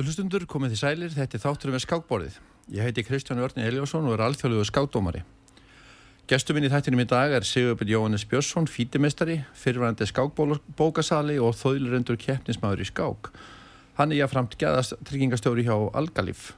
Góður 0.00 0.14
hlustundur, 0.14 0.44
komið 0.48 0.70
þið 0.72 0.78
sælir, 0.80 1.10
þetta 1.12 1.36
er 1.36 1.40
þátturum 1.42 1.74
við 1.74 1.82
skákborðið. 1.84 2.36
Ég 2.72 2.86
heiti 2.86 3.02
Kristján 3.04 3.42
Örni 3.44 3.66
Eliasson 3.68 4.06
og 4.08 4.14
er 4.14 4.22
alþjóðluðu 4.24 4.68
skákdómari. 4.70 5.20
Gestur 6.30 6.56
minn 6.56 6.64
í 6.64 6.70
þættinum 6.72 7.02
í 7.02 7.06
dag 7.10 7.34
er 7.36 7.44
Sigurbjörn 7.44 7.92
Jóhannes 7.92 8.24
Björnsson, 8.30 8.64
fítimestari, 8.64 9.42
fyrirvændi 9.52 10.08
skákbókasali 10.08 11.36
og 11.44 11.52
þóðlurendur 11.60 12.16
keppnismæður 12.22 12.80
í 12.80 12.88
skák. 12.88 13.28
Hann 14.00 14.16
er 14.16 14.22
jáframt 14.22 14.56
gæðast 14.56 14.96
tryggingastjóri 15.04 15.66
hjá 15.68 15.76
Algalíf. 15.92 16.54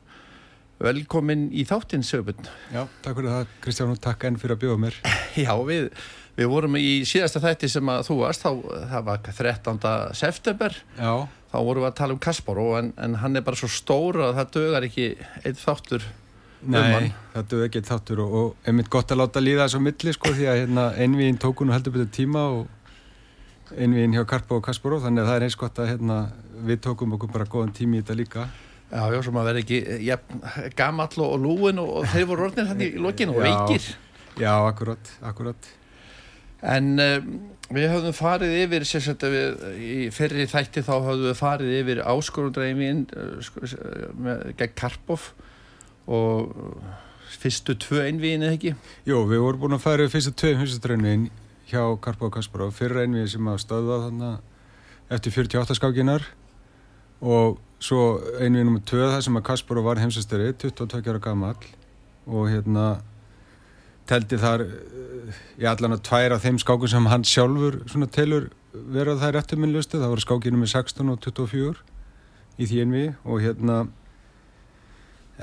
Velkomin 0.78 1.48
í 1.50 1.66
þáttin, 1.66 2.06
Sigurbjörn. 2.06 2.46
Já, 2.70 2.84
takk 3.02 3.18
fyrir 3.18 3.32
það, 3.40 3.58
Kristján, 3.66 3.96
og 3.96 4.04
takk 4.06 4.30
enn 4.30 4.38
fyrir 4.38 4.54
að 4.54 4.62
bjóða 4.68 4.84
mér. 4.86 5.02
Já, 5.48 5.50
við, 5.66 5.91
við 6.38 6.48
vorum 6.53 6.78
í 6.81 7.03
síðasta 7.09 7.43
þætti 7.43 7.70
sem 7.75 7.93
að 7.93 8.06
þú 8.09 8.16
varst, 8.22 8.44
þá, 8.44 8.50
það 8.93 9.06
var 9.09 9.22
13. 9.28 9.78
september. 10.16 10.76
Já. 10.97 11.12
Þá 11.53 11.56
vorum 11.60 11.84
við 11.84 11.91
að 11.91 11.97
tala 11.98 12.16
um 12.16 12.20
Kasparov 12.22 12.75
en, 12.78 12.91
en 13.04 13.16
hann 13.20 13.37
er 13.37 13.44
bara 13.44 13.59
svo 13.60 13.69
stór 13.69 14.22
að 14.25 14.38
það 14.41 14.53
dögar 14.56 14.87
ekki 14.88 15.09
eitt 15.44 15.60
þáttur 15.60 16.06
um 16.62 16.72
Nei, 16.72 16.94
um 16.97 17.09
það 17.34 17.48
dög 17.50 17.65
ekki 17.66 17.82
eitt 17.82 17.91
þáttur 17.91 18.22
og, 18.25 18.37
og 18.38 18.69
einmitt 18.70 18.88
gott 18.93 19.12
að 19.12 19.20
láta 19.20 19.43
líða 19.43 19.66
þessu 19.66 19.82
milli 19.82 20.15
sko 20.16 20.32
því 20.32 20.47
að 20.48 20.60
hérna, 20.62 20.87
einvíðin 20.97 21.41
tókun 21.43 21.72
og 21.72 21.76
heldur 21.76 21.97
betur 21.97 22.09
tíma 22.16 22.44
og 22.54 23.75
einvíðin 23.76 24.16
hjá 24.16 24.25
Karpov 24.31 24.62
og 24.62 24.64
Kasparov 24.69 25.04
þannig 25.04 25.25
að 25.25 25.28
það 25.28 25.41
er 25.41 25.47
eins 25.49 25.59
gott 25.60 25.82
að 25.82 25.91
hérna, 25.93 26.19
við 26.70 26.81
tókum 26.87 27.16
okkur 27.19 27.34
bara 27.34 27.49
góðan 27.53 27.75
tími 27.76 27.99
í 27.99 28.04
þetta 28.04 28.16
líka. 28.16 28.47
Já, 28.93 29.03
já, 29.12 29.19
sem 29.25 29.38
að 29.41 29.47
vera 29.49 29.62
ekki 29.62 29.82
ja, 30.04 30.19
gamall 30.76 31.25
og 31.25 31.37
lúin 31.41 31.81
og, 31.81 31.93
og 32.00 32.10
þeir 32.12 32.26
voru 32.28 32.49
orðinir 32.49 32.72
hann 32.72 32.82
í 32.84 32.91
lokinu 33.00 33.37
og 33.37 33.44
veikir. 33.44 33.93
Já, 34.41 34.53
akkurat, 34.56 35.14
akkurat 35.28 35.72
En 36.62 36.93
um, 37.03 37.31
við 37.75 37.89
höfum 37.91 38.15
farið 38.15 38.56
yfir 38.62 38.87
sérstaklega 38.87 39.73
í 39.75 40.09
ferri 40.15 40.47
þætti 40.50 40.84
þá 40.87 40.93
höfum 40.95 41.25
við 41.27 41.39
farið 41.41 41.77
yfir 41.81 42.03
áskorundræmin 42.06 43.06
uh, 43.17 43.39
sko, 43.43 43.67
gegn 44.59 44.77
Karpov 44.78 45.33
og 46.06 46.53
fyrstu 47.43 47.75
tvö 47.81 48.05
einvíðin 48.06 48.47
eða 48.47 48.59
ekki? 48.59 48.75
Jú, 49.09 49.25
við 49.31 49.43
vorum 49.43 49.65
búin 49.65 49.78
að 49.78 49.84
fara 49.87 50.06
yfir 50.06 50.19
fyrstu 50.19 50.34
tvö 50.39 50.97
einvíðin 50.97 51.28
hjá 51.73 51.83
Karpov 52.05 52.31
og 52.31 52.37
Kasparov 52.37 52.75
fyrra 52.77 53.05
einvíðin 53.06 53.34
sem 53.34 53.50
að 53.50 53.62
stöða 53.65 54.00
þannig 54.06 55.12
eftir 55.12 55.37
48 55.39 55.79
skákinar 55.79 56.27
og 57.23 57.61
svo 57.83 58.19
einvíðin 58.39 58.69
nummið 58.69 58.84
tvö 58.91 59.06
það 59.15 59.25
sem 59.27 59.39
að 59.41 59.47
Kasparov 59.49 59.89
var 59.89 60.03
heimsastöri 60.03 60.53
22 60.62 61.03
ára 61.09 61.23
gammal 61.23 61.56
og 62.27 62.50
hérna 62.50 62.87
teldi 64.11 64.39
þar 64.41 64.67
í 65.60 65.69
allan 65.69 65.97
að 65.97 66.04
tvær 66.09 66.37
af 66.37 66.44
þeim 66.44 66.59
skákum 66.62 66.91
sem 66.91 67.09
hann 67.10 67.25
sjálfur 67.26 67.81
svona 67.91 68.10
telur 68.10 68.50
verað 68.72 69.20
þær 69.22 69.41
eftirminnlustu, 69.43 70.00
það 70.00 70.15
voru 70.15 70.25
skákinu 70.25 70.60
með 70.60 70.72
16 70.72 71.12
og 71.12 71.19
24 71.25 71.75
í 72.60 72.69
því 72.69 72.81
envi 72.84 73.04
og 73.25 73.43
hérna 73.44 73.76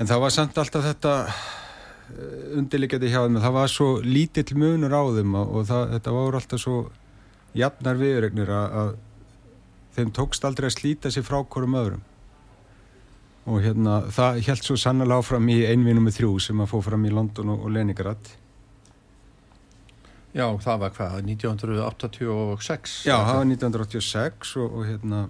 en 0.00 0.08
það 0.08 0.22
var 0.24 0.34
samt 0.34 0.58
alltaf 0.60 0.86
þetta 0.86 1.14
eh, 1.28 2.58
undirleikjandi 2.58 3.12
hjá 3.12 3.20
þeim. 3.24 3.40
Það 3.42 3.56
var 3.58 3.72
svo 3.72 3.90
lítill 4.04 4.58
munur 4.58 4.94
á 4.94 5.02
þeim 5.16 5.38
og 5.42 5.62
það, 5.68 5.86
þetta 5.96 6.16
voru 6.16 6.40
alltaf 6.40 6.62
svo 6.62 6.78
jafnar 7.56 7.98
viðregnir 8.00 8.52
að, 8.54 8.76
að 8.82 8.92
þeim 9.96 10.14
tókst 10.16 10.46
aldrei 10.46 10.70
að 10.70 10.76
slíta 10.78 11.12
sér 11.12 11.26
frá 11.26 11.40
hverjum 11.42 11.78
öðrum. 11.80 12.06
Og 13.50 13.64
hérna 13.64 14.02
það 14.12 14.42
held 14.46 14.66
svo 14.66 14.76
sannlega 14.78 15.18
áfram 15.18 15.48
í 15.50 15.62
einvinum 15.66 16.06
með 16.06 16.20
þrjú 16.20 16.34
sem 16.44 16.60
að 16.62 16.70
fó 16.74 16.78
fram 16.84 17.06
í 17.08 17.12
London 17.14 17.54
og, 17.54 17.66
og 17.66 17.74
Leningrad 17.74 18.34
Já, 20.30 20.46
það 20.62 20.82
var 20.84 20.92
hvað, 20.94 21.14
1986? 21.26 22.96
Já, 23.08 23.16
það 23.16 23.38
var 23.40 23.48
1986 23.50 24.56
og, 24.62 24.74
og 24.78 24.84
hérna 24.86 25.22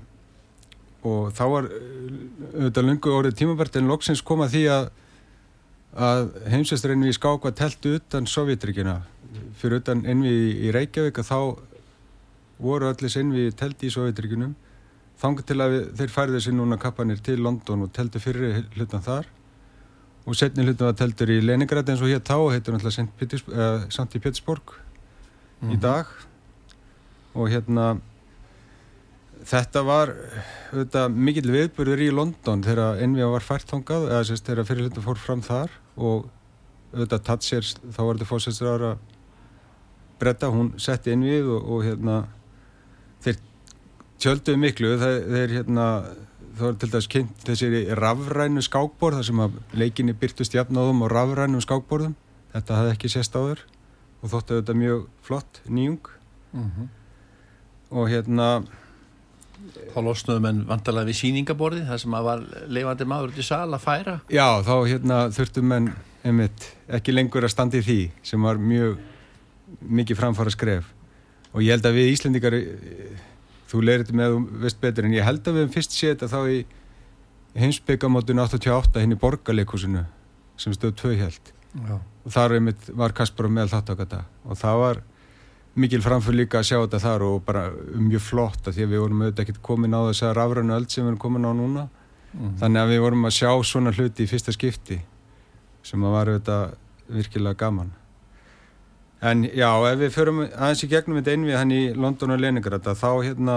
og 1.01 1.31
þá 1.33 1.45
var 1.49 1.69
auðvitað 1.71 2.85
lungu 2.85 3.15
orðið 3.17 3.39
tímabært 3.39 3.79
en 3.81 3.89
loksins 3.89 4.21
kom 4.21 4.45
að 4.45 4.57
því 4.57 4.65
að 4.75 4.91
að 5.91 6.29
heimsvestrinu 6.53 7.09
í 7.11 7.15
skák 7.17 7.47
var 7.49 7.55
telt 7.59 7.87
utan 7.91 8.29
Sovjetrikina 8.31 9.01
fyrir 9.59 9.81
utan 9.81 10.05
envi 10.07 10.35
í 10.69 10.71
Reykjavík 10.75 11.19
að 11.19 11.31
þá 11.31 11.39
voru 12.61 12.91
allir 12.91 13.17
envi 13.19 13.49
telt 13.59 13.83
í 13.83 13.91
Sovjetrikinum 13.91 14.55
þangar 15.21 15.47
til 15.49 15.59
að 15.61 15.75
við, 15.75 15.89
þeir 15.99 16.13
færði 16.15 16.39
þessi 16.39 16.55
núna 16.57 16.79
kappanir 16.81 17.21
til 17.25 17.41
London 17.43 17.85
og 17.87 17.93
teltu 17.97 18.23
fyrir 18.23 18.63
hlutan 18.77 19.05
þar. 19.05 19.27
Og 20.29 20.37
setni 20.37 20.65
hlutan 20.65 20.91
var 20.91 20.97
teltur 20.97 21.33
í 21.33 21.41
Leningrad 21.43 21.89
eins 21.91 22.01
og 22.05 22.13
hér 22.13 22.23
þá 22.25 22.37
heitur 22.55 22.77
náttúrulega 22.77 23.91
Sankt 23.93 24.17
í 24.17 24.23
Pétursborg 24.23 24.77
mm 25.61 25.71
í 25.71 25.77
mhm. 25.77 25.83
dag. 25.85 26.07
Og 27.37 27.51
hérna 27.53 28.01
þetta 29.47 29.83
var 29.87 30.13
auðvitað, 30.73 31.15
mikill 31.15 31.51
viðburður 31.53 32.03
í 32.05 32.11
London 32.13 32.65
þegar 32.65 33.01
Envia 33.05 33.31
var 33.31 33.45
fært 33.45 33.71
þongað 33.71 34.09
eða 34.11 34.27
sérst 34.29 34.49
þegar 34.49 34.69
fyrirlutin 34.69 35.05
fór 35.05 35.21
fram 35.21 35.45
þar 35.45 35.73
og 35.97 36.29
auðvitað 36.93 37.25
Tatsir 37.29 37.67
þá 37.67 38.01
var 38.01 38.19
þetta 38.19 38.29
fórsætsraður 38.29 38.87
að 38.91 39.07
bretta, 40.21 40.51
hún 40.53 40.75
setti 40.81 41.15
Envið 41.15 41.49
og, 41.55 41.71
og 41.73 41.85
hérna 41.87 42.17
þeir 43.25 43.41
tjölduðu 44.21 44.61
miklu. 44.61 44.93
Þeir, 45.01 45.21
þeir 45.31 45.55
hérna 45.59 45.87
þá 46.59 46.65
var 46.67 46.81
til 46.81 46.91
dæs 46.93 47.11
kynnt 47.11 47.45
þessi 47.47 47.85
rafrænu 47.97 48.65
skákborð 48.67 49.21
þar 49.21 49.29
sem 49.31 49.45
að 49.47 49.61
leikinni 49.81 50.17
byrtust 50.19 50.57
jafnáðum 50.57 51.07
og 51.07 51.13
rafrænum 51.15 51.65
skákborðum. 51.65 52.17
Þetta 52.53 52.81
hafði 52.81 52.97
ekki 52.97 53.13
sést 53.13 53.37
á 53.39 53.41
þér 53.41 53.65
og 54.21 54.33
þóttu 54.33 54.61
þetta 54.61 54.77
mjög 54.77 55.09
flott 55.27 55.63
nýjung 55.67 56.13
mm 56.53 56.71
-hmm. 56.71 56.89
og 57.91 58.09
hérna 58.09 58.63
Þá 59.95 60.01
losnuðum 60.03 60.47
en 60.49 60.61
vantalega 60.67 61.07
við 61.07 61.17
síningaborði 61.19 61.83
það 61.85 61.99
sem 62.01 62.15
að 62.15 62.25
var 62.25 62.45
leifandi 62.67 63.05
maður 63.05 63.35
til 63.35 63.45
sal 63.45 63.75
að 63.75 63.83
færa 63.85 64.21
Já, 64.29 64.63
þá 64.65 64.89
hérna 64.89 65.31
þurftum 65.31 65.73
en 65.73 65.93
einmitt, 66.25 66.77
ekki 66.89 67.13
lengur 67.13 67.45
að 67.45 67.51
standa 67.51 67.77
í 67.77 67.83
því 67.83 68.11
sem 68.23 68.43
var 68.43 68.57
mjög 68.57 68.99
mikið 69.81 70.17
framfara 70.17 70.51
skref 70.51 70.85
og 71.53 71.63
ég 71.63 71.71
held 71.71 71.87
að 71.87 71.95
við 71.95 72.13
Íslendikar 72.13 72.57
þú 73.71 73.83
leirði 73.85 74.17
með 74.17 74.37
um 74.39 74.49
vest 74.63 74.81
betur 74.81 75.05
en 75.05 75.15
ég 75.15 75.25
held 75.25 75.47
að 75.47 75.55
við 75.55 75.63
hefum 75.65 75.75
fyrst 75.75 75.93
séð 75.93 76.15
þetta 76.15 76.33
þá 76.33 76.41
í 76.51 76.65
heimsbyggamótun 77.61 78.43
88 78.43 79.03
hinn 79.03 79.15
í 79.15 79.19
borgarleikusinu 79.21 80.05
sem 80.61 80.75
stöð 80.77 80.97
tvö 81.01 81.17
held. 81.19 81.53
Og 81.71 82.33
þar 82.35 82.57
var 82.99 83.15
Kasparov 83.15 83.53
með 83.55 83.73
þáttakata 83.75 84.25
og 84.45 84.59
það 84.59 84.83
var 84.83 85.03
mikil 85.81 86.03
framför 86.03 86.35
líka 86.35 86.59
að 86.61 86.67
sjá 86.67 86.77
þetta 86.81 86.99
þar 87.05 87.25
og 87.29 87.45
bara 87.47 87.69
mjög 87.95 88.25
flott 88.27 88.67
að 88.67 88.77
því 88.77 88.85
að 88.85 88.93
við 88.93 89.03
vorum 89.05 89.23
auðvitað 89.23 89.45
ekki 89.45 89.63
komin 89.63 89.95
á 89.95 90.01
þess 90.09 90.27
að 90.27 90.37
rafrænu 90.41 90.75
öll 90.77 90.89
sem 90.91 91.05
við 91.05 91.13
erum 91.13 91.23
komin 91.23 91.47
á 91.47 91.53
núna. 91.55 91.89
Mm. 92.31 92.53
þannig 92.61 92.79
að 92.81 92.93
við 92.93 93.01
vorum 93.03 93.27
að 93.27 93.33
sjá 93.35 93.51
svona 93.67 93.91
hluti 93.91 94.23
í 94.23 94.31
fyrsta 94.31 94.53
skipti 94.55 95.01
sem 95.83 96.05
að 96.05 96.13
var 96.15 96.29
auðvitað 96.31 96.77
virkilega 97.11 97.59
gaman. 97.59 97.89
En 99.21 99.43
já, 99.45 99.69
ef 99.91 99.99
við 99.99 100.13
förum 100.15 100.45
aðeins 100.47 100.85
í 100.87 100.89
gegnum 100.93 101.19
þetta 101.19 101.35
einvið 101.35 101.59
hann 101.59 101.73
í 101.75 101.81
London 101.97 102.35
og 102.37 102.41
Leningrad 102.41 102.87
þá 102.87 103.11
hérna 103.27 103.57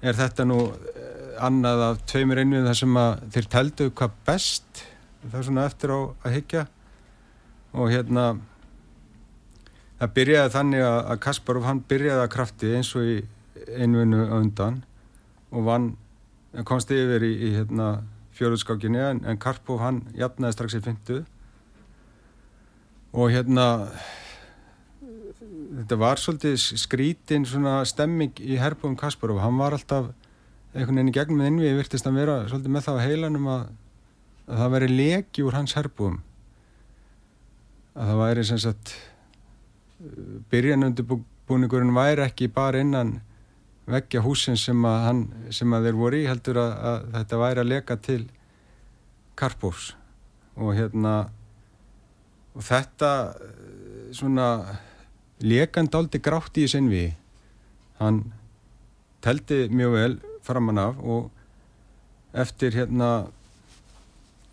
er 0.00 0.16
þetta 0.16 0.46
nú 0.46 0.60
eh, 0.70 1.34
annað 1.42 1.82
af 1.88 2.04
tveimur 2.12 2.40
einvið 2.40 2.68
þar 2.70 2.78
sem 2.78 3.00
að 3.02 3.24
þeir 3.34 3.50
teldu 3.56 3.88
hvað 3.90 4.14
best. 4.28 4.84
Það 5.26 5.38
er 5.40 5.48
svona 5.48 5.66
eftir 5.66 5.92
á 5.92 5.98
að 5.98 6.36
higgja 6.38 6.64
og 7.72 7.90
hérna 7.92 8.26
það 10.00 10.14
byrjaði 10.16 10.54
þannig 10.54 10.86
að 10.86 11.18
Kasparov 11.26 11.66
hann 11.68 11.82
byrjaði 11.90 12.24
að 12.24 12.32
krafti 12.34 12.72
eins 12.76 12.94
og 12.98 13.06
í 13.06 13.18
einvinu 13.76 14.24
undan 14.38 14.80
og 15.50 15.66
vann, 15.66 15.90
komst 16.66 16.90
yfir 16.94 17.24
í, 17.26 17.32
í 17.50 17.50
hérna, 17.58 17.90
fjóruðskákinni 18.38 19.02
en, 19.02 19.20
en 19.28 19.38
Karpov 19.40 19.82
hann 19.82 20.04
jafnaði 20.16 20.56
strax 20.56 20.78
í 20.78 20.82
fyndu 20.84 21.20
og 23.10 23.30
hérna 23.34 23.66
þetta 25.80 25.98
var 26.00 26.20
svolítið 26.22 26.56
skrítinn 26.80 27.46
svona 27.48 27.80
stemming 27.88 28.38
í 28.42 28.58
Herbjörn 28.60 28.96
Kasparov. 28.98 29.40
Hann 29.42 29.58
var 29.58 29.74
alltaf 29.76 30.10
einhvern 30.74 31.00
veginn 31.00 31.10
í 31.10 31.14
gegnum 31.14 31.44
innvið 31.46 31.78
virtist 31.80 32.06
að 32.06 32.20
vera 32.20 32.40
svolítið 32.50 32.74
með 32.74 32.86
það 32.86 32.98
á 32.98 33.06
heilanum 33.06 33.48
að, 33.50 33.62
að 34.46 34.62
það 34.62 34.74
veri 34.76 34.90
leki 34.94 35.46
úr 35.46 35.58
hans 35.58 35.76
Herbjörn 35.78 36.20
að 37.94 38.10
það 38.10 38.20
væri 38.22 38.44
sem 38.46 38.60
sagt 38.62 38.94
byrjanundubúningurinn 40.52 41.94
væri 41.96 42.24
ekki 42.24 42.48
bara 42.52 42.80
innan 42.80 43.18
veggja 43.90 44.22
húsin 44.22 44.58
sem 44.60 44.84
að, 44.86 44.98
hann, 45.06 45.22
sem 45.50 45.72
að 45.74 45.88
þeir 45.88 45.98
voru 45.98 46.20
í 46.20 46.28
heldur 46.28 46.60
að, 46.62 46.72
að 46.90 47.08
þetta 47.16 47.40
væri 47.42 47.62
að 47.62 47.70
leka 47.72 47.96
til 48.00 48.22
Karpós 49.40 49.90
og 50.60 50.74
hérna 50.76 51.14
og 52.54 52.64
þetta 52.66 53.10
svona 54.16 54.48
lekand 55.40 55.94
áldi 55.96 56.20
grátt 56.22 56.58
í 56.60 56.66
envi 56.76 57.06
hann 58.00 58.24
teldi 59.24 59.66
mjög 59.72 59.96
vel 59.96 60.16
framann 60.46 60.80
af 60.80 60.98
og 61.00 61.30
eftir 62.36 62.74
hérna 62.76 63.10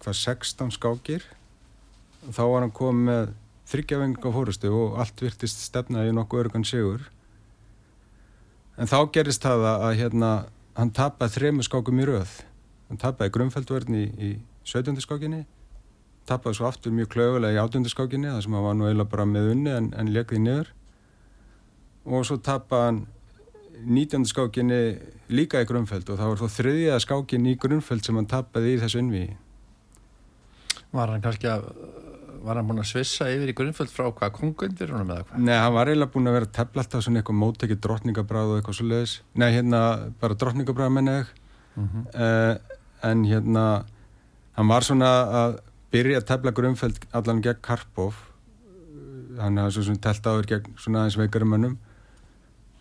hvað 0.01 0.21
16 0.23 0.73
skákir 0.77 1.25
þá 2.33 2.43
var 2.43 2.65
hann 2.65 2.75
komið 2.75 3.07
með 3.07 3.29
þryggjavenga 3.67 4.31
fórustu 4.31 4.71
og 4.71 4.99
allt 5.01 5.21
virtist 5.23 5.63
stefnaði 5.65 6.13
nokkuð 6.15 6.45
örgan 6.45 6.67
sigur 6.67 7.09
en 8.77 8.89
þá 8.89 8.99
gerist 9.15 9.43
það 9.43 9.65
að 9.71 9.97
hérna, 10.01 10.31
hann 10.77 10.93
tapast 10.95 11.37
þremu 11.37 11.65
skákum 11.65 11.99
í 11.99 12.07
rauð 12.07 12.37
hann 12.87 13.01
tappaði 13.01 13.33
grunnfældvörn 13.35 13.97
í, 13.99 14.05
í 14.15 14.29
17. 14.67 14.95
skákinni 15.03 15.43
tappaði 16.27 16.59
svo 16.59 16.69
aftur 16.69 16.95
mjög 16.95 17.11
klöfulega 17.15 17.57
í 17.57 17.61
18. 17.63 17.91
skákinni 17.91 18.31
þar 18.31 18.45
sem 18.45 18.55
hann 18.55 18.67
var 18.67 18.77
nú 18.77 18.87
eiginlega 18.87 19.11
bara 19.11 19.27
með 19.27 19.51
unni 19.53 19.75
en, 19.75 19.91
en 19.95 20.11
lekði 20.15 20.41
niður 20.43 20.73
og 22.07 22.27
svo 22.27 22.39
tappaði 22.43 22.87
hann 22.87 23.03
19. 23.77 24.25
skákinni 24.31 24.81
líka 25.29 25.61
í 25.61 25.67
grunnfæld 25.69 26.07
og 26.09 26.19
það 26.19 26.31
var 26.31 26.41
þó 26.41 26.55
þriðja 26.55 27.01
skákin 27.03 27.51
í 27.51 27.57
grunnfæld 27.59 28.07
sem 28.07 28.17
hann 28.17 28.31
tappaði 28.31 28.77
í 28.77 28.81
þessu 28.81 29.03
innví 29.03 29.27
Var 30.95 31.11
hann 31.11 31.23
kannski 31.23 31.49
að 31.51 31.67
var 32.47 32.59
hann 32.59 32.69
búin 32.69 32.81
að 32.81 32.89
svissa 32.91 33.27
yfir 33.33 33.51
í 33.51 33.55
grunnföld 33.57 33.91
frá 33.91 34.07
hvað 34.07 34.33
kongundir 34.37 34.93
honum 34.93 35.11
eða 35.13 35.25
hvað? 35.27 35.43
Nei, 35.43 35.55
hann 35.57 35.75
var 35.75 35.91
eiginlega 35.91 36.13
búin 36.13 36.29
að 36.29 36.37
vera 36.37 36.47
að 36.47 36.55
tefla 36.57 36.83
alltaf 36.83 37.03
svona 37.05 37.21
eitthvað 37.21 37.39
móttekið 37.41 37.81
drottningabráð 37.85 38.53
og 38.53 38.59
eitthvað 38.59 38.79
svo 38.79 38.87
leiðis 38.91 39.15
Nei, 39.35 39.49
hérna, 39.55 39.81
bara 40.21 40.39
drottningabráð 40.43 40.93
menna 40.95 41.17
ég 41.19 41.33
mm 41.75 41.87
-hmm. 41.87 42.03
uh, 42.15 42.77
en 43.11 43.25
hérna 43.25 43.65
hann 44.57 44.67
var 44.67 44.81
svona 44.81 45.11
að 45.41 45.59
byrja 45.91 46.21
að 46.21 46.27
tefla 46.31 46.51
grunnföld 46.51 46.97
allan 47.11 47.41
gegn 47.41 47.61
Karpov 47.61 48.15
hann 49.37 49.57
hafði 49.57 49.83
svona 49.83 50.01
telt 50.01 50.27
áður 50.27 50.49
gegn 50.51 50.73
svona 50.77 50.99
aðeins 51.03 51.17
veikarum 51.17 51.53
mönnum 51.53 51.77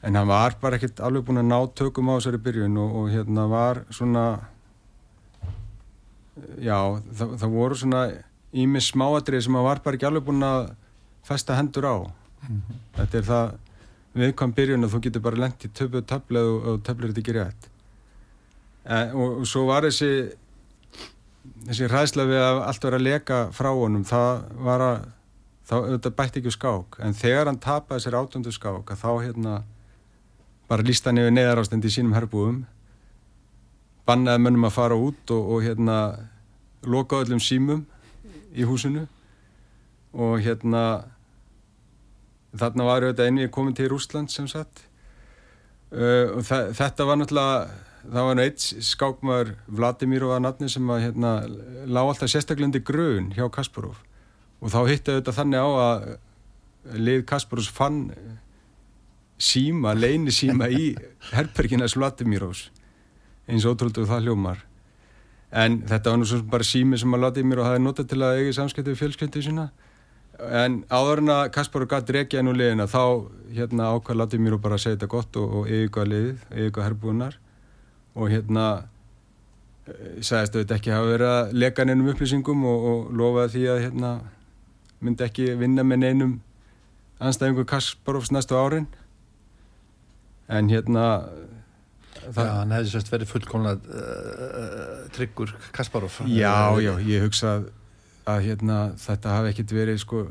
en 0.03 0.15
hann 0.15 0.29
var 0.29 0.57
bara 0.61 0.77
ekkert 0.77 1.01
alveg 1.01 1.25
búin 1.27 1.43
að 1.43 1.51
ná 1.51 1.59
tökum 1.75 2.09
á 2.09 2.19
þessari 2.19 2.39
byrjun 2.39 2.79
og, 2.79 2.97
og 2.97 3.11
hérna 3.11 3.47
var 3.51 3.83
svona 3.91 4.25
já, 6.61 6.79
það, 7.17 7.37
það 7.41 7.55
voru 7.57 7.79
svona 7.81 8.03
ími 8.56 8.82
smáadrið 8.82 9.44
sem 9.44 9.55
maður 9.55 9.69
var 9.70 9.82
bara 9.85 9.99
ekki 9.99 10.08
alveg 10.08 10.26
búin 10.26 10.47
að 10.47 10.73
festa 11.26 11.56
hendur 11.58 11.87
á. 11.87 11.97
Mm 12.47 12.61
-hmm. 12.61 12.82
þetta 12.97 13.19
er 13.19 13.26
það 13.31 13.55
viðkvæm 14.17 14.53
byrjun 14.56 14.85
og 14.85 14.93
þú 14.93 15.00
getur 15.05 15.23
bara 15.23 15.43
lengt 15.43 15.64
í 15.64 15.69
töfbu 15.69 16.03
töfla 16.03 16.41
og, 16.41 16.82
töfla 16.82 17.08
þetta 17.11 17.20
ekki 17.20 17.37
rétt. 17.37 17.69
E, 18.85 19.12
og, 19.12 19.41
og 19.41 19.47
svo 19.47 19.67
var 19.67 19.82
þessi 19.82 20.32
þessi 21.67 21.88
ræðsla 21.91 22.26
við 22.26 22.41
að 22.43 22.62
allt 22.69 22.85
vera 22.85 22.97
að 22.97 23.06
leka 23.06 23.38
frá 23.53 23.70
honum 23.70 24.05
það 24.05 24.44
var 24.69 24.81
að 24.81 24.97
það 25.67 26.14
bætti 26.17 26.41
ekki 26.41 26.55
skák. 26.55 27.00
En 27.02 27.14
þegar 27.14 27.47
hann 27.47 27.59
tapaði 27.59 28.00
sér 28.05 28.19
átöndu 28.20 28.52
skák 28.55 28.91
að 28.91 29.02
þá 29.02 29.11
hérna 29.25 29.62
bara 30.69 30.82
lísta 30.87 31.12
nefnir 31.12 31.35
neðar 31.35 31.62
ástend 31.62 31.85
í 31.85 31.91
sínum 31.91 32.14
herbúum 32.14 32.64
bannaði 34.06 34.43
mönnum 34.43 34.67
að 34.69 34.76
fara 34.76 34.99
út 34.99 35.35
og, 35.35 35.50
og 35.55 35.62
hérna 35.67 35.97
loka 36.87 37.19
öllum 37.23 37.43
símum 37.43 37.85
í 38.56 38.67
húsinu. 38.67 39.06
Og 40.17 40.41
hérna 40.44 40.82
þarna 42.56 42.87
var 42.88 43.05
auðvitað 43.05 43.31
einvið 43.31 43.50
komin 43.53 43.76
til 43.76 43.91
Rúsland 43.93 44.32
sem 44.32 44.49
sagt. 44.49 44.87
Uh, 45.93 46.38
og 46.38 46.47
þetta 46.47 47.06
var 47.06 47.20
náttúrulega 47.20 47.67
það 48.06 48.29
var 48.29 48.41
eitt 48.43 48.64
skákmaður 48.87 49.53
Vladimir 49.79 50.25
og 50.26 50.37
að 50.37 50.43
nafni 50.44 50.69
sem 50.70 50.91
að 50.93 51.05
hérna 51.06 51.32
lág 51.87 52.11
alltaf 52.12 52.31
sérstaklendi 52.31 52.82
gröun 52.87 53.32
hjá 53.35 53.47
Kasparov. 53.53 53.99
Og 54.62 54.73
þá 54.73 54.81
hitti 54.88 55.14
auðvitað 55.14 55.38
þannig 55.41 55.62
á 55.62 55.70
að 55.82 56.06
lið 57.02 57.25
Kasparovs 57.29 57.70
fann 57.75 58.00
síma, 59.43 59.94
leini 59.94 60.32
síma 60.32 60.69
í 60.73 60.94
herberginas 61.32 61.97
Vladimirovs 61.99 62.69
eins 63.47 63.67
og 63.67 63.76
ótrúldið 63.76 64.09
það 64.11 64.26
hljómar 64.26 64.62
en 65.56 65.81
þetta 65.88 66.12
var 66.12 66.20
nú 66.20 66.29
svona 66.29 66.50
bara 66.53 66.67
sími 66.67 66.99
sem 67.00 67.16
að 67.16 67.23
látiði 67.25 67.49
mér 67.49 67.62
og 67.62 67.69
hafi 67.71 67.83
notað 67.83 68.11
til 68.12 68.23
að 68.23 68.40
eiga 68.40 68.57
samskipti 68.59 68.92
við 68.92 69.00
fjölskyldið 69.00 69.47
sína. 69.47 69.66
En 70.37 70.83
áður 70.92 71.23
en 71.23 71.33
að 71.33 71.45
Kasparu 71.54 71.88
gæti 71.88 72.12
reykja 72.12 72.42
nú 72.45 72.52
liðina 72.52 72.85
þá 72.92 73.02
hérna 73.57 73.88
ákvað 73.95 74.21
látiði 74.21 74.45
mér 74.45 74.59
og 74.59 74.62
bara 74.66 74.78
segja 74.81 74.99
þetta 74.99 75.12
gott 75.14 75.38
og, 75.40 75.54
og 75.62 75.71
eiga 75.73 76.04
liðið, 76.04 76.42
eiga 76.52 76.85
herbúinar 76.85 77.38
og 78.16 78.28
hérna 78.33 78.66
eh, 79.88 80.21
sagðist 80.21 80.59
að 80.59 80.62
þetta 80.64 80.76
ekki 80.76 80.92
hafa 80.92 81.12
verið 81.14 81.33
að 81.33 81.57
leka 81.64 81.87
neinum 81.88 82.11
upplýsingum 82.12 82.69
og, 82.69 82.87
og 82.90 83.16
lofaði 83.16 83.54
því 83.54 83.64
að 83.73 83.83
hérna 83.87 84.12
myndi 85.00 85.25
ekki 85.25 85.49
vinna 85.57 85.85
með 85.88 86.02
neinum 86.04 86.37
anstæðingu 87.16 87.64
Kasparovs 87.69 88.33
næstu 88.35 88.61
árin. 88.61 88.90
En 90.52 90.69
hérna 90.69 91.07
Það... 92.25 92.42
Já, 92.42 92.52
hann 92.58 92.75
hefði 92.76 92.92
sérst 92.92 93.12
verið 93.12 93.32
fullkomlega 93.32 93.99
uh, 94.02 95.02
tryggur 95.16 95.52
Kasparov. 95.76 96.20
Já, 96.30 96.54
já, 96.82 96.92
ég 97.06 97.26
hugsa 97.26 97.52
að, 97.56 97.68
að 98.32 98.46
hérna, 98.49 98.78
þetta 99.00 99.35
hafi 99.37 99.52
ekkert 99.52 99.76
verið 99.76 100.00
sko, 100.02 100.23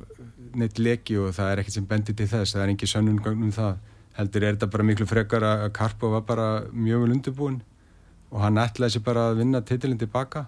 neitt 0.56 0.82
leki 0.82 1.20
og 1.22 1.36
það 1.38 1.52
er 1.52 1.64
ekkert 1.64 1.78
sem 1.78 1.88
bendir 1.90 2.18
til 2.18 2.30
þess, 2.32 2.56
það 2.56 2.66
er 2.66 2.74
ekki 2.76 2.92
sönnum 2.92 3.22
um 3.36 3.54
það. 3.56 3.78
Heldur 4.16 4.46
er 4.46 4.56
þetta 4.56 4.72
bara 4.72 4.88
miklu 4.88 5.08
frekar 5.10 5.44
að 5.44 5.70
Karpov 5.76 6.14
var 6.16 6.28
bara 6.28 6.50
mjög 6.72 7.04
vel 7.04 7.16
undirbúin 7.18 7.64
og 8.32 8.44
hann 8.44 8.60
ætlaði 8.60 8.96
sér 8.96 9.04
bara 9.06 9.30
að 9.30 9.42
vinna 9.42 9.62
titilinn 9.64 10.00
tilbaka 10.00 10.46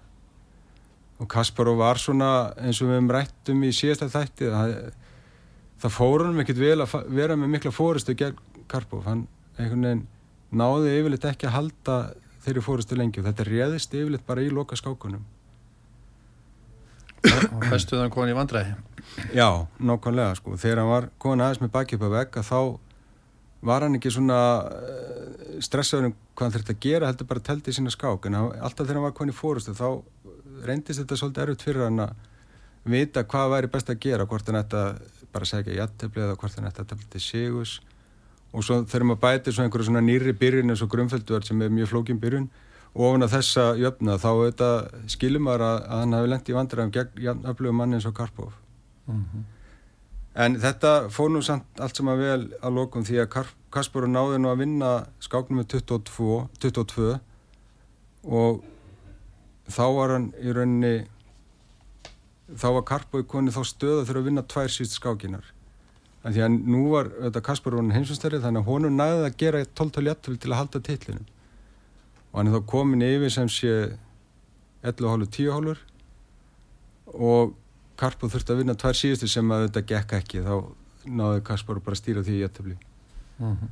og 1.18 1.30
Kasparov 1.32 1.80
var 1.82 2.00
svona 2.02 2.30
eins 2.62 2.82
og 2.82 2.90
við 2.90 2.98
hefum 2.98 3.14
rættum 3.16 3.64
í 3.66 3.72
síðasta 3.76 4.10
þætti 4.14 4.52
það, 4.54 4.74
það 5.84 5.96
fór 5.98 6.26
hann 6.28 6.44
ekkert 6.44 6.62
vel 6.62 6.78
að 6.84 6.96
vera 7.20 7.38
með 7.40 7.54
mikla 7.56 7.74
fóristu 7.74 8.16
gegn 8.18 8.38
Karpov, 8.68 9.06
hann 9.08 9.26
einhvern 9.58 9.88
veginn 9.88 10.06
náði 10.52 10.94
yfirleitt 11.00 11.26
ekki 11.32 11.50
að 11.50 11.58
halda 11.58 11.98
þeirri 12.46 12.64
fórustu 12.64 13.00
lengi 13.00 13.22
og 13.22 13.28
þetta 13.28 13.48
réðist 13.48 13.98
yfirleitt 13.98 14.28
bara 14.28 14.46
í 14.46 14.52
loka 14.54 14.78
skákunum 14.80 15.26
og 17.28 17.66
festuð 17.72 18.04
hann 18.04 18.14
koni 18.14 18.34
í 18.34 18.38
vandræði? 18.38 18.76
Já, 19.36 19.66
nákvæmlega 19.80 20.36
sko. 20.38 20.58
Þegar 20.60 20.82
hann 20.82 20.92
var 20.92 21.10
koni 21.22 21.44
aðeins 21.44 21.64
með 21.64 21.74
baki 21.74 21.98
upp 21.98 22.06
að 22.08 22.16
vegga 22.18 22.44
þá 22.46 22.60
var 23.68 23.86
hann 23.86 23.98
ekki 23.98 24.12
svona 24.14 24.40
eh, 24.70 25.60
stressaður 25.66 26.12
um 26.12 26.16
hvað 26.38 26.46
hann 26.46 26.56
þurfti 26.56 26.76
að 26.76 26.82
gera 26.86 27.10
heldur 27.10 27.30
bara 27.32 27.42
að 27.42 27.48
telti 27.50 27.74
í 27.74 27.78
sína 27.78 27.94
skák. 27.94 28.30
En 28.30 28.38
alltaf 28.38 28.84
þegar 28.84 29.00
hann 29.00 29.08
var 29.08 29.16
koni 29.18 29.34
í 29.34 29.38
fórustu 29.38 29.76
þá 29.78 29.88
reyndist 30.68 31.02
þetta 31.02 31.20
svolítið 31.20 31.46
erfitt 31.46 31.68
fyrir 31.68 31.88
hann 31.88 32.06
að 32.06 32.16
vita 32.88 33.26
hvað 33.28 33.54
væri 33.56 33.72
best 33.74 33.92
að 33.92 34.02
gera 34.06 34.28
hvort 34.30 34.50
hann 34.50 34.62
ætti 34.62 34.80
að 34.80 35.02
bara 35.34 35.50
segja 35.50 35.76
jættefli 35.82 36.24
eða 36.24 36.38
hvort 36.40 36.60
hann 36.60 36.70
ætti 36.70 36.84
að 36.84 36.92
telti 36.94 37.24
sigus 37.24 37.78
og 38.54 38.64
svo 38.64 38.80
þegar 38.86 39.06
maður 39.10 39.24
bætir 39.26 39.56
svo 39.56 39.66
einhverju 39.66 39.90
svona 39.90 40.04
nýri 40.06 40.34
byrjun 40.38 40.72
eins 40.74 40.84
og 40.86 40.92
grumfjöldverð 40.94 41.50
sem 41.50 41.62
er 41.62 41.74
mjög 41.74 41.92
flókin 41.92 42.22
byrjun 42.22 42.48
og 42.94 43.04
ofan 43.10 43.26
að 43.26 43.36
þessa 43.36 43.66
jöfna 43.78 44.16
þá 44.22 44.32
skilur 45.12 45.44
maður 45.44 45.66
að, 45.68 45.78
að 45.84 46.02
hann 46.02 46.16
hafi 46.18 46.32
lengt 46.32 46.50
í 46.50 46.56
vandræðum 46.56 46.94
gegn 46.96 47.46
öflugum 47.52 47.78
manni 47.78 48.00
eins 48.00 48.08
og 48.10 48.16
Karpov. 48.18 48.54
Mm 49.08 49.26
-hmm. 49.26 49.44
en 50.36 50.56
þetta 50.56 51.10
fór 51.10 51.30
nú 51.30 51.42
samt 51.42 51.80
allt 51.80 51.96
sem 51.98 52.08
að 52.08 52.18
vel 52.18 52.54
að 52.62 52.74
lokum 52.74 53.04
því 53.04 53.20
að 53.22 53.46
Kasparov 53.72 54.10
náði 54.10 54.38
nú 54.40 54.50
að 54.50 54.58
vinna 54.58 55.08
skáknum 55.20 55.60
með 55.60 55.68
22, 55.68 56.48
22 56.60 57.20
og 58.24 58.64
þá 59.70 59.86
var 59.96 60.10
hann 60.10 60.34
í 60.42 60.54
rauninni 60.54 61.08
þá 62.56 62.68
var 62.78 62.84
Karpov 62.84 63.22
í 63.22 63.28
koni 63.28 63.52
þá 63.52 63.64
stöða 63.64 64.06
fyrir 64.06 64.22
að 64.22 64.30
vinna 64.30 64.44
tvær 64.44 64.72
síst 64.72 64.96
skákinar 64.96 65.46
því 66.24 66.44
að 66.44 66.58
nú 66.74 66.82
var 66.92 67.12
þetta 67.12 67.44
Kasparónin 67.46 67.96
heimsumstæri 67.96 68.42
þannig 68.44 68.64
að 68.64 68.72
honum 68.72 68.98
næði 68.98 69.28
að 69.28 69.38
gera 69.44 69.64
12-12 69.66 70.10
jættul 70.10 70.38
til 70.38 70.52
að 70.52 70.60
halda 70.62 70.82
tillinu 70.88 71.24
og 72.32 72.40
hann 72.40 72.50
er 72.50 72.58
þá 72.58 72.66
komin 72.68 73.06
yfir 73.06 73.32
sem 73.34 73.48
sé 73.50 73.76
11 74.84 75.08
hálfur 75.10 75.30
10 75.32 75.54
hálfur. 75.56 75.80
Og 77.08 77.56
Karpur 77.98 78.30
þurfti 78.30 78.54
að 78.54 78.60
vinna 78.62 78.76
tvær 78.78 78.94
síðustu 78.94 79.30
sem 79.32 79.52
að 79.52 79.64
þetta 79.64 79.82
gekk 79.90 80.12
ekki. 80.20 80.42
Þá 80.46 80.56
náði 81.08 81.44
Kasparó 81.46 81.84
bara 81.84 81.96
að 81.96 82.02
stýra 82.02 82.24
því 82.26 82.40
jættubli 82.42 82.76
mm 83.38 83.54
-hmm. 83.54 83.70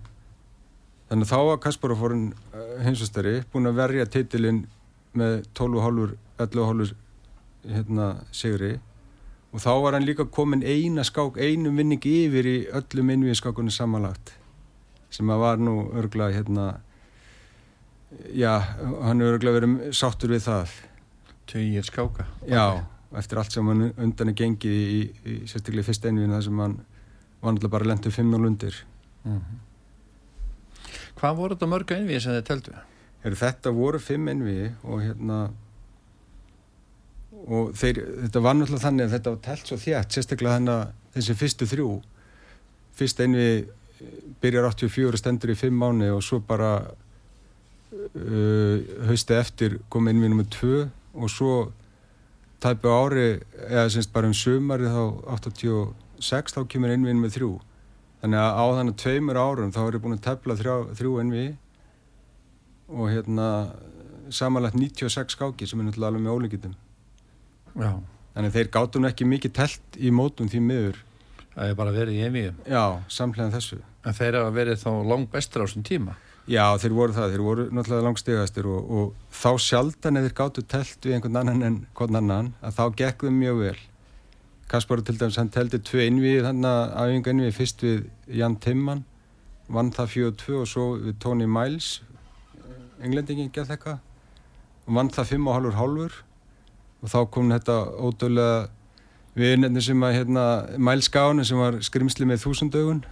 þannig 1.09 1.25
að 1.27 1.31
þá 1.31 1.39
var 1.49 1.59
Kasparó 1.59 1.95
fórin 1.95 2.33
eh, 2.53 2.83
heimsumstæri 2.83 3.43
búin 3.51 3.67
að 3.67 3.79
verja 3.81 4.05
titilin 4.05 4.65
með 5.13 5.45
12 5.53 5.81
hálfur 5.81 6.17
11 6.39 6.65
hálfur 6.65 6.95
hérna 7.65 8.07
sigri 8.31 8.79
og 9.55 9.61
þá 9.63 9.71
var 9.85 9.95
hann 9.95 10.03
líka 10.03 10.25
komin 10.27 10.63
eina 10.67 11.05
skák, 11.07 11.37
einum 11.39 11.77
vinningi 11.79 12.25
yfir 12.25 12.47
í 12.49 12.55
öllum 12.75 13.13
innvíðskákunni 13.13 13.71
samanlagt 13.71 14.33
sem 15.15 15.29
að 15.31 15.43
var 15.45 15.61
nú 15.63 15.75
örgla 15.95 16.27
hérna 16.35 16.65
já, 18.35 18.59
hann 19.05 19.23
er 19.23 19.37
örgla 19.37 19.53
verið 19.55 19.95
sáttur 19.95 20.35
við 20.35 20.43
það 20.49 20.75
Töyir 21.45 21.85
skáka 21.85 22.25
Já, 22.49 22.81
eftir 23.15 23.39
allt 23.39 23.53
sem 23.53 23.67
hann 23.69 23.91
undan 24.01 24.31
er 24.33 24.37
gengið 24.41 24.75
í, 24.75 25.01
í 25.23 25.35
sérstaklega 25.45 25.87
fyrst 25.87 26.07
einvíðin 26.09 26.33
það 26.35 26.45
sem 26.49 26.61
hann 26.63 26.75
var 27.39 27.53
náttúrulega 27.53 27.75
bara 27.77 27.89
lendið 27.91 28.17
5-0 28.17 28.49
undir 28.49 28.81
mm 29.23 29.37
-hmm. 29.39 29.61
Hvað 31.15 31.35
voru 31.35 31.55
þetta 31.55 31.71
mörga 31.71 31.95
einvíði 31.95 32.19
sem 32.19 32.33
þið 32.33 32.47
teldu? 32.49 32.73
Þetta 33.23 33.71
voru 33.71 33.99
5 33.99 34.27
einvíði 34.33 34.71
og 34.83 35.01
hérna 35.01 35.37
og 37.45 37.73
þeir, 37.77 38.01
þetta 38.25 38.41
var 38.41 38.57
náttúrulega 38.57 38.85
þannig 38.87 39.05
að 39.05 39.15
þetta 39.15 39.33
var 39.33 39.41
telt 39.45 39.69
svo 39.69 39.77
þjætt, 39.81 40.13
sérstaklega 40.15 40.57
þannig 40.57 40.75
að 40.75 40.93
þessi 41.15 41.35
fyrstu 41.41 41.67
þrjú. 41.69 41.89
Fyrst 42.95 43.21
einvi 43.21 43.49
byrjar 44.41 44.69
84 44.71 45.19
stendur 45.21 45.53
í 45.53 45.57
5 45.59 45.75
mánu 45.79 46.09
og 46.15 46.23
svo 46.25 46.39
bara 46.43 46.71
uh, 47.95 48.77
hausti 49.09 49.37
eftir 49.37 49.79
kom 49.89 50.09
einvi 50.11 50.29
nummið 50.31 50.49
2 50.57 50.71
og 51.15 51.31
svo 51.31 51.53
tæpu 52.63 52.91
ári 52.91 53.27
eða 53.69 53.87
semst 53.93 54.13
bara 54.13 54.29
um 54.29 54.35
sömari 54.35 54.89
þá 54.89 55.03
86 55.37 56.55
þá 56.55 56.61
kemur 56.71 56.93
einvi 56.93 57.13
nummið 57.13 57.37
3 57.39 57.51
þannig 58.23 58.41
að 58.41 58.57
á 58.57 58.65
þannig 58.79 58.97
tveimur 59.03 59.39
árum 59.39 59.73
þá 59.75 59.81
er 59.85 59.97
ég 59.97 60.03
búin 60.05 60.17
að 60.17 60.25
tefla 60.27 60.57
þrjú 60.59 61.19
einvi 61.21 61.45
og 62.89 63.11
hérna 63.11 63.49
samanlagt 64.33 64.77
96 64.79 65.37
skáki 65.37 65.67
sem 65.69 65.79
er 65.79 65.87
náttúrulega 65.87 66.11
alveg 66.13 66.25
með 66.25 66.35
ólíkitum 66.35 66.75
Já, 67.75 67.91
þannig 68.35 68.53
þeir 68.55 68.69
gátu 68.75 69.01
nú 69.01 69.09
ekki 69.09 69.27
mikið 69.27 69.53
telt 69.55 69.97
í 69.99 70.11
mótum 70.13 70.51
því 70.51 70.61
miður. 70.63 71.01
Það 71.55 71.71
er 71.71 71.75
bara 71.79 71.95
verið 71.95 72.19
í 72.19 72.23
einvíum. 72.27 72.55
já, 72.67 72.83
samlega 73.07 73.51
þessu. 73.55 73.81
En 74.05 74.13
þeir 74.13 74.39
hafa 74.39 74.53
verið 74.55 74.79
þá 74.81 74.89
langt 75.11 75.31
bestur 75.31 75.63
á 75.63 75.65
þessum 75.65 75.85
tíma. 75.87 76.15
já, 76.47 76.77
þeir 76.77 76.93
voru 76.93 77.15
það, 77.15 77.31
þeir 77.33 77.43
voru 77.45 77.65
náttúrulega 77.71 78.05
langstegastir 78.05 78.67
og, 78.69 78.91
og 78.91 79.13
þá 79.31 79.51
sjaldan 79.57 80.19
eða 80.19 80.27
þeir 80.27 80.37
gátu 80.39 80.63
telt 80.67 81.07
við 81.07 81.17
einhvern 81.17 81.41
annan 81.41 81.63
en 81.63 81.77
hvern 81.95 82.19
annan 82.21 82.53
að 82.61 82.75
þá 82.77 82.83
gekk 83.01 83.27
þeim 83.27 83.39
mjög 83.39 83.61
vel. 83.63 83.77
Kaspar 84.67 85.01
til 85.05 85.17
dæmis, 85.17 85.37
hann 85.37 85.49
teldi 85.53 85.79
tvö 85.79 86.05
innvið 86.09 86.45
þannig 86.47 86.69
að 86.69 87.11
æfinga 87.13 87.33
innvið 87.33 87.57
fyrst 87.57 87.83
við 87.85 88.05
Jan 88.39 88.55
Timman 88.57 89.03
vann 89.67 89.91
það 89.93 90.11
4-2 90.13 90.59
og 90.59 90.69
svo 90.69 90.85
við 91.01 91.17
Tony 91.21 91.47
Miles 91.49 92.01
englendingin 93.01 93.51
gerð 93.53 93.75
eitthvað. 93.75 93.99
Vann 94.85 95.09
það 95.13 95.35
5,5 95.35 95.77
hálfur 95.79 96.17
og 97.05 97.11
þá 97.13 97.19
kom 97.31 97.53
þetta 97.53 97.79
ódöðlega 98.01 98.59
við 99.35 99.57
nefnir 99.61 99.83
sem 99.85 100.05
að 100.07 100.15
hérna, 100.19 100.45
Miles 100.79 101.11
Gáni 101.11 101.45
sem 101.45 101.59
var 101.59 101.77
skrimsli 101.85 102.27
með 102.27 102.45
þúsundaugun 102.45 103.03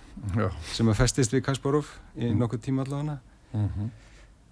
sem 0.74 0.90
að 0.90 1.00
festist 1.02 1.36
við 1.36 1.46
Kasparov 1.46 1.92
í 2.18 2.32
nokkuð 2.34 2.66
tíma 2.70 2.88
allavega 2.88 3.20
Mm 3.54 3.92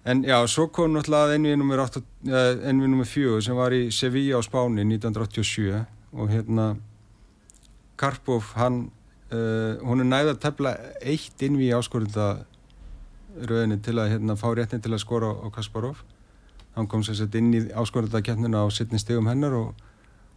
en 0.04 0.24
já, 0.24 0.46
svo 0.46 0.66
kom 0.66 0.94
náttúrulega 0.96 1.38
NV 1.38 1.56
nr. 1.56 1.80
8 1.84 2.00
eh, 2.26 2.72
NV 2.72 2.88
nr. 2.88 3.04
4 3.06 3.42
sem 3.46 3.56
var 3.56 3.74
í 3.74 3.84
Sevilla 3.94 4.38
á 4.38 4.42
Spáni 4.42 4.82
1987 4.82 5.84
og 6.12 6.30
hérna 6.30 6.74
Karpov, 7.96 8.48
hann 8.58 8.90
uh, 9.30 9.78
hún 9.86 10.02
er 10.02 10.08
næða 10.08 10.32
að 10.34 10.40
tefla 10.42 10.72
eitt 11.06 11.42
innví 11.46 11.68
áskorunda 11.70 12.42
rauninni 13.46 13.78
til 13.84 13.94
að 14.00 14.16
hérna, 14.16 14.34
fá 14.34 14.48
réttin 14.50 14.82
til 14.82 14.90
að 14.90 15.04
skora 15.04 15.30
á 15.30 15.46
Kasparov 15.54 16.02
hann 16.76 16.88
kom 16.88 17.04
sér 17.04 17.18
sett 17.18 17.34
inn 17.38 17.52
í 17.54 17.62
áskorunda 17.76 18.22
keppnuna 18.24 18.64
á 18.64 18.66
sittni 18.72 19.00
stegum 19.00 19.28
hennar 19.28 19.56
og, 19.58 19.74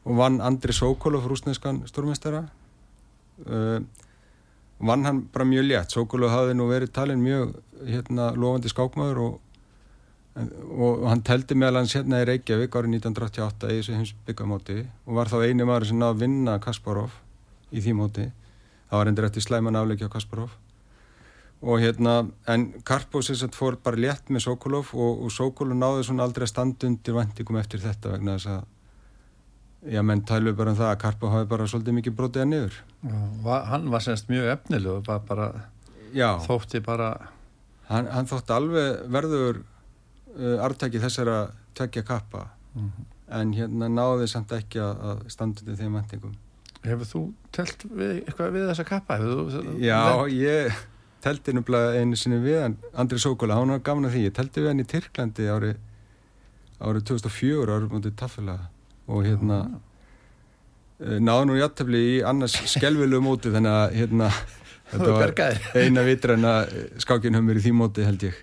og 0.03 0.17
vann 0.19 0.41
Andri 0.43 0.75
Sókolov 0.75 1.27
rúsneskan 1.29 1.83
stórmestara 1.87 2.43
uh, 3.45 3.79
vann 4.79 5.05
hann 5.05 5.23
bara 5.31 5.47
mjög 5.47 5.69
létt. 5.69 5.95
Sókolov 5.95 6.33
hafði 6.33 6.57
nú 6.57 6.67
verið 6.69 6.91
talin 6.95 7.23
mjög 7.23 7.55
hérna 7.87 8.31
lofandi 8.35 8.71
skákmaður 8.71 9.21
og, 9.23 9.37
og, 10.35 10.89
og 10.89 11.07
hann 11.11 11.23
teldi 11.23 11.55
meðal 11.55 11.81
hans 11.81 11.95
hérna 11.95 12.21
í 12.23 12.27
Reykjavík 12.31 12.75
árið 12.75 12.97
1988 12.99 13.71
í 13.71 13.79
þessu 13.79 13.95
heims 13.95 14.13
byggamóti 14.27 14.81
og 15.05 15.19
var 15.21 15.31
þá 15.31 15.39
einu 15.45 15.69
maður 15.69 15.89
sem 15.91 16.01
náði 16.01 16.17
að 16.17 16.21
vinna 16.25 16.59
Kasparov 16.63 17.15
í 17.71 17.83
því 17.83 17.95
móti. 18.01 18.29
Það 18.89 19.01
var 19.01 19.11
endur 19.11 19.29
eftir 19.29 19.47
slæman 19.47 19.79
afleiki 19.79 20.07
á 20.07 20.11
Kasparov 20.11 20.51
og 21.61 21.79
hérna 21.81 22.15
en 22.51 22.65
Karpov 22.85 23.23
sem 23.25 23.35
sagt 23.39 23.55
fór 23.57 23.77
bara 23.83 23.95
létt 23.97 24.27
með 24.29 24.43
Sokolov 24.45 24.91
og, 24.93 25.23
og 25.25 25.31
Sokolov 25.31 25.77
náði 25.79 26.03
svona 26.07 26.25
aldrei 26.27 26.43
að 26.45 26.51
standa 26.51 26.87
undir 26.89 27.15
vendingum 27.15 27.57
eftir 27.61 27.79
þetta 27.83 28.11
vegna 28.17 28.35
þess 28.37 28.51
að 28.55 29.93
já 29.95 30.01
menn 30.01 30.23
tælu 30.25 30.53
bara 30.57 30.71
um 30.73 30.77
það 30.79 30.91
að 30.91 30.99
Karpov 31.05 31.31
hafi 31.33 31.47
bara 31.49 31.67
svolítið 31.69 31.97
mikið 31.99 32.15
brotið 32.17 32.41
að 32.43 32.51
niður 32.51 32.77
Va, 33.45 33.59
hann 33.69 33.87
var 33.93 34.01
semst 34.01 34.29
mjög 34.31 34.47
efnilegu, 34.55 35.01
bara, 35.05 35.19
bara 35.27 35.47
já, 36.13 36.31
þótti 36.45 36.81
bara, 36.85 37.09
hann, 37.89 38.07
hann 38.13 38.29
þótti 38.29 38.55
alveg 38.55 39.03
verður 39.13 39.59
uh, 39.61 40.57
artæki 40.65 41.01
þessara 41.03 41.39
tveggja 41.77 42.05
kappa 42.07 42.47
Mhm. 42.75 43.05
en 43.31 43.51
hérna 43.55 43.87
náði 43.87 44.25
samt 44.27 44.49
ekki 44.51 44.81
að, 44.83 44.97
að 45.07 45.19
standa 45.31 45.61
undir 45.63 45.77
þeim 45.79 45.93
vendingum 45.95 46.33
hefur 46.83 47.07
þú 47.07 47.21
telt 47.55 47.85
við, 47.87 48.09
eitthvað 48.25 48.49
við 48.51 48.65
þessa 48.67 48.83
kappa? 48.89 49.15
Þú, 49.21 49.61
Já, 49.79 50.01
ég 50.27 50.75
telti 51.25 51.55
nefnilega 51.55 51.99
einu 52.01 52.19
sinni 52.19 52.39
við 52.43 52.61
hann, 52.61 52.77
Andri 52.93 53.19
Sókola, 53.21 53.57
hann 53.57 53.73
var 53.73 53.83
gafna 53.85 54.13
því, 54.13 54.27
ég 54.29 54.37
telti 54.37 54.63
við 54.63 54.71
hann 54.71 54.83
í 54.83 54.87
Tyrklandi 54.89 55.49
árið 55.49 55.75
árið 56.85 57.07
2004 57.09 57.75
árið 57.77 57.93
mútið 57.95 58.15
taffela 58.19 58.57
og 59.07 59.25
hérna 59.25 59.59
uh, 60.99 61.17
náði 61.21 61.49
nú 61.49 61.57
jættefli 61.59 62.01
í 62.15 62.15
annars 62.27 62.57
skelvilu 62.71 63.21
móti 63.23 63.53
þannig 63.53 63.77
að 63.79 63.97
hérna 63.99 64.29
þetta 64.91 65.15
var 65.15 65.33
eina 65.81 66.05
vitræna 66.05 66.55
skákinhömmur 67.03 67.59
í 67.59 67.65
því 67.65 67.75
móti 67.77 68.05
held 68.05 68.27
ég. 68.27 68.41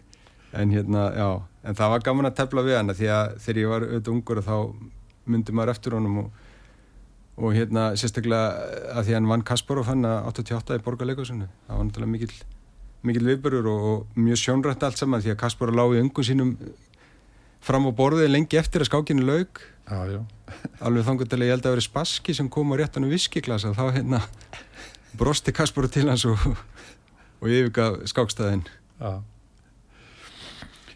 En 0.52 0.72
hérna, 0.72 1.06
já, 1.16 1.28
en 1.64 1.76
það 1.78 1.92
var 1.94 2.06
gaman 2.08 2.28
að 2.28 2.38
tefla 2.42 2.64
við 2.66 2.76
hana 2.76 2.96
því 2.96 3.12
að 3.14 3.36
þegar 3.44 3.60
ég 3.60 3.70
var 3.72 3.86
auðvitað 3.86 4.14
ungur 4.14 4.42
þá 4.44 4.56
myndi 5.32 5.54
maður 5.54 5.72
eftir 5.72 5.96
honum 5.96 6.18
og, 6.24 6.40
og 7.38 7.54
hérna 7.56 7.86
sérstaklega 7.96 8.66
að 8.92 9.06
því 9.06 9.14
að 9.14 9.18
hann 9.18 9.30
vann 9.30 9.46
Kasparov 9.48 9.88
hann 9.88 10.04
að 10.08 10.28
88 10.32 10.76
í 10.76 10.84
borgarleikusunni 10.84 11.48
það 11.48 11.78
var 11.78 11.88
náttúrulega 11.88 12.12
mikil, 12.16 12.32
mikil 13.06 13.26
viðbörur 13.26 13.68
og, 13.70 13.84
og 13.92 14.18
mjög 14.18 14.40
sjónrætt 14.42 14.84
allt 14.86 15.00
saman 15.00 15.22
því 15.22 15.34
að 15.34 15.40
Kasparov 15.42 15.78
lág 15.78 15.96
í 15.96 16.02
ungum 16.02 16.26
sínum 16.26 16.52
fram 17.62 17.86
á 17.86 17.92
borðið 17.94 18.30
lengi 18.30 18.58
eftir 18.60 18.84
að 18.84 18.90
skákinu 18.90 19.26
laug 19.26 19.62
Já, 19.82 19.98
já. 20.08 20.20
alveg 20.80 21.08
að 21.10 21.42
ég 21.42 21.50
held 21.52 21.66
að 21.66 21.74
vera 21.74 21.84
spaski 21.84 22.34
sem 22.34 22.48
kom 22.50 22.70
á 22.72 22.78
réttanum 22.78 23.10
viskiklasa 23.10 23.74
þá 23.74 23.84
hérna 23.96 24.22
brosti 25.18 25.52
Kasparov 25.54 25.92
til 25.92 26.06
hans 26.08 26.24
og, 26.28 26.38
og 27.42 27.50
yfirgaf 27.50 28.00
skákstæðin 28.10 28.64
já. 29.02 29.12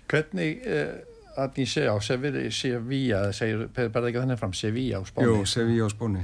Hvernig, 0.07 0.63
uh, 0.71 1.43
að 1.43 1.61
ég 1.65 1.71
sé 1.71 1.83
á, 1.91 1.99
Sevilla, 1.99 3.21
segir, 3.35 3.67
berða 3.75 4.13
ekki 4.13 4.23
þannig 4.23 4.39
fram, 4.39 4.55
Sevilla 4.55 5.03
á 5.03 5.05
Spáni. 5.09 5.27
Jú, 5.27 5.41
Sevilla 5.51 5.89
á 5.89 5.91
spóni 5.91 6.23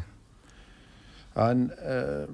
En 1.42 1.66
uh, 1.80 2.28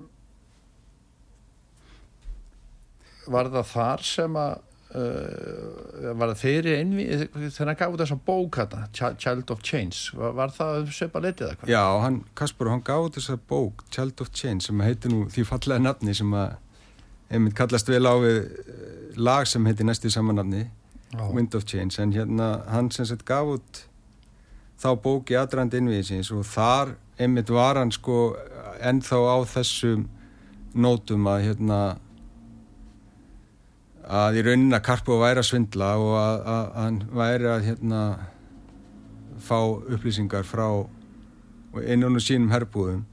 var 3.35 3.51
það 3.53 3.67
þar 3.75 4.05
sem 4.09 4.37
að 4.41 4.55
uh, 4.99 6.13
var 6.19 6.33
það 6.33 6.41
þeirri 6.43 6.75
einvi 6.81 7.07
þegar 7.49 7.71
hann 7.73 7.79
gaf 7.83 7.95
út 7.97 8.03
þessa 8.05 8.19
bók 8.29 8.59
hérna, 8.61 8.87
Ch- 8.97 9.17
Child 9.25 9.53
of 9.55 9.63
Change, 9.67 9.99
var, 10.19 10.33
var 10.39 10.55
það 10.57 10.89
söpa 10.97 11.23
letið 11.25 11.49
eða 11.51 11.59
hvað? 11.61 11.73
Já, 11.75 11.83
hann, 12.05 12.19
Kasparov, 12.39 12.75
hann 12.77 12.87
gáði 12.89 13.15
þessa 13.19 13.39
bók 13.51 13.85
Child 13.95 14.25
of 14.25 14.33
Change 14.37 14.67
sem 14.69 14.85
heitir 14.87 15.13
nú 15.15 15.25
því 15.33 15.47
fallega 15.51 15.85
nafni 15.85 16.17
sem 16.17 16.33
að 16.39 16.57
einmitt 17.29 17.57
kallast 17.59 17.91
vel 17.93 18.05
á 18.09 18.15
við 18.23 18.39
eh, 18.41 19.19
lag 19.21 19.45
sem 19.51 19.67
heitir 19.69 19.85
næstu 19.89 20.09
samanafni 20.13 20.65
Já. 21.13 21.25
Wind 21.33 21.55
of 21.57 21.65
Change 21.69 21.97
en 22.03 22.13
hérna 22.13 22.49
hann 22.69 22.91
sem 22.93 23.07
sett 23.09 23.25
gaf 23.29 23.49
út 23.59 23.83
þá 24.81 24.91
bók 25.03 25.31
í 25.33 25.37
aðdrandi 25.41 25.81
innviðisins 25.81 26.29
og 26.37 26.45
þar 26.49 26.95
einmitt 27.19 27.49
var 27.53 27.81
hann 27.81 27.91
sko 27.93 28.19
ennþá 28.85 29.19
á 29.25 29.37
þessum 29.51 30.05
nótum 30.79 31.25
að 31.33 31.47
hérna 31.49 31.79
að 34.09 34.41
í 34.41 34.45
raunin 34.47 34.73
að 34.77 34.85
Karpo 34.87 35.19
væri 35.21 35.43
að 35.43 35.51
svindla 35.51 35.91
og 36.01 36.15
að, 36.17 36.39
að, 36.39 36.65
að 36.65 36.85
hann 36.87 36.99
væri 37.21 37.51
að 37.53 37.67
hérna 37.67 38.01
fá 39.45 39.59
upplýsingar 39.69 40.49
frá 40.49 40.67
einnunum 41.79 42.23
sínum 42.23 42.51
herbúðum. 42.53 43.05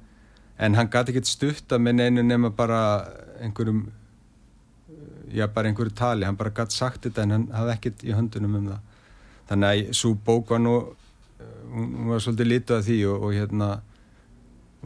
En 0.55 0.77
hann 0.79 0.89
gæti 0.89 1.11
ekkert 1.11 1.29
stutta 1.29 1.79
með 1.79 1.99
neinu 1.99 2.23
nema 2.23 2.49
bara 2.55 2.81
einhverjum 3.43 3.85
já 5.35 5.47
bara 5.51 5.67
einhverju 5.67 5.91
tali, 5.99 6.23
hann 6.23 6.39
bara 6.39 6.53
gæti 6.55 6.77
sagt 6.77 7.03
þetta 7.03 7.25
en 7.25 7.35
hann 7.35 7.47
hafði 7.51 7.75
ekkert 7.75 8.05
í 8.07 8.15
höndunum 8.15 8.59
um 8.61 8.69
það. 8.71 8.85
Þannig 9.49 9.69
að 9.71 9.97
svo 9.99 10.13
bók 10.25 10.55
var 10.55 10.63
nú 10.63 10.77
hún 11.75 12.07
var 12.07 12.23
svolítið 12.23 12.51
lítið 12.53 12.77
að 12.77 12.87
því 12.87 12.99
og, 13.11 13.23
og 13.27 13.35
hérna 13.35 13.69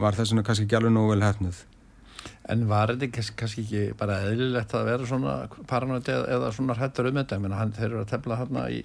var 0.00 0.16
þess 0.18 0.32
vegna 0.32 0.46
kannski 0.48 0.76
alveg 0.76 0.94
nógu 0.96 1.12
vel 1.14 1.22
hefnuð 1.22 1.60
En 2.50 2.64
var 2.70 2.94
þetta 2.94 3.10
kannski, 3.14 3.62
ekki 3.62 3.82
bara 3.98 4.20
eðlilegt 4.26 4.74
að 4.74 4.88
vera 4.88 5.06
svona 5.06 5.34
paranoid 5.70 6.08
eða, 6.10 6.50
svona 6.56 6.74
hrættur 6.78 7.10
um 7.10 7.20
þetta? 7.20 7.38
Hann, 7.54 7.74
þeir 7.76 7.88
eru 7.92 8.02
að 8.02 8.12
tefla 8.14 8.40
hérna 8.40 8.66
í 8.74 8.82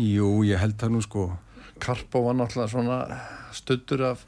Jú, 0.00 0.40
ég 0.48 0.56
held 0.56 0.78
það 0.80 0.94
nú 0.94 1.02
sko. 1.04 1.26
Karpo 1.82 2.22
var 2.24 2.36
náttúrulega 2.38 2.70
svona 2.72 2.98
stuttur 3.52 4.06
af 4.08 4.22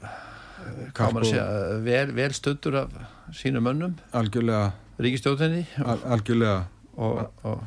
segja, 1.25 1.45
eh, 1.45 1.77
vel, 1.81 2.11
vel 2.13 2.33
stuttur 2.33 2.75
af 2.83 2.89
sínum 3.33 3.65
mönnum, 3.65 3.95
algjörlega, 4.13 4.73
ríkistjóðinni 5.01 5.65
al, 5.83 5.99
algjörlega. 6.15 6.67
Og, 6.95 7.25
og 7.43 7.63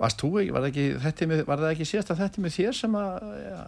varst 0.00 0.20
þú 0.20 0.32
ekki, 0.40 0.52
var 0.52 0.64
það 0.64 0.70
ekki, 0.72 1.44
var 1.46 1.62
það 1.62 1.70
ekki 1.70 1.88
síðast 1.88 2.10
að 2.12 2.22
þetta 2.24 2.44
með 2.44 2.56
þér 2.56 2.76
sem 2.80 2.98
að 3.00 3.30
ja, 3.44 3.60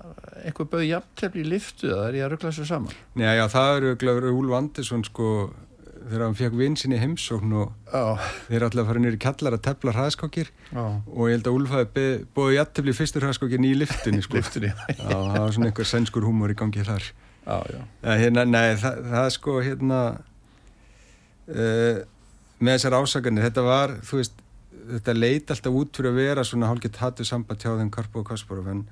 einhver 0.44 0.70
bauð 0.72 0.86
jafntefni 0.88 1.44
í 1.44 1.48
liftu 1.52 1.92
eða 1.92 2.08
er 2.08 2.18
ég 2.18 2.26
að 2.26 2.32
ruggla 2.34 2.52
þessu 2.52 2.68
saman? 2.68 2.98
Nei, 3.14 3.30
já, 3.38 3.44
það 3.52 3.76
eru 3.76 3.94
glæður 4.02 4.28
Úlf 4.32 4.58
Andersson 4.58 5.04
sko 5.06 5.30
þegar 6.08 6.24
hann 6.24 6.36
fekk 6.38 6.56
vinn 6.58 6.76
sinni 6.80 6.98
heimsókn 7.00 7.54
og 7.60 7.92
Já, 7.92 8.28
þeir 8.48 8.66
að 8.68 8.90
fara 8.90 9.02
nýri 9.04 9.20
kallar 9.22 9.56
að 9.56 9.64
tefla 9.68 9.94
hraðskákir 9.96 10.50
já, 10.50 10.82
og 10.82 11.22
ég 11.28 11.36
held 11.36 11.48
að 11.50 11.58
Úlf 11.58 11.74
hafi 11.76 12.04
búið 12.36 12.56
jættefli 12.56 12.94
fyrstur 12.96 13.26
hraðskákin 13.26 13.68
í 13.68 13.72
liftunni 13.76 14.24
sko. 14.24 14.38
Liftunni 14.40 14.72
Já, 14.72 15.14
það 15.14 15.38
var 15.38 15.56
svona 15.56 15.70
einhver 15.70 15.90
sænskur 15.92 16.26
húmor 16.28 16.52
í 16.52 16.58
gangi 16.58 16.84
þar. 16.86 17.06
Já, 17.48 17.56
já, 17.72 17.80
ja, 18.04 18.18
hérna, 18.24 18.44
Nei, 18.48 18.76
það, 18.80 19.00
það 19.12 19.30
sko 19.38 19.56
hérna 19.64 20.00
uh, 21.48 22.04
með 22.58 22.74
þessar 22.74 22.98
ásakanir 22.98 23.48
þetta 23.48 23.64
var, 23.66 23.96
þú 24.04 24.20
veist 24.20 24.44
þetta 24.88 25.14
leit 25.16 25.52
alltaf 25.52 25.76
út 25.80 25.98
fyrir 25.98 26.12
að 26.12 26.22
vera 26.22 26.46
svona 26.46 26.70
hálfgett 26.70 26.98
hattu 27.02 27.26
samband 27.26 27.62
hjá 27.62 27.74
þeim 27.76 27.92
Karpo 27.92 28.22
og 28.22 28.30
Kasparov 28.30 28.70
en, 28.72 28.82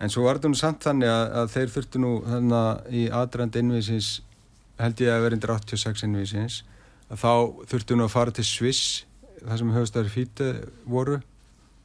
en 0.00 0.12
svo 0.12 0.26
var 0.26 0.38
þetta 0.38 0.52
nú 0.52 0.60
samt 0.60 0.84
þannig 0.84 1.10
að, 1.10 1.24
að 1.40 1.52
þeir 1.54 1.74
þurftu 1.76 2.02
nú 2.02 2.12
þannig 2.26 2.94
í 3.00 3.04
aðdrand 3.20 3.58
innvísins 3.60 4.10
held 4.80 5.00
ég 5.04 5.14
að 5.14 5.32
undir 5.32 5.54
86 5.54 6.06
innvísins 6.06 6.62
þá 7.10 7.32
þurftu 7.70 7.96
nú 7.96 8.06
að 8.06 8.14
fara 8.14 8.34
til 8.34 8.46
Sviss 8.46 9.04
þar 9.44 9.60
sem 9.60 9.72
höfustæður 9.74 10.12
fíti 10.12 10.50
voru 10.88 11.18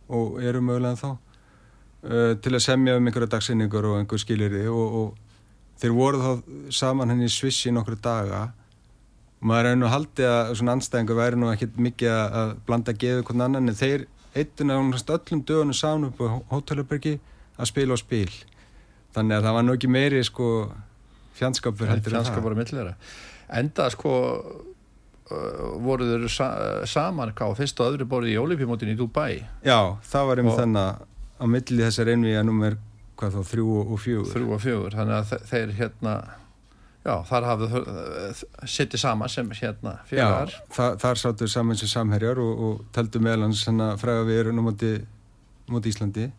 og 0.10 0.40
eru 0.42 0.62
mögulega 0.64 0.98
þá 1.00 1.10
uh, 1.12 2.34
til 2.42 2.54
að 2.56 2.64
semja 2.66 2.98
um 2.98 3.10
einhverja 3.10 3.34
dagsinningur 3.36 3.90
og 3.92 4.00
einhver 4.00 4.22
skilirði 4.22 4.66
og, 4.72 4.96
og 5.02 5.82
þeir 5.82 5.96
voru 5.96 6.22
þá 6.24 6.32
saman 6.76 7.14
henni 7.14 7.30
í 7.30 7.34
Svissi 7.34 7.72
nokkru 7.72 8.00
daga. 8.04 8.50
Maður 9.40 9.70
er 9.70 9.78
nú 9.80 9.88
haldið 9.88 10.28
að 10.28 10.54
svona 10.60 10.76
anstæðingur 10.76 11.20
væri 11.20 11.40
nú 11.40 11.52
ekkit 11.54 11.78
mikið 11.80 12.16
að 12.16 12.56
blanda 12.68 12.96
geðu 13.00 13.24
hvern 13.28 13.46
annan 13.46 13.72
en 13.72 13.80
þeir 13.80 14.08
eittin 14.36 14.74
að 14.74 14.98
öllum 15.00 15.44
dögunum 15.48 15.78
saman 15.78 16.10
upp 16.10 16.20
á 16.20 16.28
Hótelbergi 16.52 17.20
að 17.56 17.72
spila 17.72 17.96
og 17.96 18.02
spil. 18.02 18.32
Þannig 19.16 19.40
að 19.40 19.48
það 19.48 19.56
var 19.56 19.66
nú 19.66 19.76
ekki 19.76 19.92
meiri 19.92 20.24
sko 20.28 20.50
fjandskapur 21.40 21.92
heldur 21.92 22.16
fjandskapur 22.18 22.56
að 22.56 22.62
millera 22.64 22.96
enda 23.60 23.88
sko 23.94 24.14
voru 25.84 26.08
þeir 26.10 26.28
sa 26.34 26.50
saman 26.90 27.34
á 27.34 27.48
fyrst 27.58 27.80
og 27.82 27.94
öðru 27.94 28.08
borði 28.10 28.34
í 28.34 28.40
Olífimótin 28.42 28.90
í 28.90 28.98
Dubai. 28.98 29.44
Já, 29.62 29.98
það 30.02 30.30
var 30.30 30.42
um 30.42 30.52
þannig 30.58 31.04
á 31.38 31.46
milli 31.46 31.86
þessar 31.86 32.10
einvið 32.16 32.40
að 32.40 32.48
nummer 32.50 32.78
hvað 33.20 33.36
þá, 33.36 33.42
þrjú 33.52 33.80
og 33.84 33.98
fjögur. 34.02 34.32
Þrjú 34.34 34.54
og 34.56 34.64
fjögur, 34.64 34.96
þannig 34.96 35.18
að 35.20 35.50
þeir 35.52 35.74
hérna 35.78 36.14
já, 37.06 37.14
þar 37.30 37.48
hafðu 37.50 37.84
sittið 38.68 39.04
saman 39.04 39.32
sem 39.32 39.54
hérna 39.60 39.96
fjögar 40.10 40.54
já, 40.54 40.60
þa 40.76 40.90
þar 41.04 41.22
sáttu 41.22 41.50
saman 41.52 41.80
sem 41.80 41.92
samherjar 41.92 42.42
og, 42.44 42.66
og 42.66 42.84
teldu 42.96 43.22
meðlans 43.24 43.64
fræða 44.02 44.26
við 44.28 44.52
á 44.52 44.64
móti, 44.64 44.94
móti 45.70 45.94
Íslandi 45.94 46.30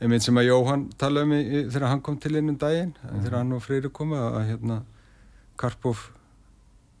einmitt 0.00 0.26
sem 0.26 0.36
að 0.36 0.50
Jóhann 0.50 0.88
talaði 1.00 1.26
um 1.26 1.70
þegar 1.72 1.88
hann 1.92 2.04
kom 2.04 2.18
til 2.20 2.34
einnum 2.36 2.58
daginn 2.60 2.92
mm. 2.92 3.22
þegar 3.24 3.38
hann 3.40 3.56
og 3.56 3.64
Freyri 3.64 3.92
koma 3.92 4.26
að 4.34 4.50
hérna 4.50 4.82
Karpov 5.56 6.10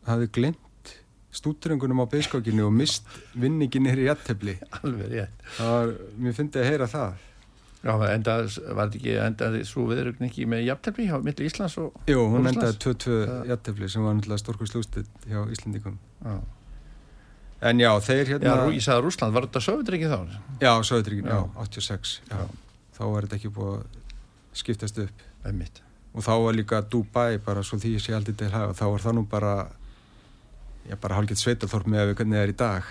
hafi 0.08 0.30
glind 0.32 0.94
stúturengunum 1.36 2.00
á 2.00 2.06
beiskákinu 2.08 2.66
og 2.70 2.74
mist 2.74 3.08
vinningin 3.36 3.88
er 3.90 4.00
í 4.00 4.08
jættefli 4.08 4.56
alveg 4.80 5.12
rétt 5.12 5.48
mér 6.16 6.36
finnst 6.36 6.60
að 6.60 6.70
heyra 6.70 6.90
það 6.90 7.24
Já, 7.86 7.92
enda 8.08 8.32
var 8.74 8.88
þetta 8.88 8.96
ekki 8.98 9.12
endaði 9.22 9.58
svo 9.68 9.84
viðrögn 9.86 10.26
ekki 10.26 10.46
með 10.48 10.64
jættefli 10.66 11.04
hjá 11.06 11.20
milli 11.22 11.46
Íslands 11.46 11.76
og 11.78 12.08
Jú, 12.10 12.24
hún 12.32 12.48
endaði 12.48 12.80
2-2 12.82 13.18
jættefli 13.50 13.90
sem 13.92 14.02
var 14.02 14.16
náttúrulega 14.16 14.42
stórkurslústið 14.42 15.10
hjá 15.28 15.42
Íslandikum 15.52 15.98
já. 16.24 16.34
en 17.68 17.82
já, 17.84 17.90
þeir 18.08 18.32
hérna 18.32 18.56
Já, 18.56 18.72
ég 18.74 18.86
sagði 18.88 19.04
Rúsland, 19.04 19.36
var 19.36 19.46
þetta 19.46 19.62
Söðutryggi 19.68 20.10
þá? 20.10 20.18
Já, 20.64 20.72
Söðutryggi, 20.88 21.28
já, 21.28 21.44
86 21.62 22.16
já. 22.32 22.40
Þá 22.96 23.02
var 23.04 23.26
þetta 23.26 23.38
ekki 23.38 23.54
búið 23.56 23.74
að 23.78 24.04
skiptast 24.56 25.00
upp 25.04 25.24
Einmitt. 25.46 25.82
og 26.14 26.24
þá 26.24 26.32
var 26.42 26.56
líka 26.56 26.80
Dubai 26.82 27.38
bara 27.38 27.62
svo 27.62 27.78
því 27.78 27.96
ég 27.96 28.04
sé 28.04 28.14
aldrei 28.16 28.36
til 28.36 28.52
hafa 28.52 28.76
þá 28.76 28.86
var 28.92 29.04
það 29.04 29.18
nú 29.18 29.26
bara 29.30 29.54
ég 30.88 31.00
bara 31.02 31.18
hálfgett 31.18 31.42
sveitarþorp 31.42 31.90
með 31.90 32.02
að 32.02 32.08
við 32.10 32.18
hvernig 32.20 32.38
það 32.38 32.46
er 32.46 32.54
í 32.54 32.58
dag 32.62 32.90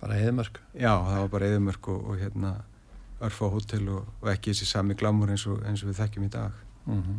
bara 0.00 0.18
eðmörk 0.24 0.60
já 0.74 0.92
það 0.92 1.22
var 1.22 1.32
bara 1.34 1.50
eðmörk 1.54 1.88
og, 1.94 2.04
og 2.10 2.20
hérna 2.22 2.52
örf 3.20 3.40
á 3.42 3.46
hótel 3.50 3.88
og, 3.96 4.06
og 4.22 4.30
ekki 4.32 4.52
þessi 4.52 4.68
sami 4.70 4.96
glamur 4.98 5.32
eins 5.32 5.46
og, 5.50 5.62
eins 5.66 5.82
og 5.82 5.90
við 5.90 6.00
þekkjum 6.02 6.28
í 6.28 6.32
dag 6.34 6.52
mm 6.86 7.02
-hmm. 7.02 7.18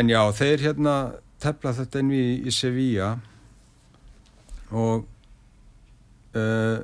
en 0.00 0.08
já 0.08 0.22
þeir 0.32 0.60
hérna 0.66 0.94
tefla 1.38 1.72
þetta 1.72 2.02
inn 2.02 2.12
í, 2.12 2.26
í 2.48 2.52
Sevilla 2.52 3.18
og 4.70 5.06
uh, 6.36 6.78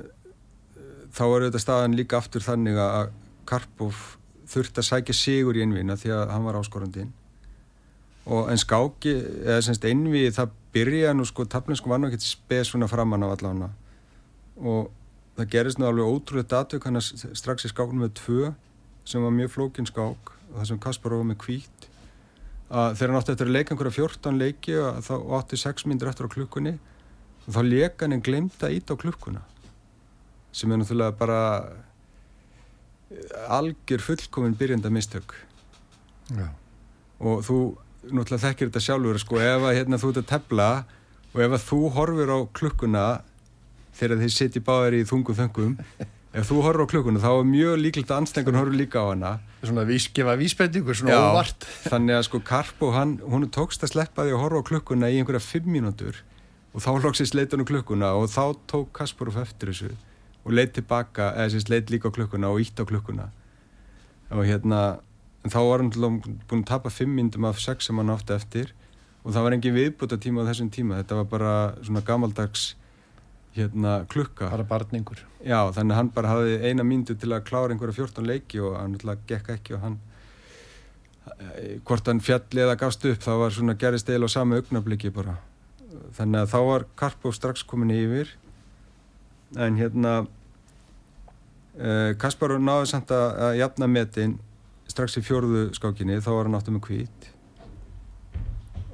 þá 1.15 1.23
er 1.25 1.45
þetta 1.47 1.61
staðan 1.63 1.95
líka 1.97 2.19
aftur 2.19 2.43
þannig 2.43 2.79
að 2.81 3.13
Karpov 3.47 4.01
þurfti 4.49 4.81
að 4.81 4.89
sækja 4.89 5.15
sigur 5.15 5.57
í 5.57 5.63
einvina 5.63 5.95
því 5.99 6.11
að 6.17 6.33
hann 6.33 6.45
var 6.47 6.59
áskorandinn. 6.59 7.13
Og 8.25 8.49
en 8.49 8.59
skáki, 8.59 9.13
eða 9.45 9.61
semst 9.67 9.85
einvið 9.85 10.31
það 10.35 10.53
byrja 10.73 11.13
nú 11.13 11.25
sko, 11.29 11.45
taflinsku 11.45 11.89
var 11.91 12.01
nú 12.01 12.09
ekkert 12.09 12.25
spes 12.25 12.71
svona 12.71 12.89
framann 12.89 13.25
á 13.25 13.29
allavega. 13.29 13.69
Og 14.57 14.89
það 15.37 15.51
gerist 15.53 15.79
nú 15.79 15.87
alveg 15.89 16.09
ótrúlega 16.09 16.51
datuk 16.55 16.87
hann 16.87 17.01
strax 17.01 17.67
í 17.67 17.71
skáknum 17.71 18.05
með 18.05 18.15
tvö 18.21 18.53
sem 19.05 19.23
var 19.23 19.33
mjög 19.35 19.51
flókin 19.55 19.89
skák 19.89 20.31
og 20.31 20.55
það 20.57 20.69
sem 20.71 20.81
Kaspar 20.81 21.15
var 21.17 21.27
með 21.27 21.41
kvít 21.43 21.89
að 22.71 22.95
þegar 22.97 23.11
hann 23.11 23.19
átti 23.19 23.33
eftir 23.35 23.49
að 23.49 23.57
leika 23.57 23.75
einhverja 23.75 23.97
14 23.99 24.39
leiki 24.41 24.77
og 24.81 25.01
þá 25.05 25.15
átti 25.37 25.59
6 25.61 25.85
myndir 25.89 26.09
eftir 26.09 26.25
á 26.25 26.33
klukkunni 26.33 26.73
og 27.45 27.49
þá 27.53 27.59
leika 27.67 28.07
hann 28.07 28.15
en 28.17 28.23
glemta 28.25 28.71
ít 28.73 28.89
á 28.89 28.95
klukkuna 28.97 29.43
sem 30.55 30.71
er 30.71 30.79
náttúrulega 30.79 31.17
bara 31.19 31.39
algjör 33.51 34.01
fullkominn 34.01 34.55
byrjanda 34.57 34.89
mistök 34.89 35.35
Já. 36.31 36.47
og 37.19 37.43
þú 37.45 37.57
náttúrulega 38.05 38.43
þekkir 38.47 38.69
þetta 38.69 38.83
sjálfur 38.87 39.21
sko, 39.21 39.39
ef 39.41 39.65
að 39.65 39.77
hérna, 39.79 39.99
þú 40.01 40.11
ert 40.11 40.21
að 40.21 40.29
tefla 40.31 40.69
og 41.33 41.39
ef 41.45 41.55
að 41.57 41.65
þú 41.69 41.79
horfir 41.95 42.31
á 42.31 42.39
klukkuna 42.55 43.05
þegar 43.95 44.21
þið 44.23 44.35
sitt 44.35 44.59
í 44.59 44.63
báðar 44.65 44.97
í 44.97 45.05
þungum 45.07 45.37
þöngum 45.39 45.75
ef 46.35 46.49
þú 46.49 46.61
horfir 46.65 46.85
á 46.87 46.91
klukkuna 46.93 47.23
þá 47.23 47.29
er 47.33 47.49
mjög 47.51 47.75
líklegt 47.81 48.11
að 48.11 48.23
anstengun 48.23 48.59
horfir 48.59 48.79
líka 48.79 49.03
á 49.03 49.05
hana. 49.11 49.33
Svona 49.65 49.85
vískefa 49.87 50.35
vísbendingur, 50.37 50.97
svona 50.97 51.15
Já, 51.15 51.21
óvart. 51.31 51.67
Þannig 51.87 52.19
að 52.19 52.25
sko 52.27 52.41
Karpo, 52.45 52.91
hann, 52.93 53.15
hún 53.23 53.47
tókst 53.49 53.85
að 53.85 53.95
sleppa 53.95 54.25
því 54.27 54.35
að 54.35 54.43
horfa 54.43 54.61
á 54.61 54.67
klukkuna 54.69 55.11
í 55.11 55.21
einhverja 55.21 55.41
fimm 55.41 55.71
mínútur 55.73 56.19
og 56.75 56.83
þá 56.83 56.91
loksist 57.05 57.37
leitt 57.37 57.55
hann 57.55 57.63
á 57.63 57.69
klukkuna 57.71 58.11
og 58.19 58.27
þá 58.33 58.43
tók 58.69 58.91
Kasparov 58.97 59.39
eftir 59.41 59.71
þessu 59.71 59.93
og 60.45 60.53
leitt 60.53 60.75
tilbaka, 60.77 61.33
eða 61.33 61.55
sérst 61.55 61.71
leitt 61.73 61.89
líka 61.89 62.13
á 62.13 62.15
klukkuna 62.15 62.53
og 62.53 62.61
ítt 62.61 62.77
á 62.77 62.85
klukkuna. 62.85 63.29
Og 64.31 64.45
hérna 64.45 64.99
en 65.45 65.53
þá 65.53 65.59
var 65.61 65.83
hann 65.83 65.91
búin 65.93 66.63
að 66.63 66.69
tapa 66.69 66.89
fimm 66.93 67.13
myndum 67.17 67.45
af 67.45 67.59
sex 67.61 67.89
sem 67.89 67.97
hann 68.01 68.13
átti 68.13 68.33
eftir. 68.33 68.73
Og 69.25 69.33
það 69.33 69.45
var 69.45 69.55
engin 69.57 69.75
viðbúta 69.75 70.17
tíma 70.21 70.45
á 70.45 70.49
þessum 70.49 70.71
tíma. 70.73 70.99
Þetta 71.01 71.19
var 71.19 71.29
bara 71.29 71.53
svona 71.85 72.01
gamaldags 72.05 72.75
hérna 73.55 73.99
klukka. 74.09 74.49
Bara 74.51 74.67
barningur. 74.69 75.21
Já 75.45 75.71
þannig 75.73 75.93
að 75.93 75.99
hann 76.01 76.11
bara 76.15 76.33
hafði 76.33 76.57
eina 76.65 76.85
myndu 76.85 77.15
til 77.17 77.31
að 77.33 77.45
klára 77.47 77.73
einhverja 77.73 77.97
14 78.01 78.27
leiki 78.27 78.61
og 78.61 78.77
hann 78.79 78.97
alltaf 78.97 79.25
gekk 79.29 79.51
ekki 79.55 79.77
og 79.77 79.83
hann 79.85 79.99
eh, 81.37 81.75
hvort 81.85 82.09
hann 82.09 82.23
fjalli 82.25 82.65
eða 82.65 82.77
gafst 82.81 83.05
upp 83.09 83.21
þá 83.23 83.33
var 83.43 83.55
svona 83.55 83.77
gerist 83.79 84.09
eil 84.09 84.25
á 84.25 84.29
sama 84.29 84.59
augnabliki 84.59 85.13
bara. 85.13 85.37
Þannig 86.17 86.41
að 86.41 86.51
þá 86.51 86.59
var 86.69 86.87
Karpov 86.99 87.37
strax 87.37 87.63
komin 87.65 87.93
yfir. 87.93 88.33
En 89.61 89.77
hérna 89.79 90.25
eh, 91.79 92.11
Kasparov 92.21 92.61
náði 92.63 92.91
samt 92.91 93.11
að 93.15 93.57
jafna 93.59 93.89
metin 93.91 94.37
strax 94.89 95.17
í 95.19 95.25
fjórðu 95.25 95.69
skákinni 95.75 96.21
þá 96.21 96.31
var 96.33 96.47
hann 96.47 96.57
áttu 96.59 96.73
með 96.75 96.85
kvít 96.87 97.29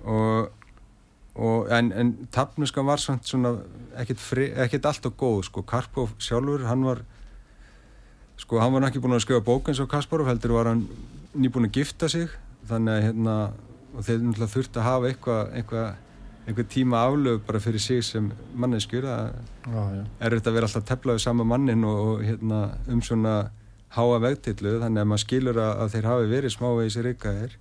og, 0.07 0.51
og 1.35 1.71
en, 1.73 1.91
en 1.91 2.13
tapnuskan 2.33 2.87
var 2.87 3.01
svona 3.01 3.55
ekkert 4.01 4.85
alltaf 4.87 5.15
góð 5.19 5.43
sko. 5.49 5.63
Karpov 5.67 6.15
sjálfur 6.21 6.65
hann 6.67 6.85
var 6.87 7.03
sko 8.39 8.61
hann 8.61 8.73
var 8.73 8.87
ekki 8.87 9.01
búin 9.03 9.17
að 9.17 9.25
skjóða 9.25 9.45
bók 9.45 9.69
eins 9.69 9.81
og 9.83 9.89
Kasparov 9.91 10.29
heldur 10.31 10.55
var 10.57 10.71
hann 10.71 10.85
nýbúin 11.37 11.69
að 11.69 11.81
gifta 11.81 12.09
sig. 12.09 12.31
Þannig 12.69 12.93
að 12.93 13.05
hérna 13.07 13.35
og 13.91 14.05
þeir 14.07 14.47
þurfti 14.47 14.79
að 14.79 14.87
hafa 14.87 15.11
eitthvað 15.11 15.55
eitthva, 15.59 15.85
einhver 16.47 16.67
tíma 16.67 17.05
aflöf 17.05 17.41
bara 17.47 17.59
fyrir 17.61 17.79
sig 17.79 18.03
sem 18.05 18.31
manneskjur 18.57 19.05
það 19.05 19.97
er 20.19 20.35
þetta 20.37 20.49
að 20.49 20.55
vera 20.57 20.69
alltaf 20.69 20.87
teflaðið 20.89 21.25
sama 21.25 21.45
mannin 21.47 21.83
og, 21.85 21.99
og 22.05 22.23
hérna, 22.25 22.61
um 22.89 23.01
svona 23.05 23.35
háa 23.91 24.21
vegtillu 24.23 24.79
þannig 24.81 25.03
að 25.03 25.11
maður 25.11 25.25
skilur 25.25 25.59
að, 25.61 25.73
að 25.83 25.91
þeir 25.95 26.09
hafi 26.11 26.31
verið 26.31 26.55
smávegis 26.55 26.97
í 26.97 27.05
reykaðir 27.05 27.57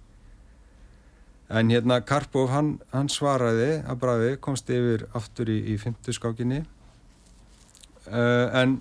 en 1.50 1.70
hérna 1.74 2.00
Karpov 2.06 2.50
hann, 2.54 2.76
hann 2.94 3.10
svaraði 3.10 3.80
að 3.82 4.00
bræði 4.04 4.34
komst 4.42 4.70
yfir 4.70 5.06
aftur 5.18 5.50
í, 5.50 5.58
í 5.74 5.78
fymtu 5.82 6.14
skákinni. 6.14 6.62
Uh, 8.06 8.46
en 8.54 8.78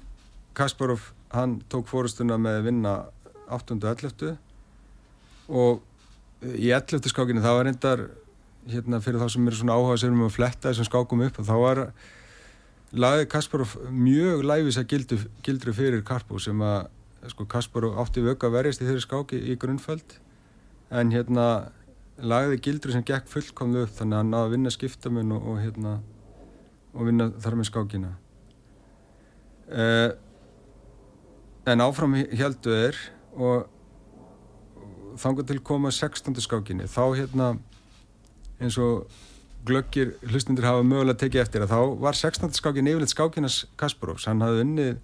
Kasparov 0.58 1.10
hann 1.34 1.60
tók 1.70 1.90
fórustuna 1.90 2.38
með 2.42 2.64
vinna 2.70 2.94
8.11 3.50 4.36
og 5.50 5.82
í 6.46 6.70
11. 6.70 7.10
skákinni 7.10 7.44
það 7.44 7.58
var 7.58 7.68
reyndar 7.68 8.06
hérna 8.68 9.00
fyrir 9.04 9.22
þá 9.22 9.30
sem 9.34 9.48
eru 9.48 9.60
svona 9.60 9.78
áhuga 9.78 9.98
sem 10.00 10.12
erum 10.12 10.28
að 10.28 10.36
fletta 10.36 10.70
þessum 10.70 10.90
skákum 10.90 11.24
upp 11.26 11.40
og 11.40 11.48
þá 11.48 11.56
var 11.64 11.84
laði 12.92 13.28
Kasparov 13.30 13.76
mjög 13.94 14.44
læfis 14.50 14.80
að 14.82 14.88
gildu, 14.94 15.20
gildru 15.46 15.74
fyrir 15.78 16.04
Karpov 16.06 16.42
sem 16.44 16.62
að 16.66 16.90
sko 17.32 17.46
Kasparu 17.50 17.94
átti 18.02 18.24
vögg 18.24 18.46
að 18.48 18.56
verjast 18.56 18.84
í 18.84 18.88
þeirri 18.88 19.04
skáki 19.04 19.42
í 19.52 19.58
grunnföld 19.60 20.18
en 20.90 21.12
hérna 21.14 21.46
lagði 22.20 22.60
gildri 22.64 22.96
sem 22.96 23.06
gekk 23.06 23.30
fullkomlu 23.32 23.86
upp 23.86 23.94
þannig 23.98 24.16
að 24.16 24.24
hann 24.24 24.32
náði 24.34 24.48
að 24.48 24.56
vinna 24.56 24.74
skiptamun 24.74 25.36
og, 25.36 25.46
og 25.52 25.60
hérna 25.64 26.00
og 26.94 27.08
vinna 27.08 27.30
þar 27.40 27.58
með 27.60 27.70
skákina 27.70 28.14
eh, 29.70 30.12
en 31.70 31.84
áfram 31.86 32.16
heldu 32.18 32.74
þeir 32.74 33.02
og 33.40 35.20
þangar 35.20 35.48
til 35.50 35.60
koma 35.66 35.92
16. 35.94 36.40
skákinni 36.44 36.88
þá 36.90 37.04
hérna 37.20 37.52
eins 38.60 38.78
og 38.82 39.10
glöggir 39.68 40.16
hlustundur 40.30 40.68
hafa 40.68 40.86
mögulega 40.88 41.20
tekið 41.26 41.44
eftir 41.44 41.66
að 41.66 41.74
þá 41.74 41.80
var 42.04 42.18
16. 42.18 42.56
skákin 42.56 42.90
yfirleitt 42.90 43.14
skákinas 43.14 43.62
Kasparovs, 43.80 44.28
hann 44.30 44.44
hafði 44.46 44.66
unnið 44.66 44.98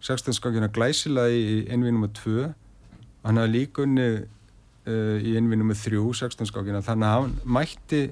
16 0.00 0.36
skakina 0.38 0.70
glæsilega 0.72 1.32
í 1.36 1.64
einvinum 1.68 2.06
með 2.06 2.14
2 2.22 2.44
hann 3.26 3.40
hafði 3.40 3.52
líka 3.52 3.84
unni 3.84 4.08
uh, 4.16 5.16
í 5.20 5.36
einvinum 5.36 5.68
með 5.72 5.84
3 5.90 6.04
16 6.22 6.48
skakina 6.48 6.84
þannig 6.84 7.08
að 7.10 7.18
hann 7.18 7.34
mætti 7.44 8.04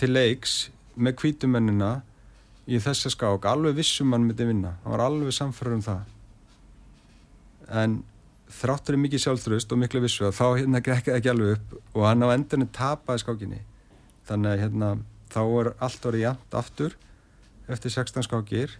til 0.00 0.14
leiks 0.16 0.54
með 0.96 1.18
kvítumennina 1.20 1.90
í 2.70 2.78
þessa 2.82 3.10
skák. 3.12 3.46
Alveg 3.50 3.78
vissum 3.80 4.14
hann 4.14 4.26
myndi 4.28 4.46
vinna. 4.46 4.76
Hann 4.84 4.94
var 4.94 5.04
alveg 5.08 5.34
samfærður 5.34 5.76
um 5.78 5.84
það. 5.84 6.00
En 7.80 7.96
þráttur 8.50 8.96
er 8.96 9.02
mikið 9.04 9.24
sjálfströst 9.24 9.72
og 9.72 9.80
miklu 9.80 10.02
vissu 10.04 10.26
að 10.28 10.36
þá 10.38 10.46
hérna 10.58 10.80
ekki, 10.80 11.14
ekki 11.14 11.32
alveg 11.32 11.56
upp 11.56 11.96
og 11.96 12.06
hann 12.08 12.24
á 12.26 12.28
endurinn 12.34 12.70
tapaði 12.74 13.22
skákinni. 13.24 13.60
Þannig 14.28 14.52
að 14.52 14.62
hérna 14.64 14.90
þá 15.30 15.40
er 15.42 15.72
allt 15.78 16.06
orðið 16.10 16.24
jæmt 16.26 16.56
aftur 16.60 16.96
eftir 17.70 17.94
16 17.94 18.26
skákir 18.26 18.78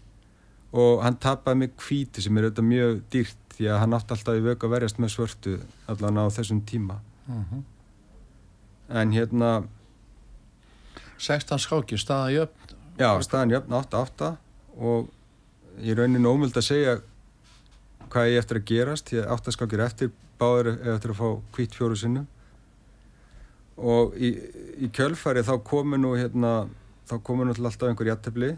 og 0.70 1.02
hann 1.04 1.18
tapaði 1.22 1.62
mig 1.62 1.76
kvíti 1.78 2.22
sem 2.22 2.36
er 2.38 2.48
auðvitað 2.48 2.70
mjög 2.70 3.02
dýrt 3.12 3.56
því 3.56 3.68
að 3.70 3.80
hann 3.82 3.96
átti 3.98 4.16
alltaf 4.16 4.38
í 4.38 4.44
vöku 4.44 4.66
að 4.66 4.74
verjast 4.76 5.00
með 5.02 5.14
svörtu 5.14 5.54
allan 5.90 6.22
á 6.22 6.24
þessum 6.32 6.62
tíma. 6.66 7.00
Uh 7.28 7.42
-huh. 7.50 7.62
en 8.88 9.12
hérna 9.12 9.50
16 11.18 11.58
skákir, 11.58 11.98
staða 11.98 12.30
jöfn. 12.32 12.74
Já, 12.98 13.22
staðan 13.22 13.50
jöfn 13.50 13.72
8-8 13.72 14.36
og 14.76 15.10
ég 15.80 15.96
raunin 15.96 16.26
ómöld 16.26 16.56
að 16.56 16.64
segja 16.64 17.00
hvað 18.10 18.32
ég 18.32 18.42
eftir 18.42 18.60
að 18.60 18.68
gerast 18.70 19.10
því 19.10 19.22
að 19.22 19.32
8 19.36 19.54
skákir 19.56 19.84
eftir 19.84 20.12
báður 20.40 20.72
eftir 20.94 21.12
að 21.12 21.20
fá 21.20 21.28
kvít 21.54 21.76
fjóru 21.76 21.98
sinnum. 21.98 22.26
Og 23.80 24.16
í, 24.20 24.34
í 24.84 24.90
kjölfari 24.92 25.44
þá 25.46 25.54
komu 25.64 25.98
nú 26.00 26.14
hérna, 26.18 26.68
þá 27.08 27.14
komu 27.24 27.46
nú 27.46 27.54
alltaf 27.54 27.88
einhver 27.88 28.10
jættefli 28.10 28.50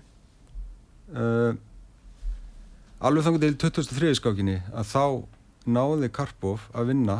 uh, 1.14 1.52
alveg 3.02 3.26
þannig 3.26 3.44
til 3.44 3.58
2003 3.66 4.14
skákinni 4.18 4.58
að 4.70 4.90
þá 4.92 5.04
náði 5.66 6.10
Karpov 6.14 6.66
að 6.74 6.90
vinna 6.90 7.16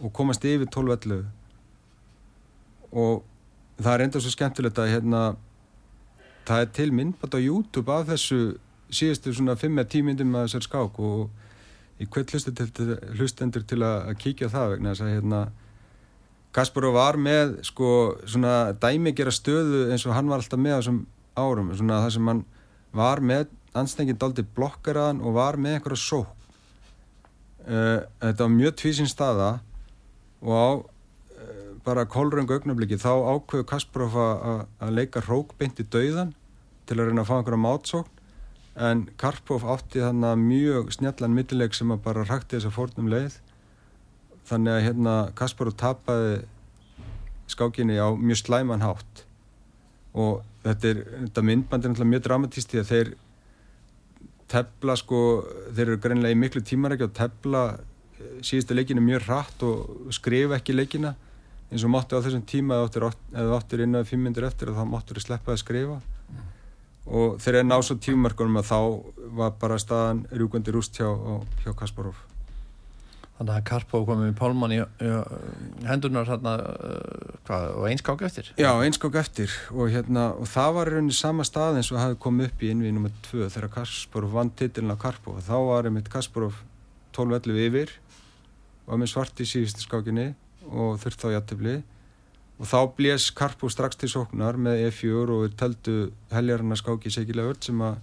og 0.00 0.12
komast 0.16 0.44
yfir 0.48 0.68
12-11 0.72 1.26
og 2.90 3.22
það 3.80 3.92
er 3.94 4.04
enda 4.06 4.22
svo 4.22 4.32
skemmtilegt 4.32 4.80
að 4.80 4.92
hérna 4.94 5.22
það 6.48 6.64
er 6.64 6.72
til 6.76 6.90
myndbætt 6.96 7.36
á 7.36 7.40
YouTube 7.40 7.92
af 7.92 8.08
þessu 8.08 8.40
síðustu 8.94 9.34
svona 9.34 9.56
5-10 9.58 10.06
myndum 10.06 10.36
að 10.36 10.48
þessar 10.48 10.66
skák 10.66 11.00
og 11.06 11.30
ég 12.00 12.08
hveit 12.08 12.32
hlustendur 13.18 13.64
til 13.68 13.82
að 13.84 14.14
kíkja 14.20 14.48
það 14.52 14.74
vegna 14.74 14.94
þess 14.94 15.04
að 15.04 15.12
hérna 15.14 15.40
Kasparov 16.56 16.96
var 16.96 17.18
með 17.20 17.60
sko 17.66 17.90
svona 18.26 18.72
dæmigjara 18.82 19.30
stöðu 19.34 19.84
eins 19.92 20.06
og 20.08 20.16
hann 20.16 20.30
var 20.30 20.40
alltaf 20.42 20.58
með 20.58 20.74
á 20.74 20.78
þessum 20.80 21.00
árum 21.38 21.72
svona 21.78 22.00
það 22.04 22.14
sem 22.16 22.30
hann 22.32 22.44
var 22.96 23.22
með 23.22 23.50
anstengið 23.78 24.18
daldi 24.18 24.44
blokkaraðan 24.56 25.20
og 25.22 25.36
var 25.36 25.58
með 25.60 25.76
einhverja 25.78 26.02
sók 26.02 26.32
uh, 27.68 28.00
þetta 28.18 28.46
var 28.46 28.54
mjög 28.56 28.78
tvísinn 28.82 29.10
staða 29.10 29.50
og 30.42 30.50
á 30.50 30.70
uh, 30.74 31.68
bara 31.86 32.08
kólröngu 32.10 32.56
augnabliki 32.58 32.98
þá 32.98 33.12
ákveðu 33.36 33.68
Kasparov 33.70 34.18
að 34.18 34.96
leika 34.96 35.22
rókbeint 35.28 35.78
í 35.78 35.86
dauðan 35.86 36.34
til 36.88 36.98
að 36.98 37.12
reyna 37.12 37.22
að 37.22 37.30
fá 37.30 37.36
einhverja 37.38 37.62
mátsókn 37.68 38.19
en 38.78 39.06
Karpov 39.18 39.64
átti 39.66 40.02
þannig 40.02 40.42
mjög 40.44 40.92
snjallan 40.94 41.34
mittileg 41.34 41.74
sem 41.74 41.90
að 41.90 42.04
bara 42.04 42.26
rakti 42.28 42.56
þess 42.56 42.70
að 42.70 42.76
fórnum 42.76 43.10
leið. 43.10 43.38
Þannig 44.50 44.74
að 44.74 44.84
hérna 44.86 45.14
Kasparov 45.38 45.76
tapaði 45.78 46.40
skákinni 47.50 47.98
á 47.98 48.08
mjög 48.14 48.44
slæman 48.44 48.84
hátt. 48.84 49.24
Og 50.14 50.40
þetta 50.64 50.90
er, 50.90 51.02
þetta 51.26 51.44
myndband 51.46 51.90
er 51.90 52.08
mjög 52.12 52.24
dramatíst 52.26 52.72
því 52.72 52.80
að 52.82 52.90
þeir 52.90 53.12
tefla 54.50 54.96
sko, 54.98 55.20
þeir 55.70 55.86
eru 55.86 56.02
greinlega 56.02 56.34
í 56.34 56.38
miklu 56.38 56.62
tímarækja 56.66 57.06
og 57.06 57.14
tefla 57.14 57.64
eh, 57.76 58.38
síðustu 58.42 58.74
leikinu 58.74 59.02
mjög 59.04 59.26
hratt 59.28 59.66
og 59.66 60.14
skrifa 60.14 60.58
ekki 60.58 60.74
leikina. 60.74 61.14
Eins 61.70 61.84
og 61.86 61.92
máttu 61.94 62.18
á 62.18 62.22
þessum 62.22 62.42
tíma 62.50 62.80
eða 62.82 63.54
áttur 63.54 63.84
inn 63.84 63.94
á 63.94 64.02
fimm 64.02 64.24
myndir 64.26 64.48
eftir 64.48 64.72
og 64.72 64.78
þá 64.78 64.88
máttur 64.90 65.20
þeir 65.20 65.28
sleppa 65.28 65.54
að 65.54 65.62
skrifa. 65.62 66.00
Og 67.10 67.38
þeir 67.42 67.60
eru 67.60 67.68
náð 67.68 67.86
svo 67.88 67.98
tímarkunum 68.06 68.60
að 68.60 68.70
þá 68.70 68.80
var 69.38 69.54
bara 69.60 69.78
staðan 69.82 70.24
rúgandi 70.30 70.74
rúst 70.74 70.98
hjá, 71.00 71.08
hjá 71.64 71.72
Kasparov 71.76 72.18
Þannig 73.40 73.54
að 73.56 73.68
Karpov 73.70 74.02
komið 74.04 74.26
í 74.28 74.32
pálmann 74.36 74.72
í 74.76 74.78
hendunar 75.88 76.26
hérna, 76.28 76.50
hvað, 77.48 77.62
og 77.72 77.86
einskák 77.88 78.24
eftir? 78.26 78.50
Já, 78.60 78.68
einskák 78.84 79.14
eftir 79.16 79.54
og, 79.72 79.86
hérna, 79.94 80.26
og 80.36 80.50
það 80.52 80.74
var 80.76 80.90
rauninni 80.92 81.16
sama 81.16 81.46
stað 81.48 81.78
eins 81.80 81.88
og 81.88 82.02
hafi 82.02 82.18
komið 82.20 82.50
upp 82.50 82.64
í 82.66 82.68
innvíð 82.74 82.98
nr. 82.98 83.14
2 83.30 83.48
þegar 83.54 83.72
Kasparov 83.78 84.36
vann 84.36 84.52
titilin 84.60 84.92
af 84.92 85.00
Karpov 85.00 85.38
og 85.40 85.46
þá 85.46 85.56
var 85.70 85.88
einmitt 85.88 86.12
Kasparov 86.12 86.58
12-11 87.16 87.62
yfir 87.64 87.94
var 88.90 89.00
með 89.00 89.12
svart 89.14 89.40
í 89.40 89.48
síðustu 89.48 89.86
skákinni 89.86 90.26
og 90.68 91.00
þurft 91.00 91.24
þá 91.24 91.32
jættibli 91.38 91.78
og 92.60 92.68
þá 92.68 92.80
blés 92.92 93.30
Karpov 93.32 93.72
strax 93.72 93.96
til 93.96 94.10
sóknar 94.12 94.58
með 94.60 94.84
E4 94.90 95.32
og 95.32 95.54
töldu 95.56 96.10
heljarna 96.32 96.76
skáki 96.76 97.12
segilega 97.12 97.54
öll 97.54 97.60
sem 97.64 97.80
að 97.80 97.96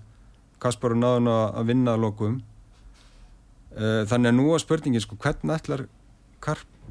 Kasparov 0.57 0.97
náðu 0.97 1.29
að 1.29 1.67
vinna 1.69 1.93
að 1.93 2.01
lokum. 2.01 2.39
Eh, 3.77 4.01
þannig 4.09 4.31
að 4.31 4.37
nú 4.39 4.47
á 4.49 4.57
spurningin 4.57 5.03
sko 5.03 5.17
hvernig 5.21 5.59
ætlar 5.59 5.85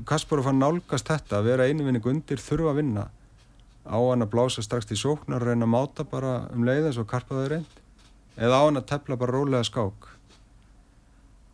Kasparov 0.07 0.47
að 0.53 0.61
nálgast 0.61 1.11
þetta 1.11 1.41
að 1.41 1.49
vera 1.51 1.67
einu 1.67 1.87
vinning 1.89 2.07
undir 2.07 2.39
þurfa 2.39 2.71
að 2.71 2.79
vinna? 2.79 3.09
Á 3.87 3.99
hann 3.99 4.23
að 4.23 4.31
blása 4.35 4.63
strax 4.63 4.87
til 4.87 4.99
sóknar 5.01 5.43
og 5.43 5.51
reyna 5.51 5.67
að 5.67 5.75
máta 5.75 6.07
bara 6.07 6.37
um 6.55 6.67
leiðis 6.67 7.01
og 7.03 7.09
karpaði 7.11 7.49
reynd 7.57 7.83
eða 8.37 8.61
á 8.63 8.67
hann 8.67 8.79
að 8.79 8.89
tepla 8.93 9.19
bara 9.19 9.35
rólega 9.35 9.67
skák? 9.67 10.11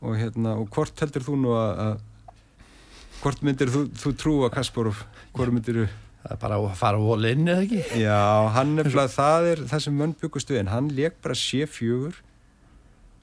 Og 0.03 0.19
hérna 0.19 0.59
og 0.61 0.69
hvort 0.75 1.01
heldur 1.01 1.25
þú 1.25 1.39
nú 1.41 1.57
að, 1.57 1.81
að 1.87 3.19
hvort 3.23 3.45
myndir 3.47 3.73
þú, 3.73 3.87
þú 3.97 4.15
trú 4.19 4.37
að 4.45 4.55
Kasparov 4.59 5.05
hvort 5.37 5.55
myndir 5.55 5.83
þú 5.83 5.91
Það 6.23 6.35
er 6.37 6.39
bara 6.39 6.57
að 6.63 6.75
fara 6.79 6.99
á 6.99 7.03
volinn 7.03 7.49
eða 7.51 7.63
ekki? 7.65 7.79
Já, 7.99 8.19
hann 8.55 8.77
er 8.79 8.87
bara, 8.93 9.11
það 9.11 9.47
er 9.51 9.63
það 9.73 9.81
sem 9.83 9.97
mönn 9.99 10.13
byggustu 10.21 10.55
en 10.55 10.69
hann 10.71 10.91
leik 10.95 11.17
bara 11.25 11.35
sé 11.35 11.67
fjögur 11.67 12.21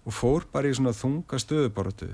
og 0.03 0.15
fór 0.17 0.47
bara 0.51 0.67
í 0.67 0.75
svona 0.75 0.91
þunga 0.95 1.39
stöðubortu 1.39 2.09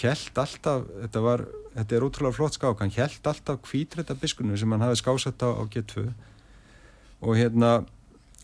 held 0.00 0.40
alltaf 0.40 0.86
þetta, 0.88 1.22
var, 1.22 1.44
þetta 1.76 1.96
er 1.96 2.06
útrúlega 2.08 2.36
flott 2.38 2.56
skák 2.58 2.82
hann 2.82 2.94
held 2.96 3.28
alltaf 3.30 3.60
kvítrætta 3.62 4.16
biskunum 4.18 4.58
sem 4.58 4.74
hann 4.74 4.82
hafi 4.82 4.98
skásett 4.98 5.44
á, 5.46 5.50
á 5.54 5.62
G2 5.62 6.08
og 7.22 7.38
hérna 7.38 7.72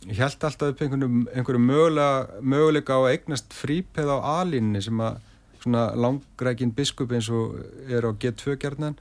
held 0.06 0.46
alltaf 0.46 0.70
upp 0.70 0.82
einhverju, 0.84 1.24
einhverju 1.34 1.62
mögulega, 1.64 2.40
möguleika 2.40 2.96
á 2.96 3.00
að 3.02 3.14
eignast 3.16 3.56
frípeð 3.56 4.12
á 4.14 4.18
alínni 4.40 4.82
sem 4.84 5.02
að 5.02 5.18
svona 5.60 5.90
langrækin 5.98 6.72
biskup 6.72 7.10
eins 7.12 7.28
og 7.32 7.58
er 7.90 8.06
á 8.06 8.10
G2 8.14 8.56
gerðnan 8.60 8.96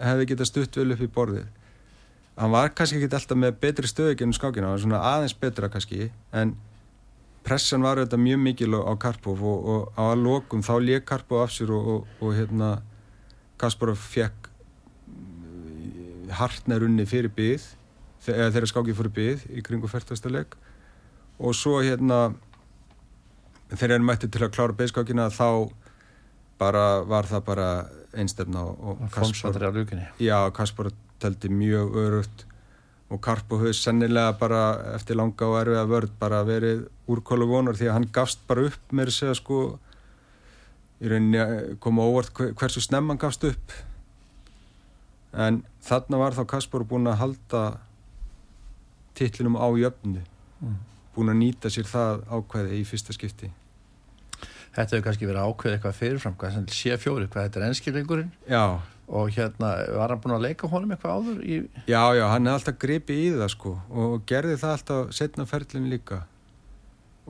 hefði 0.00 0.28
getað 0.32 0.50
stutt 0.50 0.78
vel 0.80 0.90
upp 0.94 1.04
í 1.04 1.10
borðið. 1.12 1.46
Hann 2.36 2.52
var 2.52 2.72
kannski 2.76 3.00
ekki 3.00 3.16
alltaf 3.16 3.38
með 3.40 3.60
betri 3.62 3.88
stöðu 3.88 4.16
gennum 4.18 4.36
skákina, 4.36 4.68
hann 4.68 4.76
var 4.76 4.82
svona 4.84 5.04
aðeins 5.14 5.36
betra 5.40 5.70
kannski 5.72 6.10
en 6.36 6.56
pressan 7.46 7.84
var 7.86 8.00
auðvitað 8.00 8.24
mjög 8.24 8.42
mikil 8.42 8.74
á 8.76 8.92
Karpov 9.00 9.40
og, 9.46 9.70
og 9.72 9.96
á 9.96 10.12
lokum 10.18 10.64
þá 10.66 10.74
lék 10.82 11.06
Karpov 11.08 11.46
af 11.46 11.54
sér 11.54 11.72
og, 11.72 11.88
og, 11.94 12.12
og 12.20 12.34
hérna 12.36 12.70
Kasparov 13.56 13.96
fekk 14.02 14.50
mm, 15.08 16.32
hartnærunni 16.36 17.06
fyrir 17.08 17.32
byggð 17.32 17.70
eða 18.26 18.50
þeirra 18.52 18.70
skákið 18.72 18.98
fyrir 18.98 19.14
byggð 19.16 19.46
í 19.56 19.64
kringu 19.64 19.88
færtastaleg 19.88 20.56
og 21.38 21.54
svo 21.56 21.78
hérna 21.80 22.34
þegar 23.72 23.96
hann 23.96 24.06
mætti 24.06 24.28
til 24.30 24.44
að 24.44 24.54
klára 24.56 24.76
byggskákina 24.76 25.30
þá 25.34 25.70
bara 26.60 26.86
var 27.06 27.28
það 27.30 27.46
bara 27.46 27.68
einstefna 28.16 28.64
og 28.66 29.06
Kasparov 29.14 29.78
já, 30.20 30.38
Kasparov 30.56 30.94
teldi 31.22 31.48
mjög 31.52 31.96
örugt 32.02 32.46
og 33.06 33.20
Karpo 33.22 33.58
höfði 33.60 33.76
sennilega 33.78 34.34
bara 34.40 34.62
eftir 34.96 35.18
langa 35.18 35.46
og 35.46 35.60
erfiða 35.60 35.84
vörð 35.90 36.14
bara 36.18 36.40
verið 36.46 36.86
úrkólu 37.10 37.46
vonur 37.46 37.78
því 37.78 37.90
að 37.90 37.98
hann 37.98 38.08
gafst 38.14 38.42
bara 38.48 38.66
upp 38.66 38.94
með 38.94 39.12
þess 39.12 39.28
að 39.28 39.36
sko. 39.40 39.58
Í 40.96 41.10
rauninni 41.12 41.38
eh, 41.38 41.76
koma 41.82 42.06
óvart 42.08 42.32
hversu 42.34 42.82
snemm 42.82 43.12
hann 43.12 43.20
gafst 43.20 43.44
upp. 43.46 43.74
En 45.36 45.60
þarna 45.84 46.22
var 46.22 46.34
þá 46.34 46.46
Kaspar 46.50 46.86
búin 46.88 47.06
að 47.06 47.20
halda 47.20 47.62
titlinum 49.16 49.58
á 49.60 49.68
jöfnu. 49.76 50.24
Mm. 50.64 50.76
búin 51.16 51.32
að 51.32 51.40
nýta 51.40 51.70
sér 51.72 51.84
það 51.88 52.22
ákveði 52.32 52.80
í 52.80 52.84
fyrsta 52.88 53.12
skipti 53.12 53.50
Þetta 54.76 54.96
hefur 54.96 55.06
kannski 55.06 55.30
verið 55.30 55.48
ákveðið 55.48 55.76
eitthvað 55.78 55.98
fyrirfram 56.00 56.36
hvað 56.36 56.54
sem 56.56 56.68
sé 56.76 56.98
fjóri, 57.00 57.30
hvað 57.32 57.48
þetta 57.48 57.60
er 57.60 57.66
ennskilingurinn 57.70 58.32
Já. 58.50 58.64
Og 59.06 59.30
hérna 59.32 59.70
var 59.94 60.12
hann 60.12 60.20
búin 60.20 60.34
að 60.34 60.48
leika 60.48 60.68
honum 60.68 60.92
eitthvað 60.92 61.20
áður 61.20 61.42
í... 61.46 61.60
Já, 61.86 62.02
já, 62.18 62.24
hann 62.32 62.48
er 62.48 62.56
alltaf 62.56 62.76
gripið 62.82 63.20
í 63.22 63.28
það 63.36 63.52
sko 63.54 63.76
og 64.02 64.16
gerði 64.28 64.56
það 64.60 64.74
alltaf 64.74 65.12
setna 65.14 65.46
ferlinn 65.46 65.86
líka. 65.92 66.24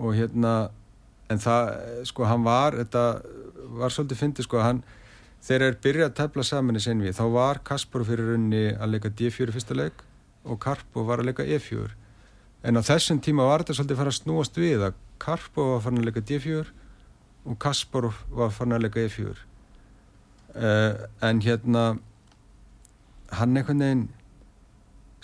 Og 0.00 0.16
hérna 0.16 0.54
en 1.32 1.42
það, 1.42 1.74
sko, 2.08 2.24
hann 2.30 2.46
var 2.46 2.76
þetta 2.80 3.04
var 3.76 3.92
svolítið 3.92 4.20
fyndið 4.22 4.46
sko 4.46 4.62
hann, 4.62 4.82
þegar 5.44 5.66
er 5.66 5.78
byrjað 5.84 6.10
að 6.10 6.16
tefla 6.20 6.46
saman 6.46 6.78
í 6.78 6.82
senvi 6.82 7.12
þá 7.16 7.24
var 7.34 7.62
Kaspar 7.66 8.06
fyrir 8.06 8.32
raunni 8.32 8.64
að 8.74 8.92
leika 8.94 9.12
D4 9.12 9.54
fyrsta 9.54 9.76
leik 9.76 10.04
og 10.46 10.60
Karpo 10.62 11.04
var 11.06 11.22
að 11.22 11.30
leika 11.30 11.46
E4 11.46 11.90
en 12.66 12.78
á 12.78 12.82
þessum 12.86 13.20
tíma 13.22 13.46
var 13.46 13.64
þetta 13.64 13.78
svolítið 13.78 13.96
að 13.96 14.02
fara 14.02 14.14
að 14.14 14.18
snúast 14.20 14.60
við 14.60 14.86
að 14.88 14.98
Karpo 15.22 15.68
var 15.70 15.80
að 15.80 15.86
fara 15.86 16.00
að 16.00 16.08
leika 16.08 16.24
D4 16.30 16.64
og 17.46 17.58
Kaspar 17.62 18.10
var 18.10 18.48
að 18.48 18.56
fara 18.58 18.76
að 18.76 18.86
leika 18.86 19.06
E4 19.06 19.32
uh, 20.56 20.92
en 21.28 21.42
hérna 21.44 21.86
hann 23.36 23.56
einhvern 23.56 23.82
veginn 23.82 24.06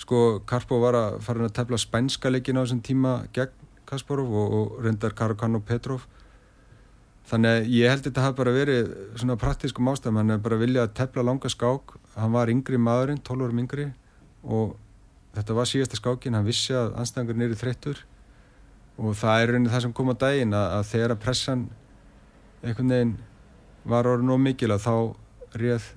sko 0.02 0.40
Karpo 0.48 0.80
var 0.82 0.96
að 0.98 1.18
fara 1.22 1.46
að 1.46 1.54
tefla 1.58 1.78
spænska 1.78 2.30
leikin 2.32 2.58
á 2.58 2.64
þessum 2.64 2.82
tíma 2.84 3.12
gegn 3.34 3.58
Kasparov 3.92 4.32
og, 4.32 4.52
og 4.56 4.84
reyndar 4.84 5.12
Karakan 5.12 5.58
og 5.58 5.66
Petrov. 5.68 6.06
Þannig 7.28 7.50
að 7.58 7.66
ég 7.76 7.92
held 7.92 8.06
þetta 8.06 8.24
hafi 8.24 8.38
bara 8.38 8.54
verið 8.54 8.88
svona 9.20 9.36
praktískum 9.40 9.90
ástæðum, 9.92 10.18
hann 10.20 10.32
hefði 10.32 10.44
bara 10.46 10.60
viljað 10.62 10.86
að 10.86 10.94
tefla 11.00 11.24
langa 11.26 11.50
skák, 11.52 11.92
hann 12.16 12.32
var 12.32 12.50
yngri 12.52 12.80
maðurinn 12.80 13.20
12 13.20 13.46
árum 13.46 13.60
yngri 13.62 13.86
og 14.42 14.72
þetta 15.36 15.58
var 15.58 15.68
síðasta 15.68 16.00
skákin, 16.00 16.38
hann 16.38 16.48
vissi 16.48 16.74
að 16.76 16.96
anstæðangur 17.02 17.38
nýri 17.42 17.58
þreyttur. 17.60 18.00
Og 18.96 19.14
það 19.16 19.42
er 19.42 19.52
rauninni 19.52 19.72
það 19.72 19.84
sem 19.86 19.94
kom 19.96 20.12
á 20.12 20.16
daginn 20.24 20.56
að, 20.56 20.66
að 20.78 20.88
þegar 20.94 21.14
að 21.14 21.22
pressan 21.26 21.68
einhvern 22.62 22.94
veginn 22.94 23.16
var 23.88 24.06
orðin 24.06 24.32
og 24.34 24.40
mikil 24.42 24.70
að 24.74 24.86
þá 24.86 24.94
réð 25.58 25.90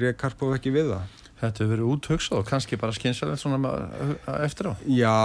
réð 0.00 0.16
Karpov 0.20 0.54
ekki 0.56 0.72
við 0.74 0.92
það. 0.94 1.16
Þetta 1.40 1.62
hefur 1.62 1.72
verið 1.72 1.90
úthugsað 1.94 2.38
og 2.40 2.48
kannski 2.50 2.78
bara 2.80 2.96
skynsalegt 2.96 3.40
svona 3.40 3.72
eftir 4.44 4.68
á. 4.68 4.72
Já, 4.84 5.16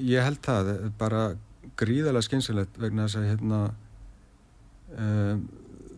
ég 0.00 0.24
held 0.24 0.40
það 0.44 0.72
bara 1.00 1.26
gríðarlega 1.78 2.24
skynsalegt 2.24 2.80
vegna 2.80 3.04
þess 3.06 3.20
að 3.20 3.28
hérna 3.28 3.60
um, 4.96 5.44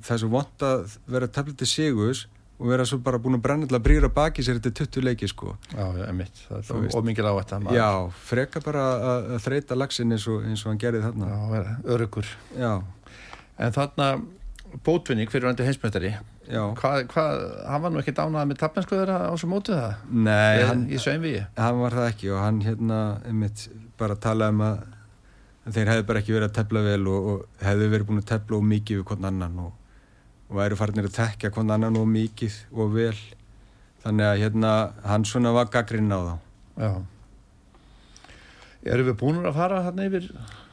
er 0.02 0.20
svo 0.24 0.30
vond 0.32 0.66
að 0.66 0.98
vera 1.06 1.30
tefnilegt 1.30 1.62
til 1.62 1.70
sigus 1.70 2.26
og 2.60 2.68
vera 2.68 2.84
svo 2.84 2.98
bara 3.00 3.20
búin 3.22 3.38
að 3.38 3.70
að 3.78 3.84
brýra 3.86 4.10
baki 4.12 4.42
sér 4.44 4.58
þetta 4.58 4.74
20 4.82 5.06
leiki 5.06 5.28
sko. 5.30 5.54
Já, 5.70 5.86
ég 6.02 6.10
mitt, 6.18 6.42
það 6.48 6.72
er 6.74 6.96
ómingil 6.98 7.30
á 7.30 7.34
þetta 7.38 7.76
Já, 7.78 7.90
freka 8.26 8.60
bara 8.64 8.82
að, 8.98 9.28
að 9.36 9.44
þreita 9.46 9.78
lagsin 9.78 10.16
eins 10.16 10.26
og, 10.28 10.42
eins 10.44 10.66
og 10.66 10.72
hann 10.72 10.82
gerði 10.82 11.04
þarna. 11.06 11.30
Já, 11.30 11.62
öryggur 11.94 12.34
Já 12.58 12.72
En 13.60 13.74
þarna 13.76 14.10
bótvinning 14.86 15.30
fyrir 15.30 15.48
vandi 15.50 15.66
heimsmyndari 15.66 16.14
hvað, 16.78 17.04
hvað, 17.10 17.42
hann 17.66 17.82
var 17.84 17.92
nú 17.92 18.00
ekki 18.00 18.14
dánað 18.16 18.48
með 18.50 18.60
tapmennskuður 18.62 19.12
á 19.14 19.18
þessu 19.32 19.50
mótu 19.50 19.74
það? 19.74 20.06
Nei, 20.10 20.62
hann? 20.66 20.86
Hann 21.58 21.82
var 21.82 21.96
það 21.98 22.08
ekki 22.10 22.30
og 22.34 22.40
hann 22.42 22.62
hérna 22.64 23.00
einmitt 23.26 23.66
bara 24.00 24.16
talaði 24.18 24.56
um 24.56 24.64
að 24.66 24.80
þeir 25.70 25.92
hefði 25.92 26.06
bara 26.08 26.22
ekki 26.22 26.34
verið 26.34 26.48
að 26.48 26.56
tefla 26.56 26.84
vel 26.86 27.02
og, 27.10 27.28
og 27.32 27.66
hefði 27.66 27.90
verið 27.92 28.08
búin 28.08 28.22
að 28.22 28.30
tefla 28.32 28.58
og 28.58 28.66
mikið 28.70 29.00
við 29.00 29.06
hvern 29.10 29.28
annan 29.30 29.60
og, 29.66 29.70
og 30.48 30.58
væri 30.58 30.80
farinir 30.80 31.10
að 31.10 31.16
tekja 31.18 31.52
hvern 31.54 31.74
annan 31.76 32.00
og 32.00 32.08
mikið 32.10 32.58
og 32.74 32.94
vel 32.96 33.16
þannig 34.04 34.26
að 34.30 34.42
hérna 34.44 34.74
hann 35.06 35.26
svona 35.28 35.54
var 35.54 35.70
gaggrinn 35.72 36.14
á 36.14 36.20
þá 36.20 36.34
Já 36.80 36.92
Erum 38.80 39.10
við 39.10 39.16
búin 39.20 39.42
að 39.44 39.58
fara 39.58 39.82
hérna 39.84 40.06
yfir 40.08 40.30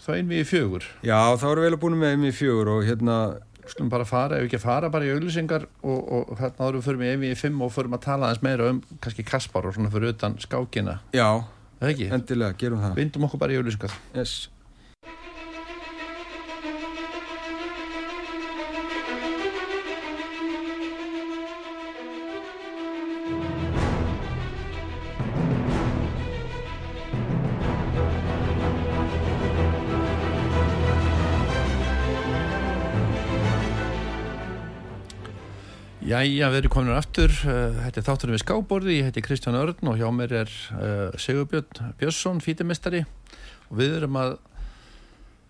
þá 0.07 0.13
einvið 0.15 0.41
í 0.41 0.47
fjögur? 0.47 0.87
Já, 1.05 1.19
þá 1.37 1.45
erum 1.51 1.61
við 1.63 1.69
vel 1.69 1.81
búin 1.83 1.99
með 1.99 2.15
einvið 2.15 2.33
í 2.33 2.39
fjögur 2.39 2.73
og 2.77 2.87
hérna 2.87 3.19
Skulum 3.67 3.89
bara 3.91 4.05
fara, 4.07 4.37
ef 4.37 4.45
við 4.45 4.47
ekki 4.47 4.63
fara 4.63 4.87
bara 4.87 5.03
í 5.03 5.09
auglýsingar 5.11 5.65
og, 5.83 5.97
og 5.99 6.37
hérna 6.39 6.69
árum 6.69 6.79
við 6.79 6.85
fyrir 6.85 7.01
með 7.01 7.09
einvið 7.13 7.33
í 7.33 7.39
fimm 7.41 7.65
og 7.65 7.73
fyrir 7.75 7.97
að 7.97 8.05
tala 8.05 8.29
aðeins 8.29 8.45
meira 8.47 8.69
um 8.71 8.79
kannski 9.03 9.25
Kaspar 9.27 9.67
og 9.67 9.75
svona 9.75 9.91
fyrir 9.91 10.13
utan 10.13 10.37
skákina. 10.39 11.01
Já, 11.11 11.27
endilega, 11.83 12.55
gerum 12.61 12.85
það. 12.85 12.95
Vindum 13.01 13.27
okkur 13.27 13.43
bara 13.43 13.57
í 13.57 13.59
auglýsingar. 13.59 13.97
Yes 14.15 14.45
Jæja, 36.07 36.47
við 36.53 36.61
erum 36.61 36.71
komin 36.71 36.95
aftur, 36.95 37.33
uh, 37.43 37.81
þetta 37.83 37.99
er 37.99 38.05
þátturinn 38.07 38.35
við 38.37 38.43
skáborði, 38.45 38.93
ég 38.95 39.07
heiti 39.09 39.23
Kristján 39.25 39.57
Örn 39.59 39.89
og 39.91 39.97
hjá 39.99 40.07
mér 40.15 40.35
er 40.45 40.53
uh, 40.77 41.17
Sigurbjörn 41.19 41.89
Björnsson, 41.99 42.39
fítimestari 42.39 43.01
og 43.67 43.73
við 43.81 43.97
erum 43.97 44.15
að 44.21 44.37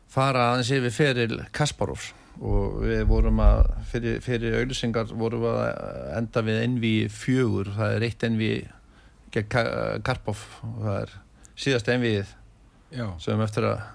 fara 0.10 0.48
aðeins 0.56 0.72
yfir 0.74 0.96
feril 0.96 1.38
Kasparovs 1.54 2.10
og 2.42 2.82
við 2.88 3.06
vorum 3.12 3.44
að, 3.46 3.70
fyrir, 3.92 4.18
fyrir 4.26 4.58
auðvisingar 4.64 5.14
vorum 5.14 5.46
við 5.46 5.62
að 5.62 6.12
enda 6.24 6.46
við 6.50 6.60
envi 6.64 6.96
fjögur, 7.14 7.72
það 7.78 7.94
er 8.00 8.10
eitt 8.10 8.26
envi 8.26 8.52
gegn 9.34 10.02
Karpov. 10.06 10.42
Og 10.66 10.84
það 10.84 11.02
er 11.04 11.18
síðast 11.54 11.90
envið 11.94 12.36
sem 13.22 13.42
eftir 13.46 13.70
að, 13.76 13.90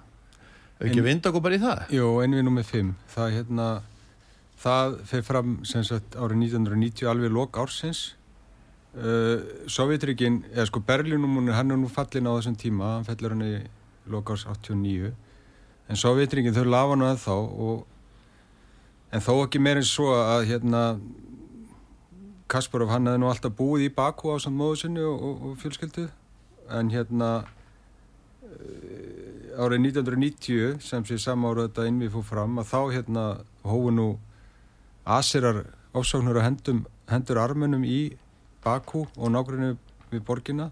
ekki 0.82 1.06
vind 1.06 1.26
okkur 1.26 1.42
bara 1.42 1.58
í 1.58 1.62
það? 1.62 1.88
Jú, 1.98 2.10
envið 2.22 2.46
nummið 2.46 2.70
fimm, 2.70 2.94
það 3.14 3.28
er 3.28 3.40
hérna 3.40 3.72
Það 4.62 4.98
fyrir 5.10 5.24
fram 5.26 5.54
sagt 5.66 6.14
árið 6.14 6.44
1990 6.46 7.08
alveg 7.10 7.32
lok 7.34 7.58
ársins. 7.58 8.12
Uh, 8.92 9.64
Sovjetrikinn, 9.72 10.42
eða 10.52 10.68
sko 10.68 10.82
Berlínum, 10.86 11.48
hann 11.50 11.72
er 11.72 11.78
nú 11.80 11.88
fallin 11.90 12.28
á 12.28 12.36
þessum 12.36 12.58
tíma, 12.60 12.98
hann 12.98 13.08
fellur 13.08 13.32
hann 13.34 13.46
í 13.46 13.54
lok 14.12 14.30
árs 14.34 14.44
89. 14.46 15.10
En 15.88 15.98
Sovjetrikinn 15.98 16.54
þau 16.54 16.66
lafa 16.68 16.94
hann 16.94 17.06
að 17.08 17.22
þá 17.24 17.34
og 17.34 17.78
en 19.12 19.24
þó 19.24 19.34
ekki 19.42 19.58
meirinn 19.60 19.86
svo 19.86 20.06
að 20.16 20.46
hérna 20.50 20.82
Kasparov 22.52 22.90
hann 22.92 23.06
hefði 23.08 23.20
nú 23.22 23.28
alltaf 23.30 23.52
búið 23.56 23.82
í 23.86 23.94
Baku 23.96 24.24
á 24.32 24.36
samt 24.40 24.58
móðu 24.58 24.76
sinni 24.82 25.02
og, 25.04 25.16
og, 25.16 25.34
og 25.48 25.52
fjölskyldu 25.60 26.04
en 26.72 26.86
hérna 26.92 27.28
uh, 27.42 27.46
árið 29.60 29.78
1990 29.92 30.80
sem 30.84 31.02
sé 31.08 31.16
samára 31.20 31.66
þetta 31.68 31.88
innvið 31.88 32.14
fór 32.16 32.26
fram 32.28 32.52
að 32.60 32.70
þá 32.72 32.80
hérna 32.96 33.24
hófu 33.68 33.90
nú 33.96 34.08
Asirar 35.02 35.64
ofsóknur 35.98 36.38
að 36.38 36.46
hendum, 36.46 36.84
hendur 37.10 37.40
armunum 37.42 37.82
í 37.82 38.14
Baku 38.62 39.08
og 39.18 39.32
nákvæmlega 39.34 39.74
við 40.12 40.22
borgina. 40.26 40.68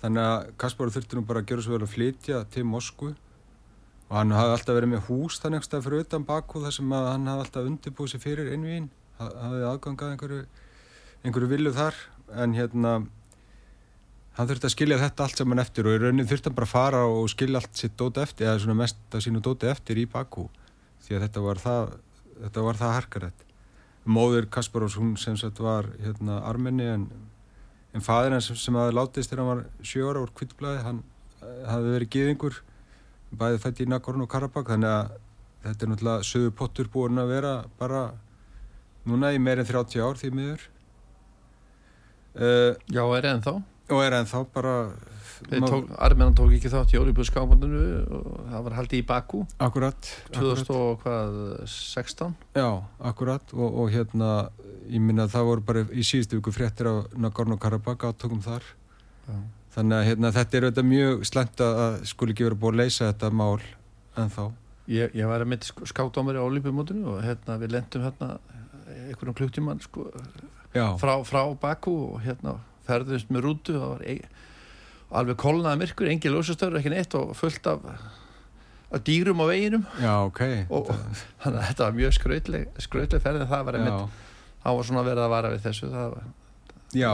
Þannig 0.00 0.22
að 0.24 0.46
Kaspar 0.60 0.92
þurfti 0.94 1.18
nú 1.18 1.24
bara 1.28 1.42
að 1.42 1.50
gera 1.50 1.64
svo 1.64 1.74
vel 1.74 1.84
að 1.84 1.92
flytja 1.92 2.40
til 2.52 2.64
Moskvu. 2.68 3.10
Og 4.06 4.14
hann 4.16 4.32
hafði 4.32 4.54
alltaf 4.54 4.78
verið 4.78 4.92
með 4.94 5.04
hús 5.10 5.40
þannig 5.42 5.68
að 5.68 5.84
fyrir 5.84 6.06
utan 6.06 6.24
Baku 6.24 6.62
þar 6.64 6.76
sem 6.76 6.96
hann 6.96 7.28
hafði 7.28 7.44
alltaf 7.44 7.68
undirbúið 7.68 8.12
sér 8.14 8.22
fyrir 8.22 8.52
einvíðin 8.54 8.90
hafði 9.18 9.62
aðgangað 9.66 10.12
einhverju, 10.14 10.42
einhverju 11.24 11.52
villu 11.52 11.72
þar. 11.76 12.02
En 12.32 12.56
hérna 12.56 12.92
hann 14.36 14.48
þurfti 14.48 14.70
að 14.70 14.76
skilja 14.76 15.02
þetta 15.02 15.26
allt 15.26 15.42
saman 15.42 15.60
eftir 15.60 15.88
og 15.88 15.96
í 15.96 16.00
raunin 16.00 16.28
þurfti 16.28 16.48
hann 16.48 16.56
bara 16.56 16.70
að 16.70 16.76
fara 16.76 17.02
og 17.10 17.28
skilja 17.32 17.60
allt 17.60 17.76
sitt 17.76 17.96
dóti 17.98 18.24
eftir 18.24 18.48
eða 18.48 18.62
svona 18.62 18.80
mest 18.80 19.02
að 19.12 19.26
sínu 19.26 19.42
dóti 19.44 19.68
eftir 19.68 20.00
í 20.00 20.06
Baku. 20.08 20.46
Því 21.04 21.18
að 21.18 21.26
þetta 21.26 21.44
var 21.44 21.60
það, 21.66 21.98
það 22.54 22.94
harkarætt 22.94 23.45
móður 24.06 24.46
Kasparovs, 24.50 24.96
hún 25.00 25.16
sem 25.20 25.36
sagt 25.38 25.60
var 25.62 25.88
hérna 26.02 26.40
armenni 26.46 26.86
en, 26.88 27.06
en 27.94 28.04
fadir 28.04 28.34
hans 28.34 28.48
sem, 28.50 28.58
sem 28.60 28.78
hafi 28.78 28.94
látist 28.94 29.32
þegar 29.32 29.42
hann 29.42 29.52
var 29.52 29.86
sjóra 29.92 30.22
úr 30.22 30.32
kvittblæði, 30.36 30.82
hann 30.86 31.02
eh, 31.42 31.62
hafi 31.66 31.94
verið 31.96 32.12
gíðingur, 32.14 32.60
bæði 33.36 33.62
fætt 33.64 33.82
í 33.82 33.88
Nagorno 33.90 34.28
Karabakh, 34.30 34.70
þannig 34.70 34.92
að 34.92 35.16
þetta 35.66 35.84
er 35.84 35.92
náttúrulega 35.92 36.30
söðu 36.30 36.54
pottur 36.54 36.90
búin 36.92 37.18
að 37.18 37.32
vera 37.34 37.52
bara 37.80 38.06
núna 39.06 39.32
í 39.34 39.42
meirinn 39.42 39.66
30 39.66 40.02
ár 40.02 40.18
því 40.20 40.32
miður 40.34 40.62
uh, 42.38 42.72
Já, 42.90 43.02
er 43.18 43.28
ennþá? 43.32 43.54
Og 43.90 44.02
er 44.02 44.16
ennþá 44.20 44.42
bara 44.54 44.74
Armenan 45.98 46.34
tók 46.36 46.52
ekki 46.56 46.70
þátt 46.72 46.94
í 46.94 47.00
Ólíbúðskáfandinu 47.00 47.80
og 48.18 48.38
það 48.50 48.64
var 48.66 48.76
haldið 48.78 48.98
í 49.00 49.06
Baku. 49.06 49.42
Akkurat 49.62 50.10
2016 50.36 52.34
Já, 52.56 52.68
akkurat. 53.10 53.54
Og, 53.56 53.68
og 53.82 53.92
hérna 53.94 54.30
ég 54.88 55.02
minna 55.02 55.26
að 55.26 55.34
það 55.36 55.48
voru 55.50 55.66
bara 55.70 55.84
í 55.92 56.04
síðustu 56.06 56.40
viku 56.40 56.54
fréttir 56.54 56.88
á 56.88 56.94
Nagorno-Karabakh 57.18 58.08
átökum 58.10 58.42
þar. 58.44 58.64
Já. 59.26 59.36
þannig 59.74 59.96
að 59.96 60.06
hérna, 60.06 60.28
þetta 60.32 60.56
er 60.56 60.64
þetta 60.70 60.82
mjög 60.86 61.24
slemt 61.26 61.60
að 61.60 61.96
skul 62.06 62.30
ekki 62.32 62.46
vera 62.46 62.56
búin 62.56 62.76
að 62.76 62.84
leysa 62.84 63.08
þetta 63.10 63.28
mál 63.34 63.58
en 64.16 64.30
þá 64.30 64.44
Ég, 64.86 65.10
ég 65.18 65.26
var 65.26 65.42
að 65.42 65.50
mitt 65.50 65.66
skáttámari 65.66 66.38
á 66.38 66.46
Ólíbúðmótinu 66.46 67.08
og 67.10 67.24
hérna 67.26 67.56
við 67.58 67.72
lendum 67.74 68.04
hérna 68.06 68.28
einhverjum 68.86 69.34
klukktíman 69.34 69.82
sko, 69.82 70.06
frá, 71.00 71.14
frá 71.26 71.42
Baku 71.58 71.94
og 72.12 72.20
hérna 72.22 72.60
ferðumst 72.86 73.32
með 73.34 73.48
rútu. 73.48 73.74
Það 73.74 73.88
var 73.90 74.04
ein 74.06 74.22
alveg 75.10 75.38
kolnaði 75.40 75.82
myrkur, 75.84 76.10
engi 76.10 76.32
ljósastöður 76.32 76.80
ekki 76.80 76.92
neitt 76.92 77.14
og 77.18 77.34
fullt 77.38 77.66
af, 77.70 77.84
af 78.90 79.02
dýrum 79.06 79.42
á 79.42 79.46
veginum. 79.46 79.84
Já, 80.02 80.14
ok. 80.26 80.42
Og, 80.70 80.90
þannig 81.44 81.60
að 81.60 81.68
þetta 81.70 81.84
var 81.84 81.98
mjög 82.00 82.16
skrautleg 82.18 82.80
skrautleg 82.82 83.22
ferð 83.22 83.44
en 83.44 83.52
það 83.52 83.68
var 83.68 83.80
einmitt 83.80 84.22
það 84.66 84.78
var 84.78 84.88
svona 84.88 85.06
verið 85.06 85.24
að 85.24 85.32
vara 85.32 85.52
við 85.52 85.64
þessu 85.68 85.92
var, 85.92 86.18
Já, 86.96 87.12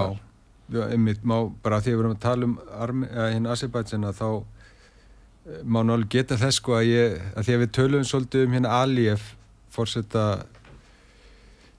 var... 0.73 0.89
einmitt 0.95 1.27
má 1.29 1.37
bara 1.65 1.83
því 1.83 1.93
að 1.93 1.99
við 1.99 2.05
erum 2.05 2.17
að 2.17 2.25
tala 2.25 2.49
um 2.49 3.05
hinn 3.35 3.51
Asibætsina 3.53 4.13
þá 4.17 4.27
eh, 4.33 5.61
má 5.63 5.83
náttúrulega 5.83 6.13
geta 6.17 6.41
þess 6.41 6.63
sko 6.63 6.79
að 6.79 6.89
ég 6.89 7.21
að 7.37 7.47
því 7.47 7.57
að 7.57 7.63
við 7.65 7.73
tölum 7.79 8.09
svolítið 8.09 8.47
um 8.47 8.57
hérna 8.57 8.75
Aliyev 8.81 9.29
fórsetta 9.73 10.27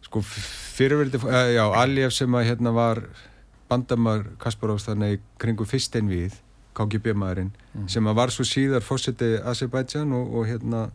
sko 0.06 0.22
fyrirverði, 0.28 1.24
eh, 1.32 1.54
já 1.58 1.64
Aliyev 1.82 2.14
sem 2.14 2.38
að 2.38 2.50
hérna 2.52 2.76
var 2.76 3.02
bandamar 3.70 4.26
Kasparovs 4.42 4.88
þannig 4.90 5.22
kringu 5.42 5.66
fyrst 5.68 5.96
einvið 6.00 6.40
KGB 6.78 7.14
maðurinn 7.18 7.52
mm. 7.54 7.88
sem 7.92 8.08
að 8.10 8.18
var 8.18 8.34
svo 8.34 8.46
síðar 8.48 8.86
fósetti 8.86 9.36
Azerbaijan 9.40 10.14
og, 10.18 10.34
og 10.40 10.50
hérna 10.50 10.88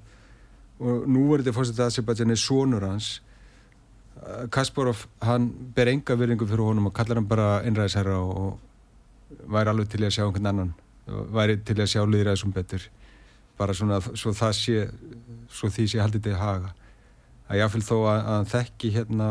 og 0.78 1.06
nú 1.10 1.24
er 1.34 1.42
þetta 1.42 1.56
fósetti 1.56 1.84
Azerbaijan 1.84 2.34
er 2.34 2.40
sonur 2.40 2.86
hans. 2.86 3.18
Kasparov 4.54 5.04
hann 5.22 5.48
ber 5.74 5.90
enga 5.92 6.16
virðingu 6.18 6.46
fyrir 6.48 6.66
honum 6.66 6.90
og 6.90 6.94
kallar 6.96 7.20
hann 7.20 7.30
bara 7.30 7.60
einræðisherra 7.66 8.18
og 8.18 8.58
væri 9.46 9.72
alveg 9.72 9.90
til 9.92 10.04
að 10.04 10.14
sjá 10.16 10.24
einhvern 10.26 10.50
annan 10.52 10.74
væri 11.08 11.58
til 11.64 11.78
að 11.80 11.92
sjá 11.92 12.02
liðræðisum 12.04 12.54
betur. 12.54 12.82
Bara 13.58 13.74
svona 13.74 14.00
svo 14.02 14.34
það 14.36 14.56
sé 14.58 14.88
svo 15.50 15.70
því 15.72 15.86
sé 15.92 16.02
haldið 16.02 16.26
til 16.28 16.38
haga. 16.38 16.74
Að 17.48 17.62
jáfnveil 17.62 17.86
þó 17.86 17.96
að, 18.10 18.18
að 18.34 18.50
þekki 18.52 18.90
hérna 18.96 19.28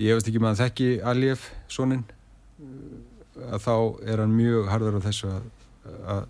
ég 0.00 0.16
veist 0.16 0.28
ekki 0.30 0.40
að 0.40 0.48
hann 0.48 0.60
þekki 0.60 0.88
Aljef 1.12 1.46
sonin 1.70 2.04
að 3.50 3.62
þá 3.64 3.74
er 4.12 4.22
hann 4.24 4.34
mjög 4.36 4.68
harður 4.70 4.98
á 4.98 5.06
þessu 5.06 5.30
að, 5.32 5.46
að 6.14 6.24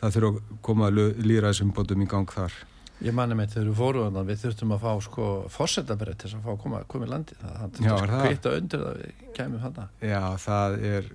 það 0.00 0.14
þurfa 0.16 0.30
að 0.30 0.54
koma 0.68 0.88
að 0.88 1.02
lýra 1.24 1.50
þessum 1.50 1.74
bótum 1.76 2.04
í 2.04 2.08
gang 2.10 2.30
þar. 2.32 2.56
Ég 3.04 3.14
manni 3.16 3.36
með 3.36 3.56
þegar 3.56 3.68
við 3.68 3.78
fórum 3.80 4.18
við 4.28 4.40
þurftum 4.44 4.72
að 4.76 4.84
fá 4.84 4.92
sko 5.04 5.28
fórsetabrið 5.52 6.18
til 6.22 6.30
að 6.30 6.44
fá 6.44 6.50
að 6.54 6.60
koma, 6.62 6.80
koma 6.88 7.08
í 7.08 7.10
landi 7.10 7.36
það 7.40 7.56
hann 7.60 7.72
Já, 7.74 7.78
sko 7.84 7.96
er 7.98 8.12
það? 8.12 8.24
kveita 8.24 8.52
undir 8.58 8.84
það 8.84 9.00
við 9.00 9.32
kemum 9.36 9.64
hann 9.64 9.80
Já, 10.00 10.20
það 10.44 10.76
er 10.92 11.08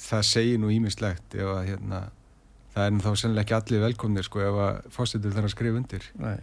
það 0.00 0.24
segir 0.26 0.60
nú 0.60 0.72
ímislegt 0.74 1.36
ef 1.38 1.52
að 1.54 1.62
hérna 1.70 2.00
það 2.74 2.86
er 2.86 2.94
nú 2.94 3.04
þá 3.04 3.10
sennilega 3.22 3.44
ekki 3.46 3.56
allir 3.58 3.84
velkomnir 3.86 4.26
sko 4.26 4.42
ef 4.44 4.58
að 4.66 4.80
fórsetur 4.96 5.36
þarf 5.36 5.48
að 5.48 5.54
skrifa 5.54 5.80
undir. 5.80 6.08
Nei, 6.20 6.36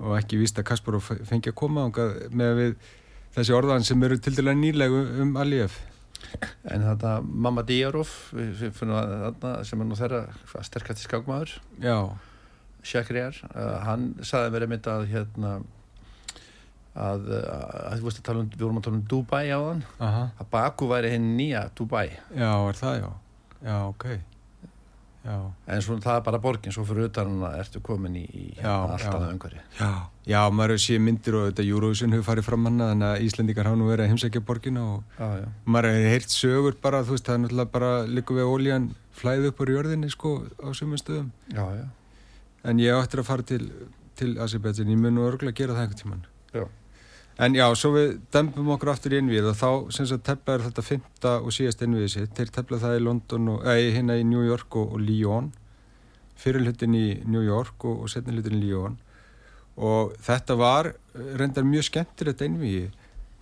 og 0.00 0.16
ekki 0.18 0.40
víst 0.40 0.60
að 0.60 0.68
Kasparov 0.70 1.08
fengi 1.28 1.52
að 1.52 1.58
koma 1.58 1.88
með 2.32 2.54
við 2.60 2.76
þessi 3.36 3.56
orðan 3.56 3.86
sem 3.86 4.02
eru 4.06 4.18
til 4.20 4.34
dæla 4.36 4.54
nýlegu 4.56 5.02
um 5.24 5.36
Aliyev. 5.40 5.76
En 6.72 6.84
þetta 6.86 7.18
Mamma 7.22 7.64
að 8.94 9.14
þarna 9.26 9.52
sem 9.68 9.82
er 9.82 9.88
nú 9.88 9.98
þeirra 9.98 10.22
sterkast 10.68 11.02
í 11.02 11.08
skákmaður? 11.08 11.54
Já, 11.82 11.96
Shakriar, 12.86 13.38
uh, 13.52 13.78
hann 13.86 14.12
saði 14.26 14.54
mér 14.54 14.66
einmitt 14.66 14.88
að 14.90 15.06
hérna 15.12 15.52
að, 16.92 17.28
að, 17.28 17.30
að 17.92 17.94
að 18.20 18.26
tala 18.26 18.42
um 18.42 18.50
við 18.52 18.64
vorum 18.66 18.80
að 18.80 18.88
tala 18.88 18.98
um 18.98 19.06
Dubai 19.12 19.44
á 19.48 19.58
þann 19.60 19.86
aha, 20.08 20.26
að 20.42 20.52
Baku 20.56 20.90
væri 20.90 21.14
hinn 21.14 21.32
nýja 21.38 21.68
Dubai. 21.78 22.08
Já, 22.34 22.52
er 22.56 22.80
það 22.80 23.00
já. 23.00 23.08
Já, 23.62 23.76
ok 23.86 24.06
Já, 25.22 25.36
en 25.70 25.82
svona 25.86 26.02
það 26.02 26.16
er 26.18 26.22
bara 26.26 26.38
borgin, 26.42 26.72
svo 26.74 26.82
fyrir 26.86 27.06
utan 27.06 27.28
hana 27.30 27.52
ertu 27.62 27.78
komin 27.84 28.16
í, 28.18 28.22
í 28.26 28.46
hérna, 28.56 28.94
allt 28.96 29.04
já. 29.04 29.10
annað 29.12 29.34
umhverfi 29.36 29.60
já, 29.78 29.90
já 30.32 30.38
maður 30.50 30.80
séð 30.82 31.04
myndir 31.06 31.36
og 31.38 31.44
þetta 31.46 31.66
Eurovision 31.68 32.16
hefur 32.16 32.26
farið 32.26 32.48
fram 32.48 32.66
hana 32.66 32.88
þannig 32.90 33.06
að 33.06 33.26
Íslendingar 33.28 33.70
hafa 33.70 33.78
nú 33.78 33.86
verið 33.86 34.04
að 34.08 34.10
heimsækja 34.10 34.42
borgina 34.48 34.82
og 34.96 35.14
já, 35.20 35.28
já. 35.44 35.46
maður 35.76 35.90
hefur 35.92 36.10
heyrt 36.16 36.34
sögur 36.34 36.78
bara, 36.82 37.04
þú 37.06 37.14
veist, 37.14 37.28
það 37.28 37.38
er 37.38 37.42
náttúrulega 37.44 37.74
bara 37.78 37.92
líka 38.10 38.38
við 38.40 38.50
ólíjan 38.50 38.90
flæði 39.22 39.52
upp 39.52 39.62
á 39.62 39.64
jörðinni 39.76 40.10
sko 40.10 40.34
á 40.58 40.68
sumum 40.74 40.98
stöðum 40.98 41.30
já, 41.54 41.64
já. 41.78 41.86
en 42.66 42.82
ég 42.82 42.98
áttir 42.98 43.22
að 43.22 43.30
fara 43.30 43.46
til, 43.46 43.62
til 44.18 44.34
Azerbaijan, 44.42 44.90
ég 44.90 44.98
mun 45.06 45.20
nú 45.20 45.28
örgulega 45.30 45.62
gera 45.62 45.78
það 45.78 45.86
einhvern 45.86 46.02
tíman 46.02 46.26
Já. 46.52 46.66
En 47.42 47.56
já, 47.58 47.64
svo 47.78 47.92
við 47.96 48.12
dempum 48.34 48.70
okkur 48.74 48.92
aftur 48.92 49.14
í 49.16 49.20
innvið 49.22 49.50
og 49.50 49.56
þá 49.58 49.68
sem 49.96 50.08
sagt 50.08 50.24
teflaður 50.28 50.68
þetta 50.68 50.84
fymta 50.86 51.32
og 51.40 51.54
síðast 51.54 51.82
innviðið 51.84 52.12
sitt. 52.14 52.34
Þeir 52.36 52.52
teflaði 52.56 52.84
það 52.84 52.96
í 52.98 53.04
London 53.06 53.52
og, 53.54 53.64
eða 53.66 53.94
hérna 53.96 54.18
í 54.20 54.26
New 54.28 54.44
York 54.46 54.76
og, 54.78 54.96
og 54.96 55.02
Lyon. 55.02 55.52
Fyrir 56.38 56.64
hlutin 56.66 56.94
í 56.98 57.06
New 57.26 57.42
York 57.46 57.86
og, 57.88 58.04
og 58.04 58.12
setni 58.12 58.36
hlutin 58.36 58.58
í 58.58 58.62
Lyon. 58.66 58.98
Og 59.82 60.12
þetta 60.22 60.56
var 60.60 60.92
eh, 60.92 61.32
reyndar 61.40 61.66
mjög 61.66 61.88
skemmtilegt 61.88 62.44
innviði 62.44 62.90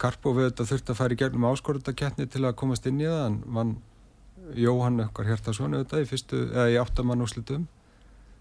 Karpov 0.00 0.38
auðvitað 0.38 0.70
þurfti 0.70 0.94
að 0.94 1.00
fara 1.02 1.12
í 1.12 1.20
gegnum 1.20 1.48
áskorutakeppni 1.50 2.28
til 2.30 2.46
að 2.46 2.56
komast 2.60 2.86
inn 2.88 3.02
í 3.02 3.08
það 3.08 3.20
hann 3.26 3.40
vann 3.56 3.74
Jóhann 4.56 5.02
okkar 5.04 5.28
Hjartarsson 5.28 5.76
auðvitað 5.76 6.06
í 6.06 6.08
eða 6.54 6.70
í 6.72 7.60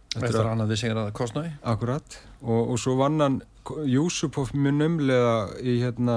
áttamann 0.10 0.24
úrslitum 0.24 0.30
eftir 0.30 0.42
að 0.42 0.50
hann 0.50 0.64
hafði 0.64 0.78
sigrað 0.82 1.10
kostnæði 1.18 1.52
Akkurat. 1.74 2.20
Og, 2.42 2.72
og 2.74 2.80
svo 2.82 2.96
vann 3.00 3.20
hann 3.22 3.42
Júsupov 3.86 4.54
mjög 4.58 4.78
nömlega 4.80 5.34
í 5.62 5.76
hérna 5.84 6.16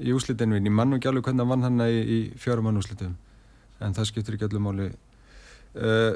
í 0.00 0.12
úslitinu 0.16 0.56
ég 0.56 0.72
mann 0.72 0.96
ekki 0.96 1.10
alveg 1.10 1.28
hvernig 1.28 1.48
vann 1.50 1.66
hann 1.66 1.84
í, 1.84 2.00
í 2.00 2.18
fjórum 2.40 2.70
mann 2.70 2.80
úslitum 2.80 3.16
en 3.82 3.96
það 3.96 4.08
skiptir 4.08 4.36
ekki 4.36 4.48
allir 4.48 4.62
máli. 4.62 4.90
Uh, 5.74 6.14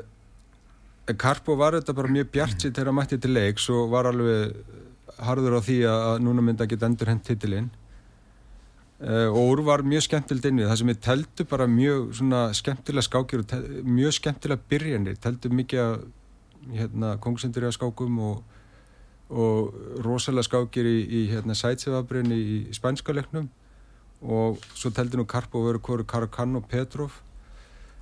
Karpo 1.18 1.56
var 1.58 1.76
þetta 1.76 1.94
bara 1.94 2.10
mjög 2.10 2.30
bjart 2.34 2.60
sér 2.60 2.72
þegar 2.72 2.90
hann 2.90 2.98
mætti 3.00 3.18
til 3.22 3.34
leiks 3.34 3.68
og 3.70 3.90
var 3.92 4.08
alveg 4.10 4.54
harður 5.22 5.58
á 5.58 5.60
því 5.64 5.80
að, 5.86 6.04
að 6.10 6.22
núna 6.26 6.44
myndi 6.44 6.64
að 6.64 6.72
geta 6.72 6.88
endur 6.88 7.10
hent 7.10 7.26
titilinn. 7.26 7.68
Uh, 8.96 9.28
og 9.28 9.42
úr 9.52 9.64
var 9.66 9.84
mjög 9.84 10.06
skemmtilegt 10.06 10.48
inn 10.48 10.62
við 10.62 10.70
það 10.70 10.78
sem 10.80 10.90
við 10.92 11.00
teldu 11.04 11.44
bara 11.50 11.66
mjög 11.68 12.22
skemmtilega 12.56 13.04
skákir 13.04 13.42
og 13.42 13.56
mjög 13.84 14.14
skemmtilega 14.16 14.70
byrjanir 14.70 15.18
teldu 15.20 15.50
mikið 15.52 15.82
að 15.82 16.06
hérna, 16.74 17.16
kongsendur 17.22 17.66
í 17.66 17.68
að 17.68 17.76
skákum 17.76 18.18
og, 18.22 18.42
og 19.30 19.76
rosalega 20.04 20.46
skákir 20.48 20.88
í, 20.88 20.96
í 21.04 21.22
hérna, 21.30 21.56
sætsefabrinni 21.58 22.36
í, 22.36 22.58
í 22.70 22.76
spænska 22.76 23.14
leiknum. 23.14 23.48
Og 24.24 24.62
svo 24.74 24.90
teldi 24.94 25.18
nú 25.20 25.26
Karpo 25.28 25.60
að 25.60 25.70
vera 25.70 25.82
hverju 25.88 26.08
Karakan 26.08 26.58
og 26.58 26.68
Petrov. 26.70 27.20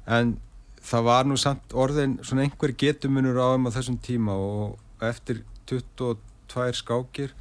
En 0.07 0.37
það 0.85 1.09
var 1.09 1.29
nú 1.29 1.37
samt 1.41 1.75
orðin 1.75 2.19
svona 2.23 2.45
einhver 2.45 2.75
getumunur 2.79 3.41
á 3.41 3.47
þeim 3.55 3.69
á 3.69 3.75
þessum 3.75 3.99
tíma 4.05 4.37
og 4.37 5.05
eftir 5.05 5.43
22 5.71 6.79
skákir 6.79 7.33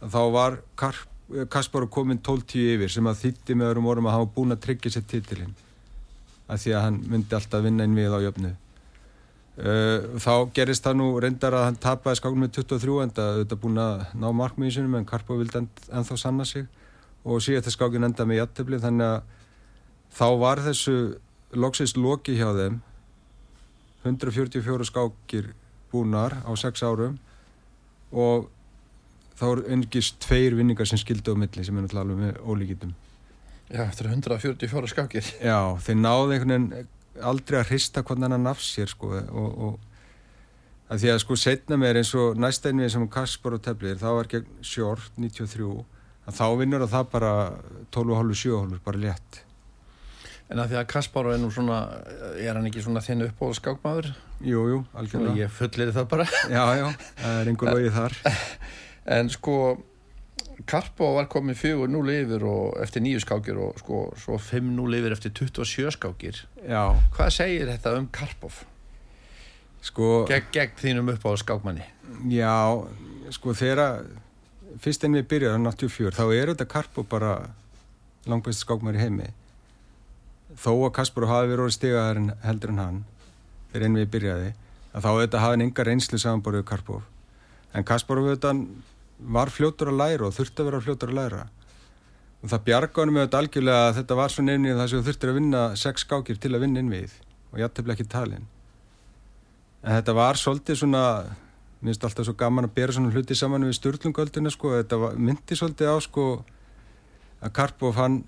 þá 0.00 0.22
var 0.32 0.60
Karp, 0.78 1.06
Kaspar 1.50 1.86
komin 1.92 2.18
12-10 2.18 2.74
yfir 2.76 2.94
sem 2.94 3.06
að 3.06 3.20
þýtti 3.24 3.58
með 3.58 3.72
öðrum 3.72 3.90
orðum 3.92 4.08
að 4.10 4.16
var 4.16 4.32
búin 4.34 4.54
að 4.54 4.64
tryggja 4.64 4.94
sér 4.94 5.04
titilinn. 5.10 5.52
Af 6.50 6.62
því 6.62 6.74
að 6.74 6.84
hann 6.86 6.98
myndi 7.10 7.36
alltaf 7.36 7.62
vinna 7.62 7.86
inn 7.86 7.98
við 7.98 8.16
á 8.16 8.18
jöfnu 8.24 8.54
þá 9.60 10.34
gerist 10.56 10.84
það 10.86 10.94
nú 10.96 11.06
reyndar 11.20 11.56
að 11.58 11.66
hann 11.66 11.80
tapaði 11.80 12.20
skáknum 12.20 12.44
með 12.46 12.52
23 12.60 12.98
en 13.02 13.10
það 13.16 13.32
auðvitað 13.34 13.62
búin 13.64 13.80
að 13.82 14.04
ná 14.16 14.28
markmiðin 14.32 14.76
sinum 14.76 14.94
en 14.96 15.08
Karpo 15.08 15.36
vildi 15.36 15.60
en, 15.60 15.66
ennþá 15.92 16.16
sanna 16.20 16.46
sig. 16.48 16.68
Og 17.24 17.42
síðan 17.44 17.60
þetta 17.60 17.74
skákin 17.74 18.08
enda 18.08 18.24
með 18.24 18.40
jættefli 18.40 18.80
þannig 18.80 19.10
að 19.10 19.18
þá 20.16 20.28
var 20.40 20.62
þessu 20.64 20.94
loksist 21.52 22.00
loki 22.00 22.38
hjá 22.38 22.48
þeim. 22.56 22.80
144 24.06 24.88
skákir 24.88 25.52
búnar 25.92 26.38
á 26.40 26.52
6 26.56 26.86
árum. 26.88 27.18
Og 28.16 28.48
þá 29.36 29.44
eru 29.50 29.68
engist 29.76 30.16
tveir 30.24 30.56
vinningar 30.56 30.88
sem 30.88 31.00
skildi 31.00 31.32
á 31.32 31.36
milli 31.36 31.64
sem 31.64 31.76
er 31.76 31.84
náttúrulega 31.84 32.06
alveg 32.06 32.24
með 32.24 32.40
ólíkitum 32.44 32.96
Já, 33.70 33.84
eftir 33.86 34.08
144 34.10 34.88
skákir. 34.90 35.26
Já, 35.38 35.78
þeir 35.78 36.00
náðu 36.00 36.32
einhvern 36.34 36.50
veginn 36.50 36.88
aldrei 37.26 37.60
að 37.60 37.72
hrista 37.72 38.02
hvernig 38.06 38.30
hann 38.30 38.46
nafs 38.46 38.72
sér 38.74 38.90
sko 38.90 39.12
og, 39.16 39.50
og 39.66 40.90
að 40.90 41.04
því 41.04 41.12
að 41.12 41.20
sko 41.24 41.36
setna 41.38 41.78
mér 41.80 42.00
eins 42.00 42.14
og 42.18 42.40
næsta 42.40 42.72
einvið 42.72 42.94
sem 42.94 43.06
Kaspar 43.12 43.56
og 43.58 43.62
Teflir 43.64 44.00
það 44.00 44.16
var 44.18 44.30
gegn 44.32 44.56
Short 44.66 45.20
93 45.20 45.68
að 46.30 46.40
þá 46.40 46.46
vinnur 46.60 46.86
að 46.86 46.96
það 46.96 47.12
bara 47.14 47.30
12,5-7 47.94 48.80
bara 48.84 49.04
létt. 49.04 49.44
En 50.50 50.58
að 50.58 50.72
því 50.72 50.80
að 50.80 50.88
Kaspar 50.90 51.30
er 51.30 51.38
nú 51.38 51.52
svona 51.54 51.78
er 52.34 52.56
hann 52.58 52.66
ekki 52.66 52.82
svona 52.82 53.02
þinn 53.04 53.28
uppbóð 53.28 53.54
skákmaður 53.60 54.10
Jú, 54.40 54.62
jú, 54.70 54.78
algjörlega. 54.96 55.36
Ég 55.36 55.52
fullir 55.52 55.90
það 55.92 56.06
bara. 56.08 56.24
Já, 56.48 56.62
já, 56.78 56.86
það 57.20 57.38
er 57.42 57.50
einhver 57.50 57.72
logið 57.76 57.98
þar. 57.98 58.16
En 59.10 59.30
sko 59.32 59.54
Karpo 60.66 61.14
var 61.16 61.28
komin 61.30 61.54
4-0 61.54 62.10
yfir 62.16 62.42
og 62.44 62.80
eftir 62.82 63.02
nýju 63.04 63.20
skákir 63.24 63.56
og 63.60 63.78
sko 63.80 64.00
svo 64.20 64.36
5-0 64.38 64.96
yfir 64.98 65.14
eftir 65.14 65.32
27 65.32 65.90
skákir. 65.96 66.42
Já, 66.68 66.82
Hvað 67.16 67.30
segir 67.36 67.70
þetta 67.70 67.94
um 67.98 68.08
Karpov? 68.12 68.64
sko 69.80 70.26
Gegn, 70.28 70.50
gegn 70.52 70.74
þínum 70.76 71.08
upp 71.14 71.24
á 71.24 71.32
skákmanni. 71.40 71.86
Já, 72.28 72.52
sko 73.32 73.54
þegar 73.56 74.04
fyrst 74.80 75.04
en 75.04 75.16
við 75.16 75.28
byrjaðum 75.30 75.70
84 75.70 76.12
þá 76.18 76.24
er 76.36 76.52
þetta 76.52 76.66
Karpo 76.68 77.02
bara 77.08 77.32
langbæst 78.28 78.66
skákmar 78.66 78.98
í 78.98 79.00
heimi. 79.00 79.30
Þó 80.60 80.72
að 80.84 80.92
Kaspar 80.98 81.28
hafi 81.30 81.52
verið 81.52 81.72
stigaðar 81.76 82.20
heldur 82.44 82.72
en 82.74 82.82
hann 82.82 83.00
þegar 83.72 83.86
en 83.86 83.98
við 84.00 84.08
byrjaði 84.10 84.52
að 84.90 85.04
þá 85.06 85.10
þetta 85.22 85.42
hafi 85.44 85.54
hann 85.56 85.64
enga 85.64 85.84
reynslu 85.86 86.18
samanborðið 86.18 86.64
Karpov. 86.66 87.02
En 87.72 87.86
Kaspar 87.86 88.18
þetta 88.26 88.52
var 89.20 89.50
fljótur 89.52 89.90
að 89.92 90.00
læra 90.00 90.28
og 90.28 90.36
þurfti 90.36 90.62
að 90.62 90.70
vera 90.70 90.84
fljótur 90.84 91.12
að 91.12 91.18
læra. 91.18 91.42
Og 92.40 92.48
það 92.48 92.64
bjarga 92.70 93.02
honum 93.02 93.18
með 93.18 93.26
þetta 93.26 93.42
algjörlega 93.42 93.82
að 93.88 93.98
þetta 93.98 94.16
var 94.20 94.32
svo 94.32 94.44
nefnið 94.46 94.80
þar 94.80 94.90
sem 94.90 95.00
þú 95.02 95.08
þurftir 95.10 95.32
að 95.32 95.38
vinna 95.40 95.64
sex 95.76 96.06
skákir 96.06 96.40
til 96.40 96.54
að 96.54 96.64
vinna 96.64 96.80
inn 96.80 96.92
við 96.92 97.18
og 97.50 97.60
jættefli 97.60 97.94
ekki 97.94 98.08
talin. 98.08 98.46
En 99.84 99.96
þetta 99.98 100.14
var 100.16 100.40
svolítið 100.40 100.80
svona 100.80 101.04
mér 101.80 101.94
finnst 101.94 102.04
alltaf 102.04 102.28
svo 102.28 102.36
gaman 102.36 102.68
að 102.68 102.74
bera 102.76 102.92
svona 102.92 103.12
hluti 103.12 103.36
saman 103.36 103.64
við 103.64 103.78
Sturlungöldina 103.78 104.52
sko, 104.52 104.74
þetta 104.76 104.98
var, 105.00 105.14
myndi 105.16 105.56
svolítið 105.56 105.92
á 105.92 105.96
sko 106.04 106.24
að 107.40 107.54
Karpov 107.56 107.96
hann, 107.96 108.18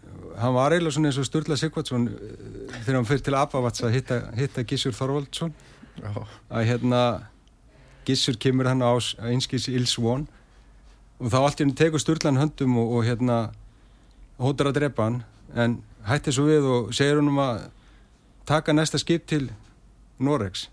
hann 0.40 0.54
var 0.56 0.72
eiginlega 0.72 0.96
svona 0.96 1.10
eins 1.10 1.18
og 1.20 1.28
Sturla 1.28 1.58
Sigvardsson 1.60 2.06
eh, 2.08 2.78
þegar 2.78 2.96
hann 2.96 3.08
fyrir 3.10 3.26
til 3.26 3.36
Abavats 3.36 3.84
að 3.84 3.96
hitta, 3.98 4.20
hitta 4.38 4.64
Gissur 4.64 4.96
Þorvaldsson. 4.96 5.52
Að 6.48 6.68
hérna 6.70 7.02
Gissur 8.08 8.38
kemur 8.40 8.70
hann 8.70 8.80
á 8.80 8.96
einskis 9.28 9.68
Ils 9.68 9.98
One 10.00 10.24
og 11.22 11.30
þá 11.30 11.38
allt 11.38 11.60
í 11.60 11.64
henni 11.64 11.78
tekur 11.78 12.02
Sturlan 12.02 12.40
höndum 12.40 12.76
og, 12.82 12.96
og 12.98 13.06
hérna 13.06 13.36
hóttar 14.42 14.72
að 14.72 14.80
drepa 14.80 15.06
hann. 15.06 15.20
En 15.54 15.78
hætti 16.08 16.34
svo 16.34 16.48
við 16.48 16.66
og 16.66 16.92
segir 16.96 17.20
hann 17.20 17.30
um 17.30 17.40
að 17.42 17.66
taka 18.48 18.74
næsta 18.74 18.98
skip 18.98 19.28
til 19.30 19.46
Norex 20.22 20.66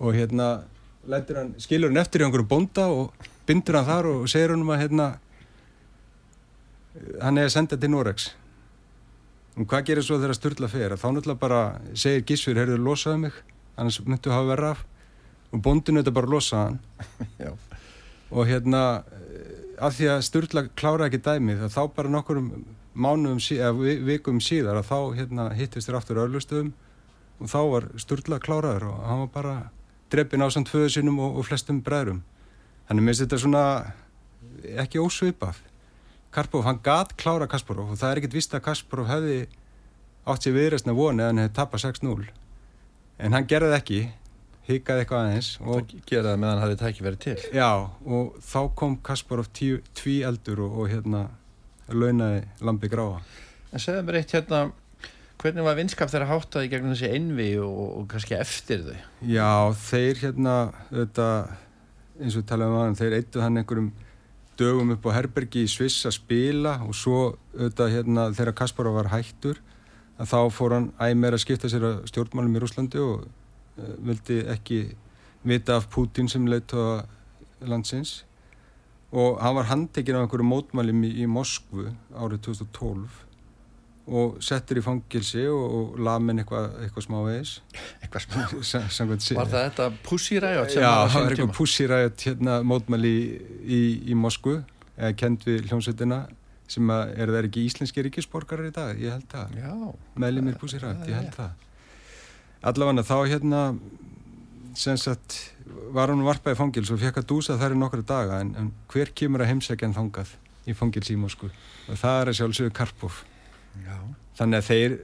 og 0.00 0.14
hérna 0.14 0.62
hann, 1.10 1.54
skilur 1.58 1.90
hann 1.90 2.00
eftir 2.00 2.22
í 2.22 2.26
einhverju 2.28 2.46
bónda 2.48 2.86
og 2.94 3.26
bindur 3.48 3.80
hann 3.80 3.88
þar 3.88 4.10
og 4.12 4.28
segir 4.30 4.54
hann 4.54 4.62
um 4.62 4.70
að 4.70 4.84
hérna 4.84 5.08
hann 7.20 7.40
er 7.40 7.50
að 7.50 7.56
senda 7.56 7.78
til 7.80 7.90
Norex 7.90 8.30
og 9.58 9.66
hvað 9.66 9.88
gerir 9.90 10.06
svo 10.06 10.20
þegar 10.22 10.38
Sturla 10.38 10.70
fer? 10.70 10.94
Þá 10.94 11.08
náttúrulega 11.10 11.42
bara 11.42 11.62
segir 11.98 12.22
Gissur, 12.28 12.56
heyrðu 12.56 12.78
losaðu 12.80 13.24
mig 13.26 13.40
annars 13.80 14.00
myndu 14.04 14.32
hafa 14.32 14.52
verið 14.52 14.70
af. 14.74 14.84
Og 15.50 15.62
bóndinu 15.64 16.02
þetta 16.02 16.14
bara 16.14 16.30
losa 16.30 16.64
hann. 16.66 16.78
Já. 17.44 17.52
og 18.30 18.46
hérna 18.46 19.02
af 19.80 19.96
því 19.96 20.10
að 20.12 20.22
Sturla 20.26 20.62
klára 20.78 21.08
ekki 21.08 21.22
dæmið 21.24 21.66
þá 21.72 21.80
bara 21.96 22.12
nokkur 22.12 22.40
mánuðum 22.94 23.40
eða 23.56 23.96
vikum 24.06 24.40
síðar 24.44 24.80
að 24.80 24.90
þá 24.90 24.98
hérna, 25.18 25.48
hittist 25.56 25.88
þér 25.88 25.98
aftur 26.00 26.22
örlustöðum 26.24 26.72
og 27.40 27.52
þá 27.52 27.60
var 27.72 27.88
Sturla 28.02 28.40
kláraður 28.42 28.90
og 28.90 29.00
hann 29.08 29.22
var 29.24 29.32
bara 29.34 29.54
dreppin 30.12 30.44
á 30.44 30.48
samt 30.52 30.68
föðu 30.72 30.90
sinum 30.92 31.20
og, 31.22 31.38
og 31.38 31.46
flestum 31.46 31.80
bræðrum. 31.86 32.20
Þannig 32.88 33.06
minnst 33.06 33.24
þetta 33.24 33.38
svona 33.40 33.64
ekki 34.82 35.00
ósvipað. 35.00 35.62
Karpov, 36.34 36.66
hann 36.66 36.82
gat 36.82 37.14
klára 37.18 37.48
Kasparov 37.50 37.94
og 37.94 37.98
það 37.98 38.12
er 38.12 38.20
ekkit 38.20 38.36
vist 38.36 38.54
að 38.54 38.66
Kasparov 38.68 39.08
hefði 39.10 39.38
átt 40.28 40.44
sér 40.44 40.54
viðræstna 40.54 40.94
voni 40.94 41.24
að 41.24 41.32
hann 41.32 41.42
hefði 41.42 41.56
tapast 41.56 41.88
6-0 41.88 42.28
en 43.20 43.36
hann 43.36 43.48
gerði 43.50 43.76
ekki 43.76 44.00
hikaði 44.70 45.04
eitthvað 45.04 45.26
aðeins 45.26 45.50
og 45.60 45.94
geraði 46.08 46.40
meðan 46.40 46.54
hann 46.54 46.64
hafði 46.64 46.80
tækið 46.80 47.06
verið 47.08 47.22
til. 47.26 47.36
Já 47.56 47.70
og 48.16 48.36
þá 48.46 48.60
kom 48.80 48.96
Kasparov 49.06 49.50
tví 49.54 50.16
eldur 50.26 50.64
og, 50.66 50.76
og 50.82 50.90
hérna 50.92 51.24
launaði 51.90 52.44
lampi 52.64 52.90
gráa. 52.90 53.22
En 53.70 53.82
segðu 53.82 54.04
mér 54.06 54.20
eitt 54.20 54.34
hérna 54.34 54.68
hvernig 55.40 55.64
var 55.64 55.78
vinskap 55.78 56.10
þeirra 56.12 56.28
háttaði 56.28 56.70
gegnum 56.72 56.92
þessi 56.92 57.10
einvi 57.14 57.48
og, 57.62 57.80
og 58.00 58.06
kannski 58.10 58.36
eftir 58.36 58.84
þau? 58.84 59.00
Já 59.24 59.50
þeir 59.86 60.22
hérna 60.24 60.54
þetta, 60.90 61.26
eins 62.20 62.36
og 62.36 62.46
talaðum 62.48 62.76
um 62.76 62.82
aðan 62.82 63.00
þeir 63.00 63.18
eittu 63.20 63.42
hann 63.44 63.60
einhverjum 63.60 63.90
dögum 64.60 64.92
upp 64.92 65.08
á 65.08 65.16
Herbergi 65.16 65.64
í 65.64 65.70
Sviss 65.70 66.04
að 66.08 66.18
spila 66.18 66.76
og 66.84 66.92
svo 66.96 67.20
þetta 67.56 67.88
hérna 67.94 68.28
þegar 68.36 68.58
Kasparov 68.60 68.98
var 69.00 69.12
hættur 69.14 69.60
að 70.20 70.32
þá 70.34 70.40
fór 70.52 70.76
hann 70.76 70.88
æg 71.00 71.14
meira 71.16 71.38
að 71.38 71.44
skipta 71.46 71.70
sér 71.72 71.86
að 71.88 72.02
stjórnmálum 72.10 72.58
í 72.58 72.60
Rúslandi 72.60 73.00
og 73.00 73.24
vildi 73.78 74.42
ekki 74.52 74.80
vita 75.46 75.78
af 75.80 75.88
Putin 75.92 76.28
sem 76.28 76.46
leitt 76.48 76.74
á 76.76 77.06
landsins. 77.60 78.24
Og 79.10 79.40
hann 79.42 79.56
var 79.56 79.66
handtekinn 79.70 80.20
á 80.20 80.22
einhverju 80.22 80.46
mótmælum 80.46 81.02
í, 81.08 81.10
í 81.24 81.26
Moskvu 81.26 81.88
árið 82.14 82.46
2012 82.46 83.26
og 84.10 84.38
settur 84.42 84.80
í 84.80 84.82
fangilsi 84.82 85.44
og, 85.50 85.64
og 85.76 85.98
lamin 86.02 86.42
eitthvað 86.42 86.72
eitthva 86.82 87.02
smá 87.04 87.18
veis 87.26 87.52
eitthvað 88.00 88.24
smá 88.24 88.38
var 89.38 89.50
það 89.52 89.66
þetta 89.68 89.86
pussiræjot 90.06 90.74
já, 90.74 90.88
það 90.88 91.14
var 91.14 91.34
eitthvað 91.34 91.52
pussiræjot 91.58 92.24
hérna, 92.26 92.56
mótmæli 92.66 93.12
í, 93.12 93.22
í, 93.60 93.80
í 94.10 94.18
Moskvu 94.18 94.56
eða 94.96 95.12
kend 95.20 95.46
við 95.46 95.68
hljómsveitina 95.68 96.24
sem 96.70 96.90
er 96.94 97.30
það 97.30 97.48
ekki 97.48 97.66
íslenski 97.66 98.06
ríkisborgarar 98.06 98.68
í 98.68 98.74
dag, 98.74 98.98
ég 99.02 99.10
held 99.10 99.26
það. 99.30 99.56
Meðlumir 100.22 100.58
pussiræjot, 100.60 101.06
ég 101.10 101.18
held 101.18 101.32
það 101.34 101.69
allavega 102.60 103.06
þá 103.06 103.16
hérna 103.30 103.62
sem 104.78 104.98
sagt 105.00 105.38
var 105.94 106.12
hann 106.12 106.24
varpað 106.26 106.54
í 106.54 106.60
fangils 106.60 106.92
og 106.92 107.00
fekk 107.02 107.22
að 107.22 107.28
dúsa 107.32 107.58
þar 107.58 107.74
í 107.74 107.80
nokkru 107.80 108.04
daga 108.06 108.40
en, 108.44 108.54
en 108.58 108.70
hver 108.92 109.12
kemur 109.16 109.42
að 109.44 109.52
heimsækja 109.54 109.88
hann 109.88 109.96
fangað 109.96 110.34
í 110.68 110.76
fangils 110.76 111.10
í 111.10 111.18
Moskvu 111.18 111.50
og 111.50 111.98
það 111.98 112.20
er 112.20 112.30
að 112.30 112.38
sjálfsögðu 112.38 112.74
Karpov. 112.76 113.22
Já. 113.86 113.96
þannig 114.38 114.58
að 114.58 114.68
þeir 114.68 114.96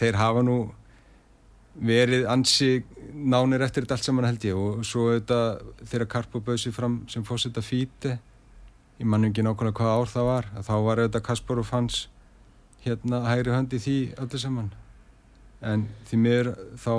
þeir 0.00 0.18
hafa 0.18 0.44
nú 0.44 0.58
verið 1.74 2.28
ansi 2.30 2.70
nánir 3.14 3.64
eftir 3.64 3.84
þetta 3.84 3.96
allt 3.98 4.06
saman 4.06 4.26
held 4.28 4.44
ég. 4.46 4.56
Og 4.56 4.84
svo 4.86 5.08
þetta 5.12 5.40
þeirra 5.82 6.06
Karpov 6.10 6.44
bauð 6.46 6.60
sér 6.62 6.74
fram 6.76 7.00
sem 7.10 7.24
fórsetta 7.26 7.62
fíti 7.64 8.14
ég 9.00 9.06
mann 9.10 9.26
ekki 9.26 9.42
nákvæmlega 9.42 9.74
hvað 9.80 9.92
ár 9.98 10.10
það 10.10 10.28
var 10.28 10.48
þá 10.62 10.74
var 10.86 11.02
þetta 11.02 11.22
Kasparov 11.26 11.70
hans 11.74 12.04
hérna 12.84 13.24
hægri 13.26 13.54
höndi 13.54 13.80
því 13.82 13.96
öllu 14.22 14.40
saman 14.40 14.70
en 15.64 15.86
því 16.08 16.20
mér 16.20 16.50
þá 16.80 16.94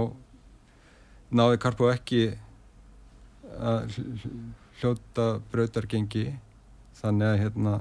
náði 1.36 1.59
Karpov 1.61 1.91
ekki 1.93 2.24
að 3.55 3.97
hljóta 4.80 5.28
brautargengi. 5.51 6.28
Þannig 6.95 7.28
að 7.28 7.41
hérna 7.43 7.74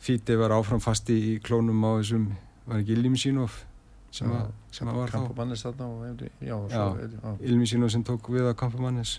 Fíti 0.00 0.36
var 0.40 0.54
áfram 0.56 0.80
fasti 0.80 1.12
í 1.12 1.32
klónum 1.44 1.82
á 1.84 2.00
þessum, 2.00 2.30
var 2.64 2.80
ekki 2.80 2.94
Ilmsínov 2.96 3.58
sem, 4.10 4.30
sem 4.72 4.88
var 4.88 5.12
Kampamannis 5.12 5.66
þarna 5.66 5.88
og, 5.92 6.22
já, 6.40 6.56
já, 6.72 7.34
Ilmsínov 7.44 7.92
sem 7.92 8.04
tók 8.08 8.30
við 8.32 8.48
að 8.48 8.56
Kampamannis 8.62 9.18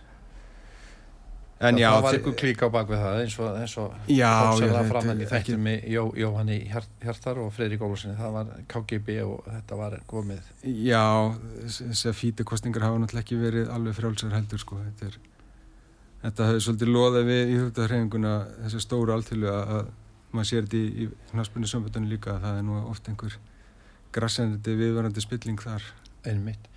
En 1.61 1.77
já, 1.77 1.91
það 1.93 2.03
var 2.03 2.15
eitthvað 2.17 2.35
klík 2.41 2.61
á 2.65 2.67
bakvið 2.73 3.01
það 3.03 3.17
eins 3.21 3.35
og, 3.37 3.49
eins 3.61 3.73
og 3.77 3.97
fólksalega 4.07 4.83
framhenn 4.89 5.19
í 5.21 5.27
þættum 5.29 5.65
með 5.67 5.83
Jó, 5.93 6.03
Jóhanni 6.17 6.57
Hjartar 6.71 7.41
og 7.43 7.51
Fredrik 7.53 7.83
Ólusinni, 7.85 8.15
það 8.17 8.33
var 8.37 8.49
KGB 8.71 9.17
og 9.27 9.45
þetta 9.45 9.77
var 9.77 9.97
komið. 10.09 10.47
Já, 10.65 11.03
þess 11.77 12.07
að 12.09 12.17
fítikostningar 12.17 12.87
hafa 12.87 13.03
náttúrulega 13.03 13.25
ekki 13.27 13.37
verið 13.43 13.69
alveg 13.75 13.99
frjálsar 13.99 14.33
heldur 14.33 14.63
sko, 14.63 14.79
þetta 14.87 15.11
er, 15.11 15.19
þetta 16.25 16.49
hefur 16.49 16.65
svolítið 16.65 16.93
loðað 16.95 17.29
við 17.29 17.43
í 17.53 17.61
þúttaðhreyfinguna 17.61 18.35
þessu 18.63 18.83
stóru 18.87 19.15
alltilu 19.19 19.53
að 19.53 19.93
maður 20.31 20.49
sér 20.49 20.65
þetta 20.65 20.81
í, 20.81 21.05
í 21.05 21.35
hnaspunni 21.35 21.69
sömbutunni 21.69 22.15
líka 22.15 22.39
að 22.39 22.45
það 22.47 22.61
er 22.63 22.69
nú 22.71 22.83
ofta 22.89 23.13
einhver 23.13 23.37
grassendandi 24.15 24.79
viðvarandi 24.81 25.23
spilling 25.23 25.61
þar. 25.61 25.85
Einmitt. 26.27 26.67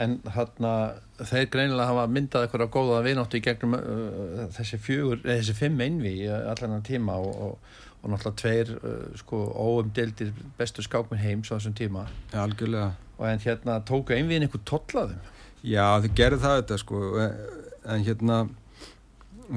En 0.00 0.18
hann 0.34 0.66
að 0.66 1.26
þeir 1.28 1.48
greinilega 1.52 1.90
hafa 1.90 2.08
myndað 2.10 2.46
eitthvað 2.46 2.70
góða 2.74 3.02
vináttu 3.06 3.38
í 3.38 3.44
gegnum 3.44 3.76
uh, 3.78 4.44
þessi 4.56 4.80
fjögur, 4.80 5.20
eða 5.24 5.38
þessi 5.40 5.56
fimm 5.58 5.82
einvi 5.84 6.14
allan 6.30 6.78
að 6.78 6.86
tíma 6.88 7.18
og, 7.20 7.34
og, 7.46 7.74
og 8.00 8.12
náttúrulega 8.14 8.40
tveir 8.40 8.72
uh, 8.78 9.04
sko 9.20 9.42
óumdeldir 9.52 10.32
bestu 10.58 10.84
skákminn 10.86 11.22
heims 11.22 11.52
á 11.52 11.58
þessum 11.58 11.76
tíma. 11.78 12.06
Ja, 12.32 12.46
algjörlega. 12.46 12.92
Og 13.18 13.28
en 13.28 13.44
hérna 13.44 13.78
tóku 13.86 14.16
einviðin 14.16 14.48
einhver 14.48 14.64
tollaðum? 14.68 15.20
Já 15.62 15.86
þeir 16.02 16.16
gerðu 16.18 16.42
það 16.42 16.58
þetta 16.60 16.78
sko 16.82 17.02
en 17.22 18.06
hérna 18.06 18.38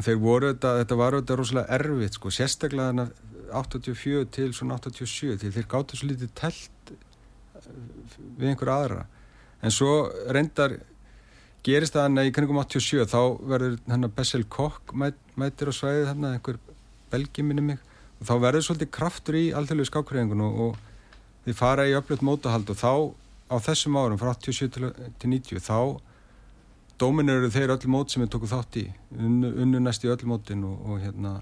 þeir 0.04 0.20
voru 0.22 0.52
þetta, 0.52 0.74
þetta 0.82 0.98
var 1.00 1.18
þetta 1.20 1.38
rosalega 1.40 1.80
erfitt 1.80 2.18
sko 2.18 2.32
sérstaklega 2.34 3.08
84 3.56 4.26
til 4.36 4.52
svona 4.54 4.78
87 4.82 5.40
til 5.42 5.52
þeir 5.54 5.68
gáttu 5.72 5.98
svo 5.98 6.10
litið 6.10 6.34
telt 6.38 6.94
við 8.38 8.52
einhver 8.52 8.72
aðra 8.74 9.04
en 9.62 9.74
svo 9.74 10.08
reyndar 10.36 10.78
gerist 11.66 11.96
það 11.96 12.08
hann 12.08 12.22
að 12.22 12.30
í 12.30 12.34
kringum 12.36 12.62
87 12.62 13.08
þá 13.10 13.22
verður 13.52 13.78
hann 13.90 14.08
að 14.08 14.16
Bessel 14.18 14.44
Kokk 14.56 14.94
mæt, 14.94 15.18
mætir 15.40 15.72
á 15.72 15.74
svæðið 15.74 16.10
hann 16.12 16.28
að 16.28 16.36
einhver 16.38 16.60
belgi 17.12 17.46
minni 17.46 17.64
mig. 17.74 17.80
Og 18.20 18.28
þá 18.30 18.36
verður 18.44 18.68
svolítið 18.68 18.92
kraftur 18.96 19.38
í 19.40 19.46
allþjóðlu 19.58 19.88
skákræðingun 19.90 20.44
og, 20.46 20.60
og 20.66 21.48
þið 21.48 21.58
fara 21.58 21.88
í 21.90 21.96
öflut 21.98 22.26
mótahald 22.26 22.70
og 22.72 22.80
þá 22.80 22.92
á 23.52 23.56
þessum 23.62 23.98
árum 24.00 24.20
frá 24.22 24.32
87 24.34 24.70
til, 24.74 24.92
til 25.22 25.32
90 25.34 25.66
þá 25.66 25.80
dóminir 27.02 27.42
eru 27.42 27.52
þeir 27.52 27.74
öll 27.76 27.92
mót 27.92 28.14
sem 28.14 28.24
við 28.24 28.32
tókum 28.34 28.50
þátt 28.50 28.80
í 28.80 28.86
unnu, 29.18 29.52
unnu 29.66 29.82
næst 29.84 30.06
í 30.06 30.12
öll 30.12 30.26
mótin 30.30 30.64
og, 30.66 30.78
og 30.88 31.02
hérna 31.04 31.34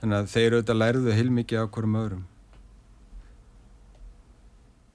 þannig 0.00 0.16
að 0.16 0.30
þeir 0.32 0.56
auðvitað 0.56 0.80
læruðu 0.80 1.16
heilmikið 1.18 1.62
af 1.62 1.72
hverjum 1.74 1.98
öðrum 2.00 2.24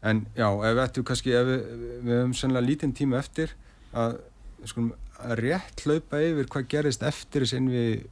en 0.06 0.22
já, 0.38 0.48
ef 0.70 0.78
við 0.78 1.06
kannski 1.08 1.34
ef 1.34 1.48
við, 1.50 1.64
við 2.06 2.20
höfum 2.20 2.36
sannlega 2.38 2.68
lítinn 2.68 2.94
tíma 2.98 3.20
eftir 3.22 3.56
að, 3.96 4.20
skulum, 4.68 4.92
að 5.18 5.40
rétt 5.42 5.86
hlaupa 5.86 6.22
yfir 6.22 6.52
hvað 6.52 6.70
gerist 6.76 7.06
eftir 7.06 7.46
þess 7.46 7.58
inn 7.58 7.72
við, 7.74 8.06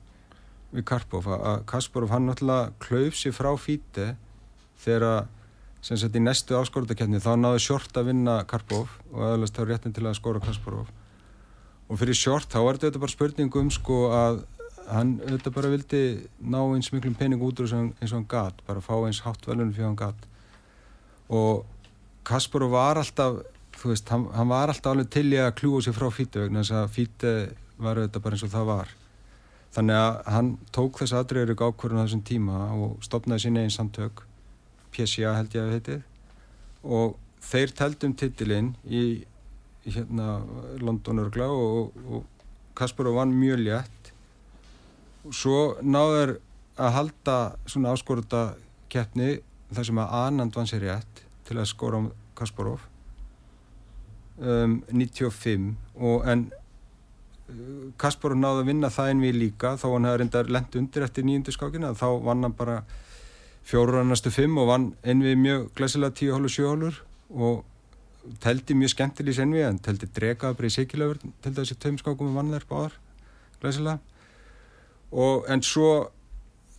við 0.74 0.88
Karpov. 0.90 1.30
Að 1.30 1.64
Kasparov 1.70 2.14
hann 2.14 2.28
náttúrulega 2.30 2.74
klauf 2.84 3.20
sér 3.20 3.36
frá 3.38 3.52
fíti 3.62 4.10
þegar 4.84 5.08
að 5.12 5.22
sem 5.84 6.00
sagt 6.00 6.16
í 6.16 6.22
næstu 6.24 6.56
áskorðaketni 6.56 7.20
þá 7.20 7.34
náðu 7.36 7.60
Sjort 7.60 7.98
að 8.00 8.14
vinna 8.14 8.38
Karpov 8.48 8.92
og 9.12 9.24
aðalast 9.28 9.58
þá 9.58 9.66
réttin 9.68 9.96
til 9.96 10.06
að 10.08 10.16
skora 10.16 10.42
Kasparov. 10.44 10.88
Og 11.92 12.00
fyrir 12.00 12.16
Sjort 12.16 12.48
þá 12.54 12.62
er 12.62 12.80
þetta 12.86 13.02
bara 13.04 13.12
spurning 13.12 13.58
um 13.60 13.72
sko 13.74 13.98
að 14.16 14.46
hann 14.88 15.18
þetta 15.20 15.52
bara 15.56 15.72
vildi 15.72 16.04
ná 16.40 16.62
eins 16.64 16.90
miklum 16.96 17.18
pening 17.20 17.44
út 17.44 17.60
eins 17.64 17.76
og 17.76 18.16
hann 18.16 18.30
gatt, 18.32 18.64
bara 18.68 18.84
fá 18.84 18.96
eins 19.04 19.22
hátt 19.28 19.44
velunum 19.48 19.76
fyrir 19.76 19.90
hann 19.90 20.00
gatt 20.00 20.30
og 21.34 21.64
Kasparov 22.24 22.74
var 22.74 23.00
alltaf 23.02 23.42
þú 23.84 23.92
veist, 23.92 24.10
hann, 24.14 24.28
hann 24.32 24.52
var 24.52 24.72
alltaf 24.72 24.94
alveg 24.94 25.10
til 25.12 25.30
í 25.34 25.40
að 25.42 25.56
kljúa 25.60 25.82
sér 25.84 25.96
frá 25.98 26.10
fíti 26.14 26.42
vegna 26.42 26.62
þess 26.64 26.76
að 26.80 26.94
fíti 26.96 27.34
var 27.84 28.00
auðvitað 28.00 28.24
bara 28.24 28.38
eins 28.38 28.46
og 28.46 28.54
það 28.54 28.70
var. 28.70 28.94
Þannig 29.74 30.00
að 30.00 30.20
hann 30.36 30.52
tók 30.76 31.00
þess 31.02 31.16
aðdreiður 31.18 31.58
ákvörðun 31.58 32.00
á 32.00 32.06
þessum 32.06 32.24
tíma 32.30 32.60
og 32.78 32.96
stopnaði 33.04 33.46
sín 33.46 33.60
einn 33.60 33.74
samtök 33.74 34.24
PSA 34.94 35.34
held 35.40 35.58
ég 35.58 35.64
að 35.64 35.74
heitið 35.74 36.02
og 36.84 37.16
þeir 37.44 37.74
teldum 37.76 38.14
titilinn 38.20 38.74
í, 38.86 39.04
hérna 39.84 40.38
London 40.80 41.24
örgla 41.26 41.50
og, 41.52 41.98
og 42.08 42.30
Kasparov 42.78 43.18
vann 43.20 43.34
mjög 43.36 43.66
létt. 43.66 44.14
Og 45.28 45.36
svo 45.36 45.58
náður 45.84 46.38
að 46.80 46.96
halda 46.98 47.38
svona 47.70 47.94
áskorða 47.94 48.44
keppni 48.94 49.36
þar 49.74 49.90
sem 49.90 50.00
að 50.02 50.16
Anand 50.22 50.56
vann 50.56 50.70
sér 50.70 50.86
rétt 50.88 51.13
til 51.54 51.62
að 51.62 51.70
skóra 51.70 52.02
á 52.02 52.04
Kasparov. 52.38 52.84
Um, 54.42 54.82
95 54.90 55.76
og 56.02 56.24
en 56.26 56.48
uh, 56.50 57.92
Kasparov 58.02 58.40
náði 58.42 58.64
að 58.64 58.70
vinna 58.72 58.90
það 58.90 59.12
en 59.12 59.22
við 59.22 59.36
líka 59.38 59.76
þá 59.78 59.86
hann 59.92 60.08
hefði 60.10 60.22
reyndar 60.24 60.50
lent 60.50 60.78
undir 60.80 61.06
eftir 61.06 61.28
nýjundu 61.28 61.54
skákina 61.54 61.92
þá 61.94 62.08
vann 62.26 62.48
hann 62.48 62.56
bara 62.58 62.80
fjóru 63.64 64.00
annastu 64.02 64.34
fimm 64.34 64.58
og 64.58 64.72
vann 64.72 64.88
en 65.06 65.22
við 65.24 65.38
mjög 65.38 65.70
glæsilega 65.78 66.18
tíu 66.18 66.34
hólur, 66.34 66.50
sjö 66.50 66.72
hólur 66.72 66.98
og 67.30 67.62
teldi 68.42 68.74
mjög 68.74 68.96
skemmtileg 68.96 69.36
í 69.36 69.38
senvi 69.38 69.62
en 69.68 69.78
teldi 69.84 70.10
dregaðabri 70.18 70.72
í 70.72 70.74
Sikilöfur 70.74 71.22
til 71.22 71.54
þessi 71.54 71.78
tömskákum 71.86 72.32
með 72.32 72.40
vannleir 72.40 72.68
báðar 72.68 72.98
glæsilega. 73.62 74.00
Og 75.14 75.46
en 75.54 75.62
svo 75.62 76.10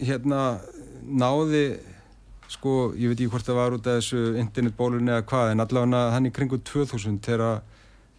hérna 0.03 0.59
náði 1.07 1.67
sko, 2.55 2.93
ég 2.97 3.11
veit 3.11 3.19
ekki 3.19 3.31
hvort 3.33 3.47
það 3.47 3.59
var 3.61 3.77
út 3.77 3.89
af 3.91 3.99
þessu 4.01 4.37
internetbólunni 4.41 5.13
eða 5.15 5.27
hvað 5.31 5.53
en 5.53 5.65
allavega 5.65 6.05
hann 6.15 6.29
í 6.29 6.33
kringu 6.35 6.61
2000 6.63 7.21
þegar 7.25 7.63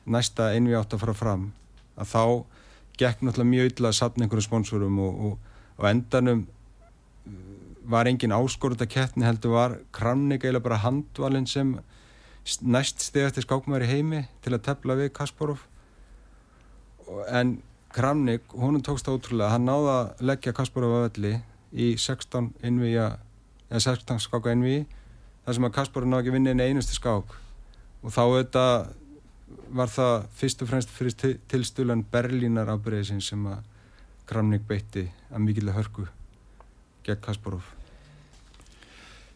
næsta 0.06 0.52
einvi 0.54 0.76
átt 0.78 0.94
að 0.94 1.06
fara 1.06 1.18
fram 1.18 1.48
að 1.96 2.12
þá 2.12 2.24
gekk 3.00 3.24
náttúrulega 3.24 3.52
mjög 3.52 3.72
illa 3.72 3.92
að 3.92 3.98
sapna 4.00 4.26
einhverjum 4.26 4.48
sponsorum 4.48 5.00
og, 5.04 5.24
og, 5.26 5.56
og 5.80 5.90
endanum 5.90 6.46
var 7.86 8.10
engin 8.10 8.34
áskorut 8.34 8.82
að 8.82 8.92
keppni 8.96 9.26
heldur 9.26 9.54
var 9.54 9.78
Kramnik 9.94 10.44
eiginlega 10.44 10.66
bara 10.66 10.82
handvalinn 10.82 11.48
sem 11.50 11.76
næst 12.62 13.04
stegast 13.06 13.40
í 13.40 13.46
skákumæri 13.46 13.90
heimi 13.90 14.24
til 14.46 14.54
að 14.56 14.64
tefla 14.70 14.98
við 14.98 15.12
Kasparov. 15.18 15.62
En 17.30 17.60
Kramnik, 17.96 18.48
honum 18.54 18.84
tókst 18.84 19.08
það 19.08 19.20
ótrúlega 19.20 19.52
hann 19.54 19.68
náða 19.70 19.96
að 20.00 20.26
leggja 20.30 20.56
Kasparov 20.58 20.98
að 20.98 21.06
velli 21.08 21.34
í 21.72 21.94
16 22.02 22.52
innvíja 22.66 23.16
eða 23.70 23.82
16 23.88 24.22
skáka 24.24 24.54
innví 24.54 24.84
þar 25.46 25.58
sem 25.58 25.68
að 25.68 25.76
Kasparov 25.78 26.10
náði 26.10 26.24
ekki 26.24 26.36
vinni 26.36 26.54
einu 26.54 26.66
einustu 26.66 26.98
skák. 26.98 27.36
Og 28.06 28.14
þá 28.14 28.24
þetta 28.24 28.66
var 29.76 29.92
það 29.94 30.28
fyrst 30.40 30.62
og 30.62 30.70
fremst 30.72 30.92
fyrir 30.94 31.38
tilstulan 31.52 32.04
Berlínar 32.12 32.72
afbreyðsin 32.74 33.24
sem 33.24 33.48
að 33.50 33.64
Kramnik 34.26 34.64
beitti 34.66 35.04
að 35.30 35.44
mikilvæg 35.46 35.76
hörku 35.78 36.08
gegn 37.06 37.22
Kasparov. 37.22 37.66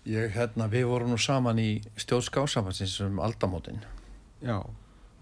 Ég, 0.09 0.31
hérna, 0.33 0.65
við 0.71 0.87
vorum 0.89 1.11
nú 1.13 1.19
saman 1.21 1.59
í 1.61 1.83
stjórnskásafansins 1.99 2.95
um 3.05 3.19
aldamótin. 3.21 3.83
Já. 4.41 4.57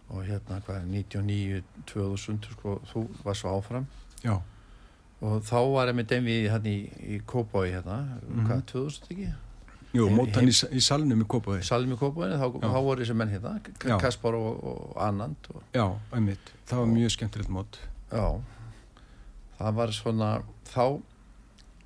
Og 0.07 0.21
hérna 0.23 0.61
hvað 0.63 0.85
99-2000 0.93 2.53
sko, 2.53 2.77
þú 2.93 3.03
var 3.25 3.35
svo 3.35 3.57
áfram. 3.57 3.89
Já 4.23 4.37
og 5.25 5.41
þá 5.47 5.59
var 5.73 5.91
ég 5.91 5.97
með 5.97 6.09
dem 6.13 6.29
við 6.29 6.47
hérna 6.53 6.71
í, 6.71 6.79
í 7.15 7.19
Kópái 7.25 7.71
hérna, 7.73 7.97
mm 8.03 8.21
-hmm. 8.27 8.47
hvað, 8.49 8.63
2000 8.71 9.11
ekki? 9.11 9.29
Jú, 9.97 10.09
mótan 10.13 10.49
í, 10.49 10.53
í 10.53 10.81
salnum 10.83 11.23
í 11.23 11.25
Kópái 11.25 11.63
Salnum 11.65 11.95
í 11.95 11.99
Kópái, 11.99 12.35
þá, 12.37 12.47
þá 12.61 12.79
voru 12.85 13.01
þessi 13.01 13.17
menn 13.17 13.33
hérna 13.33 13.55
Kaspar 14.01 14.35
og, 14.37 14.63
og 14.63 14.95
Anand 15.01 15.51
og... 15.53 15.61
Já, 15.73 15.87
einmitt, 16.13 16.51
það 16.69 16.83
var 16.83 16.91
mjög 16.93 17.13
skemmtilegt 17.15 17.53
mót 17.53 17.79
Já, 18.11 18.41
það 19.57 19.79
var 19.79 19.95
svona 19.95 20.31
þá 20.69 20.83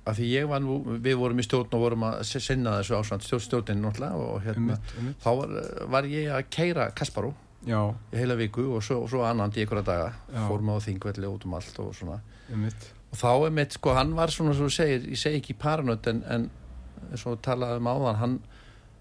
af 0.02 0.18
því 0.18 0.28
ég 0.32 0.48
var 0.50 0.62
nú, 0.62 0.80
við 1.02 1.18
vorum 1.20 1.38
í 1.38 1.44
stjórn 1.46 1.76
og 1.76 1.84
vorum 1.84 2.06
að 2.08 2.22
sinna 2.26 2.78
þessu 2.80 2.98
ásvand 2.98 3.26
stjórnstjórnin 3.26 3.86
og 3.86 4.42
hérna 4.42 4.74
einmitt, 4.74 4.94
einmitt. 4.98 5.20
þá 5.22 5.30
var, 5.38 5.52
var 5.94 6.08
ég 6.10 6.32
að 6.34 6.48
keira 6.50 6.88
Kasparú 6.90 7.32
Já. 7.62 7.94
í 8.10 8.18
heila 8.18 8.34
viku 8.40 8.66
og 8.74 8.82
svo, 8.82 9.04
og 9.04 9.12
svo 9.12 9.22
annan 9.26 9.54
í 9.54 9.62
einhverja 9.62 9.86
daga 9.86 10.48
fórum 10.48 10.72
á 10.74 10.76
þingvelli 10.82 11.30
út 11.30 11.46
um 11.46 11.54
allt 11.54 11.78
og 11.78 11.94
svona 11.94 12.18
einmitt. 12.50 12.88
Og 13.12 13.18
þá 13.20 13.28
er 13.46 13.54
mitt, 13.58 13.76
sko, 13.76 13.92
hann 13.96 14.14
var 14.16 14.32
svona 14.32 14.54
svo 14.56 14.68
segir, 14.72 15.04
ég 15.12 15.20
segi 15.20 15.40
ekki 15.42 15.54
paranönd 15.60 16.06
en, 16.08 16.22
en 16.32 16.48
svo 17.20 17.34
talaði 17.44 17.82
um 17.82 17.90
áðan 17.92 18.20
hann, 18.22 18.36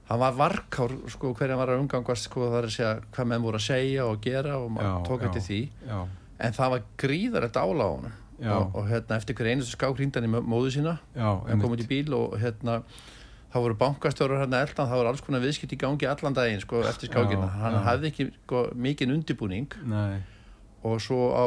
hann 0.09 0.19
var 0.19 0.33
varkár, 0.35 0.95
sko, 1.13 1.31
hverja 1.39 1.55
var 1.59 1.71
að 1.71 1.85
umgangast, 1.85 2.27
sko, 2.27 2.49
það 2.51 2.57
er 2.59 2.67
að 2.67 2.75
segja 2.75 2.95
hvað 3.15 3.29
menn 3.31 3.45
voru 3.45 3.61
að 3.61 3.67
segja 3.69 4.07
og 4.09 4.19
gera 4.25 4.57
og 4.59 4.73
maður 4.75 5.05
tók 5.07 5.23
eftir 5.29 5.45
því. 5.47 5.61
Já. 5.87 6.01
en 6.41 6.53
það 6.57 6.71
var 6.75 6.83
gríðarett 7.05 7.57
ála 7.61 7.85
á 7.87 7.91
hann 7.95 8.11
og, 8.41 8.75
og 8.75 8.87
hérna 8.89 9.17
eftir 9.21 9.35
hver 9.37 9.51
einustu 9.51 9.75
skák 9.77 9.95
hrýndan 9.99 10.25
í 10.25 10.29
móðu 10.33 10.71
sína. 10.73 10.95
Já, 11.13 11.27
hann 11.45 11.61
kom 11.61 11.75
út 11.75 11.83
í 11.83 11.85
bíl 11.87 12.09
og 12.17 12.31
hérna 12.41 12.79
þá 13.53 13.57
voru 13.61 13.75
bankastjórar 13.77 14.41
hérna 14.41 14.61
eldan 14.65 14.87
það 14.89 14.97
voru 14.97 15.11
alls 15.11 15.21
konar 15.27 15.43
viðskipt 15.43 15.75
í 15.75 15.79
gangi 15.79 16.07
allan 16.09 16.33
daginn 16.33 16.63
sko, 16.63 16.81
eftir 16.89 17.11
skákina, 17.11 17.45
Já, 17.51 17.59
hann 17.61 17.75
já. 17.77 17.81
hafði 17.85 18.09
ekki 18.09 18.25
sko, 18.39 18.61
mikinn 18.73 19.13
undibúning 19.13 19.69
Nei. 19.85 20.21
og 20.87 20.97
svo 21.03 21.29
á 21.37 21.45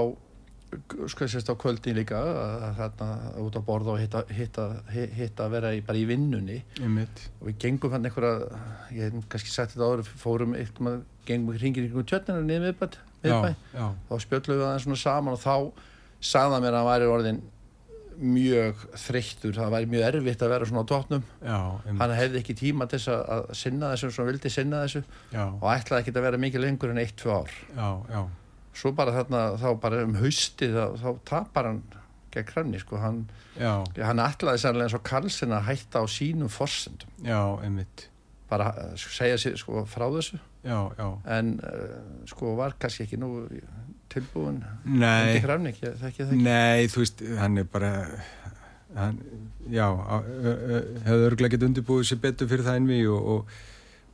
sko 1.13 1.29
sérst 1.31 1.51
á 1.51 1.55
kvöldin 1.61 1.97
líka 1.99 2.19
að 2.19 2.67
hérna 2.81 3.09
út 3.45 3.57
á 3.57 3.63
borða 3.65 3.95
og 3.95 4.03
hitta, 4.03 4.25
hitta, 4.35 4.67
hitta 4.93 5.47
að 5.47 5.57
vera 5.57 5.73
í, 5.77 5.81
bara 5.87 6.01
í 6.01 6.05
vinnunni. 6.09 6.61
Einmitt. 6.81 7.25
og 7.41 7.49
við 7.51 7.59
gengum 7.67 7.95
hann 7.95 8.09
einhverja 8.09 8.61
ég 8.95 9.09
hef 9.15 9.27
kannski 9.33 9.55
sagt 9.55 9.75
þetta 9.75 9.89
áður 9.89 10.13
fórum 10.21 10.55
eitthvað, 10.59 11.03
gengum 11.29 11.57
hringir 11.59 11.89
ykkur 11.89 12.07
tjötnina 12.11 12.45
niður 12.45 12.69
miðbætt 12.69 13.01
Já, 13.25 13.39
já, 13.73 13.87
þá 14.11 14.15
spjöllum 14.21 14.59
við 14.59 14.67
aðeins 14.69 14.85
svona 14.85 15.01
saman 15.01 15.37
og 15.39 15.41
þá 15.41 15.55
sagða 16.25 16.59
mér 16.61 16.75
að 16.75 16.83
hann 16.83 16.91
væri 16.91 17.07
orðin 17.09 17.43
mjög 18.15 18.83
þreyttur, 19.01 19.57
það 19.57 19.73
væri 19.75 19.89
mjög 19.91 20.05
erfitt 20.11 20.43
að 20.45 20.53
vera 20.53 20.69
svona 20.69 20.85
á 20.87 20.91
tóknum 20.93 21.23
hann 21.99 22.13
hefði 22.15 22.41
ekki 22.43 22.55
tíma 22.61 22.87
til 22.87 23.01
þess 23.01 23.11
að, 23.15 23.49
sinna 23.59 23.91
þessu 23.95 24.11
sem 24.13 24.23
hann 24.23 24.31
vildi 24.31 24.53
sinna 24.53 24.83
þessu 24.85 25.03
Já, 25.33 25.45
og 25.49 25.67
ætlaði 25.73 26.05
ekki 26.05 26.15
að 26.15 26.27
vera 26.29 26.41
mikið 26.45 26.65
lengur 26.67 26.93
en 26.93 27.01
eitt, 27.03 27.17
tvö 27.19 27.41
ár. 27.41 27.57
Já, 27.75 27.89
já, 28.13 28.21
svo 28.75 28.93
bara 28.97 29.13
þarna, 29.15 29.43
þá 29.61 29.69
bara 29.81 30.03
um 30.05 30.15
hausti 30.19 30.69
þá, 30.75 30.97
þá 30.99 31.09
tapar 31.31 31.69
hann 31.71 31.83
gegn 32.35 32.49
hranni 32.51 32.81
sko, 32.83 32.99
hann, 32.99 33.21
hann 33.61 34.19
ætlaði 34.25 34.59
sannlega 34.65 34.89
eins 34.89 34.97
og 34.99 35.05
Karlsson 35.07 35.53
að 35.55 35.69
hætta 35.69 36.03
á 36.03 36.07
sínum 36.11 36.51
forsendum, 36.51 37.13
já, 37.23 37.39
einmitt. 37.63 38.09
bara 38.51 38.73
uh, 38.75 38.97
segja 38.99 39.39
sér 39.41 39.55
sko 39.61 39.85
frá 39.89 40.09
þessu 40.13 40.41
Já, 40.65 40.79
já. 40.99 41.07
en 41.37 41.55
uh, 41.61 42.25
sko 42.29 42.55
var 42.59 42.75
kannski 42.81 43.05
ekki 43.07 43.19
nú 43.21 43.29
tilbúin 44.13 44.63
Nei. 44.85 45.39
hranni, 45.45 45.71
ekki, 45.75 45.91
ekki 45.93 46.25
það 46.25 46.35
ekki 46.35 46.43
Nei, 46.47 46.87
þú 46.93 47.03
veist, 47.03 47.23
hann 47.41 47.59
er 47.63 47.67
bara 47.73 47.91
hann, 48.95 49.19
já 49.71 49.87
á- 49.91 50.23
ö- 50.25 50.59
ö- 50.77 50.85
hefði 51.07 51.29
örgulega 51.31 51.55
getið 51.57 51.69
undirbúið 51.71 52.05
sér 52.11 52.21
betur 52.23 52.51
fyrir 52.51 52.65
það 52.67 52.79
einví 52.81 53.01
og, 53.11 53.31
og 53.35 53.55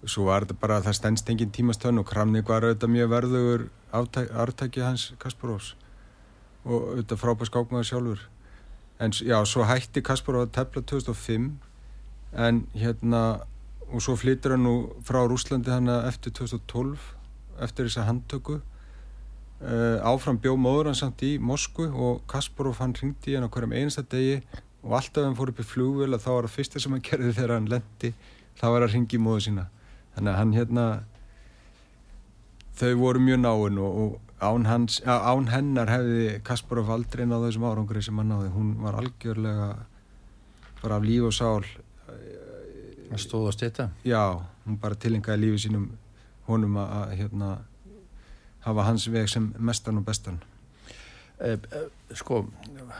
svo 0.08 0.24
var 0.30 0.46
þetta 0.46 0.60
bara 0.60 0.80
það 0.84 0.96
stendst 0.96 1.30
engin 1.30 1.52
tímastönn 1.52 2.00
og 2.00 2.08
Kramnik 2.08 2.48
var 2.48 2.64
auðvitað 2.64 2.92
mjög 2.94 3.10
verðugur 3.12 3.64
ártæki 3.92 4.84
hans 4.84 5.10
Kasparovs 5.20 5.74
og 6.64 6.94
auðvitað 6.94 7.20
frábær 7.20 7.50
skákmaður 7.50 7.88
sjálfur. 7.88 8.22
En 9.00 9.12
já, 9.12 9.36
svo 9.48 9.64
hætti 9.68 10.02
Kasparov 10.04 10.46
að 10.46 10.54
tefla 10.56 10.82
2005 10.88 11.50
en 12.46 12.64
hérna 12.76 13.22
og 13.90 14.04
svo 14.04 14.16
flytur 14.16 14.54
hann 14.54 14.64
nú 14.64 14.74
frá 15.04 15.20
Rúslandi 15.26 15.72
hann 15.72 15.90
eftir 15.90 16.32
2012 16.38 17.08
eftir 17.60 17.88
þessa 17.88 18.06
handtöku. 18.08 18.60
Uh, 19.60 20.00
áfram 20.08 20.38
bjó 20.40 20.54
móður 20.56 20.88
hann 20.88 20.96
samt 20.96 21.20
í 21.26 21.34
Moskvu 21.36 21.90
og 21.92 22.22
Kasparov 22.30 22.78
hann 22.80 22.96
ringdi 22.96 23.36
hann 23.36 23.44
á 23.44 23.52
hverjum 23.52 23.74
einasta 23.76 24.06
degi 24.08 24.38
og 24.80 24.94
alltaf 24.96 25.26
hann 25.26 25.36
fór 25.36 25.52
upp 25.52 25.60
í 25.60 25.66
flugvél 25.68 26.14
að 26.16 26.24
þá 26.24 26.30
var 26.30 26.48
það 26.48 26.54
fyrsta 26.54 26.80
sem 26.80 26.96
hann 26.96 27.04
gerði 27.04 27.34
þegar 27.36 27.52
hann 27.58 27.68
lendi 27.68 28.14
þá 28.56 28.64
var 28.72 28.86
að 28.86 28.94
ringi 28.94 29.20
móðu 29.20 29.42
sína 29.50 29.66
þannig 30.20 30.34
að 30.34 30.38
hann 30.38 30.52
hérna 30.52 30.86
þau 32.76 32.90
voru 33.00 33.22
mjög 33.24 33.40
náinn 33.40 33.78
og, 33.80 34.00
og 34.00 34.18
án, 34.44 34.66
hans, 34.68 34.98
án 35.04 35.48
hennar 35.48 35.88
hefði 35.88 36.40
Kasparov 36.44 36.90
aldrei 36.92 37.24
náðu 37.24 37.48
þessum 37.48 37.66
árangri 37.70 38.02
sem 38.04 38.20
hann 38.20 38.28
náði. 38.32 38.50
Hún 38.52 38.74
var 38.82 38.98
algjörlega 39.00 39.70
bara 40.82 41.00
af 41.00 41.06
líf 41.08 41.30
og 41.30 41.34
sál. 41.36 41.64
Að 43.10 43.50
stýta 43.56 43.88
já, 44.06 44.22
hún 44.66 44.76
bara 44.80 44.94
tilengaði 45.00 45.46
lífi 45.46 45.64
sínum 45.64 45.88
honum 46.46 46.76
að, 46.78 47.16
hérna 47.18 47.50
hafa 48.62 48.84
hans 48.86 49.08
veg 49.10 49.26
sem 49.32 49.50
mestan 49.58 49.98
og 49.98 50.06
bestan. 50.06 50.38
Eh, 51.40 51.56
eh, 51.56 51.88
sko, 52.14 52.44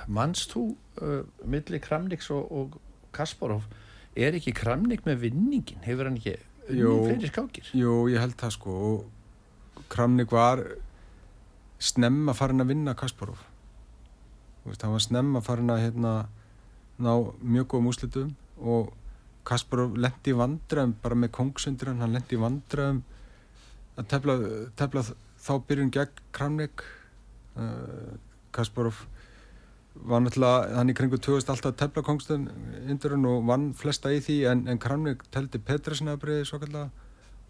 mannst 0.09 0.55
þú 0.55 0.71
uh, 1.05 1.21
milli 1.45 1.79
Kramniks 1.85 2.31
og, 2.33 2.49
og 2.49 2.79
Kasparov 3.12 3.68
er 4.16 4.35
ekki 4.39 4.55
Kramnik 4.57 5.05
með 5.05 5.27
vinningin 5.27 5.85
hefur 5.85 6.09
hann 6.09 6.16
ekki 6.16 6.39
Jú. 6.77 6.93
unnið 6.95 7.09
fleiri 7.09 7.31
skákir. 7.33 7.71
Jú, 7.77 7.95
ég 8.12 8.23
held 8.23 8.37
það 8.41 8.55
sko. 8.57 8.77
Og 9.77 9.85
Kramnik 9.91 10.33
var 10.35 10.62
snemma 11.81 12.35
farin 12.37 12.62
að 12.62 12.73
vinna 12.75 12.95
Kasparov. 12.95 13.41
Veist, 14.64 14.83
hann 14.83 14.95
var 14.95 15.05
snemma 15.05 15.41
farin 15.45 15.73
að 15.73 15.85
hérna 15.87 16.14
ná 17.01 17.12
mjög 17.41 17.71
góðum 17.73 17.91
úslitum 17.91 18.35
og 18.61 18.93
Kasparov 19.49 19.97
lendi 19.97 20.35
í 20.35 20.37
vandræðum 20.37 20.93
bara 21.03 21.16
með 21.16 21.33
kongsundir 21.39 21.95
hann 21.95 22.12
lendi 22.12 22.37
í 22.37 22.41
vandræðum 22.43 23.01
að 23.97 24.11
tefla, 24.12 24.37
tefla 24.77 25.05
þá 25.41 25.53
byrjun 25.68 25.95
gegn 25.95 26.27
Kramnik. 26.37 26.85
Uh, 27.57 28.18
Kasparov 28.55 29.07
var 30.09 30.22
náttúrulega 30.24 30.76
hann 30.78 30.92
í 30.92 30.96
kringu 30.96 31.18
2000 31.20 31.53
alltaf 31.55 31.76
tefla 31.80 32.05
kongstundurinn 32.07 33.26
og 33.28 33.46
vann 33.48 33.70
flesta 33.76 34.12
í 34.14 34.20
því 34.24 34.36
en, 34.51 34.66
en 34.70 34.80
Kramnik 34.82 35.24
teldi 35.34 35.61
Petresina 35.62 36.16
að 36.16 36.22
breyði 36.24 36.46
svo 36.48 36.61
kallega 36.62 36.88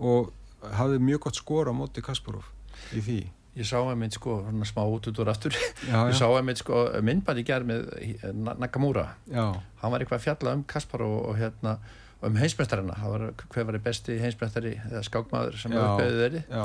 og 0.01 0.33
hafði 0.77 1.01
mjög 1.05 1.27
gott 1.27 1.39
skor 1.41 1.71
á 1.71 1.75
móti 1.77 2.03
Kasparov 2.05 2.49
í 2.97 3.03
því. 3.05 3.21
Ég 3.59 3.67
sá 3.67 3.81
að 3.83 3.97
mynd 3.99 4.15
sko, 4.15 4.37
svona 4.47 4.67
smá 4.69 4.85
út 4.87 5.09
út 5.11 5.19
úr 5.21 5.31
aftur. 5.33 5.57
Já, 5.89 5.97
ég 6.09 6.13
já, 6.15 6.19
sá 6.23 6.27
að 6.29 6.45
mynd 6.47 6.61
sko, 6.61 6.85
myndbæri 7.05 7.43
gerð 7.47 7.67
með 7.73 7.89
eh, 7.99 8.29
Na- 8.33 8.55
Nakamura. 8.63 9.09
Já, 9.29 9.49
hann 9.83 9.93
var 9.93 10.05
eitthvað 10.05 10.21
að 10.21 10.27
fjalla 10.29 10.55
um 10.57 10.63
Kasparov 10.71 11.17
og, 11.17 11.27
og 11.33 11.41
hérna 11.41 11.75
og 12.21 12.29
um 12.29 12.37
var 12.37 13.23
hver 13.49 13.65
var 13.65 13.79
besti 13.81 14.19
heimsmeistari 14.21 14.75
eða 14.91 15.01
skákmaður 15.07 15.57
sem 15.57 15.73
Já. 15.73 15.81
uppbeðið 15.81 16.19
þeirri 16.21 16.43
já, 16.51 16.65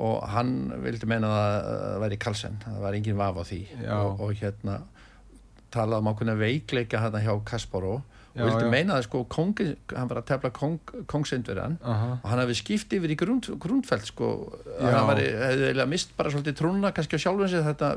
og 0.00 0.22
hann 0.32 0.54
vildi 0.80 1.08
meina 1.10 1.28
að 1.28 1.66
það 1.68 1.98
væri 2.04 2.18
Karlsson, 2.24 2.56
það 2.64 2.78
var 2.80 2.96
engin 2.96 3.18
vaf 3.20 3.36
á 3.36 3.44
því. 3.44 3.58
Og, 3.92 4.22
og 4.24 4.32
hérna 4.40 4.78
talaði 5.74 6.04
um 6.04 6.10
ákveðna 6.12 6.36
veikleika 6.40 7.02
hérna 7.02 7.22
hjá 7.24 7.32
Kasparov 7.46 8.00
og 8.30 8.46
vildi 8.46 8.70
meina 8.70 8.94
það 8.94 9.04
sko 9.08 9.20
kongi, 9.32 9.66
hann 9.90 10.08
var 10.10 10.20
að 10.20 10.28
tefla 10.30 10.50
kong, 10.54 10.92
kongsindverðan 11.10 11.76
og 11.82 12.26
hann 12.30 12.42
hafi 12.44 12.56
skipt 12.60 12.94
yfir 12.94 13.10
í 13.10 13.18
grund, 13.18 13.48
grundfælt 13.60 14.06
sko. 14.06 14.30
Hann 14.78 15.08
var, 15.08 15.18
hefði 15.18 15.66
eiginlega 15.66 15.88
mist 15.90 16.14
bara 16.18 16.30
svolítið 16.30 16.58
trúna 16.60 16.92
kannski 16.94 17.18
á 17.18 17.24
sjálfum 17.24 17.50
sig 17.50 17.64
þetta 17.66 17.90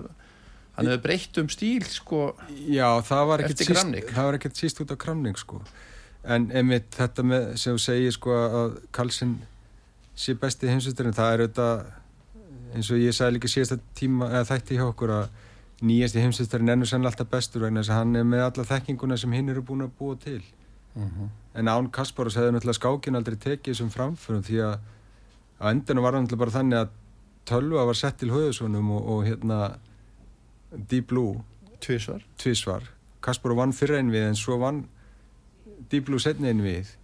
hann 0.74 0.89
hefði 0.89 1.01
breytt 1.05 1.41
um 1.43 1.49
stíl 1.53 1.86
sko 1.86 2.21
Já, 2.49 2.89
það 3.05 3.26
var 3.30 3.45
ekkert 4.39 4.57
síst, 4.57 4.82
út 4.82 4.93
á 4.93 4.97
kramning 4.97 5.38
sko. 5.38 5.61
En 6.24 6.49
einmitt 6.55 6.89
þetta 6.97 7.26
með 7.28 7.49
sem 7.61 7.78
þú 7.78 7.84
segir 7.84 8.15
sko 8.15 8.38
að 8.39 8.78
Karlsson 8.95 9.36
sé 10.17 10.34
besti 10.39 10.69
heimsvisturinn, 10.71 11.13
það 11.13 11.34
er 11.36 11.45
auðvitað 11.45 11.86
eins 12.74 12.89
og 12.89 13.01
ég 13.01 13.13
sagði 13.13 13.38
líka 13.38 13.51
síðasta 13.51 13.78
tíma 13.97 14.30
eða 14.32 14.47
þætti 14.49 14.78
hjá 14.80 14.86
okkur 14.88 15.13
að 15.13 15.41
nýjasti 15.84 16.24
heimsvistarinn 16.24 16.74
ennur 16.74 16.90
sannlega 16.90 17.14
alltaf 17.14 17.32
bestur 17.32 17.66
vegna 17.66 17.84
þess 17.84 17.94
að 17.94 18.02
hann 18.02 18.16
er 18.16 18.28
með 18.28 18.44
alla 18.48 18.66
þekkinguna 18.72 19.18
sem 19.20 19.36
hinn 19.36 19.52
eru 19.52 19.64
búin 19.68 19.86
að 19.86 19.96
búa 20.00 20.16
til 20.16 20.42
uh 20.42 21.02
mhm. 21.02 21.12
-huh. 21.20 21.30
en 21.60 21.68
Án 21.68 21.92
Kasparos 21.92 22.36
hefði 22.36 22.52
náttúrulega 22.52 22.80
skákin 22.80 23.16
aldrei 23.16 23.36
tekið 23.36 23.74
þessum 23.74 23.90
framförum 23.90 24.44
því 24.44 24.58
að 24.68 24.80
á 25.60 25.66
endinu 25.72 26.02
var 26.02 26.14
hann 26.14 26.24
náttúrulega 26.24 26.46
bara 26.46 26.58
þannig 26.58 26.78
að 26.78 26.90
tölva 27.46 27.86
var 27.86 27.96
sett 27.96 28.18
til 28.18 28.32
höðusónum 28.32 28.92
og, 28.92 29.10
og 29.10 29.26
hérna 29.26 29.78
Deep 30.90 31.08
Blue 31.08 31.44
Tvísvar, 31.80 32.24
Tvísvar. 32.38 32.84
Kasparov 33.22 33.58
vann 33.58 33.74
fyrra 33.74 33.98
einn 33.98 34.12
við 34.12 34.28
en 34.28 34.36
svo 34.36 34.58
vann 34.58 34.86
Deep 35.92 36.06
Blue 36.06 36.20
setni 36.20 36.48
einn 36.48 36.64
við 36.64 36.96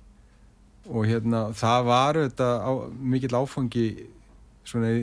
og 0.90 1.06
hérna 1.06 1.50
það 1.54 1.86
var 1.86 2.16
þetta 2.16 2.48
á, 2.64 2.72
mikill 3.00 3.36
áfangi 3.36 3.86
svona 4.64 4.94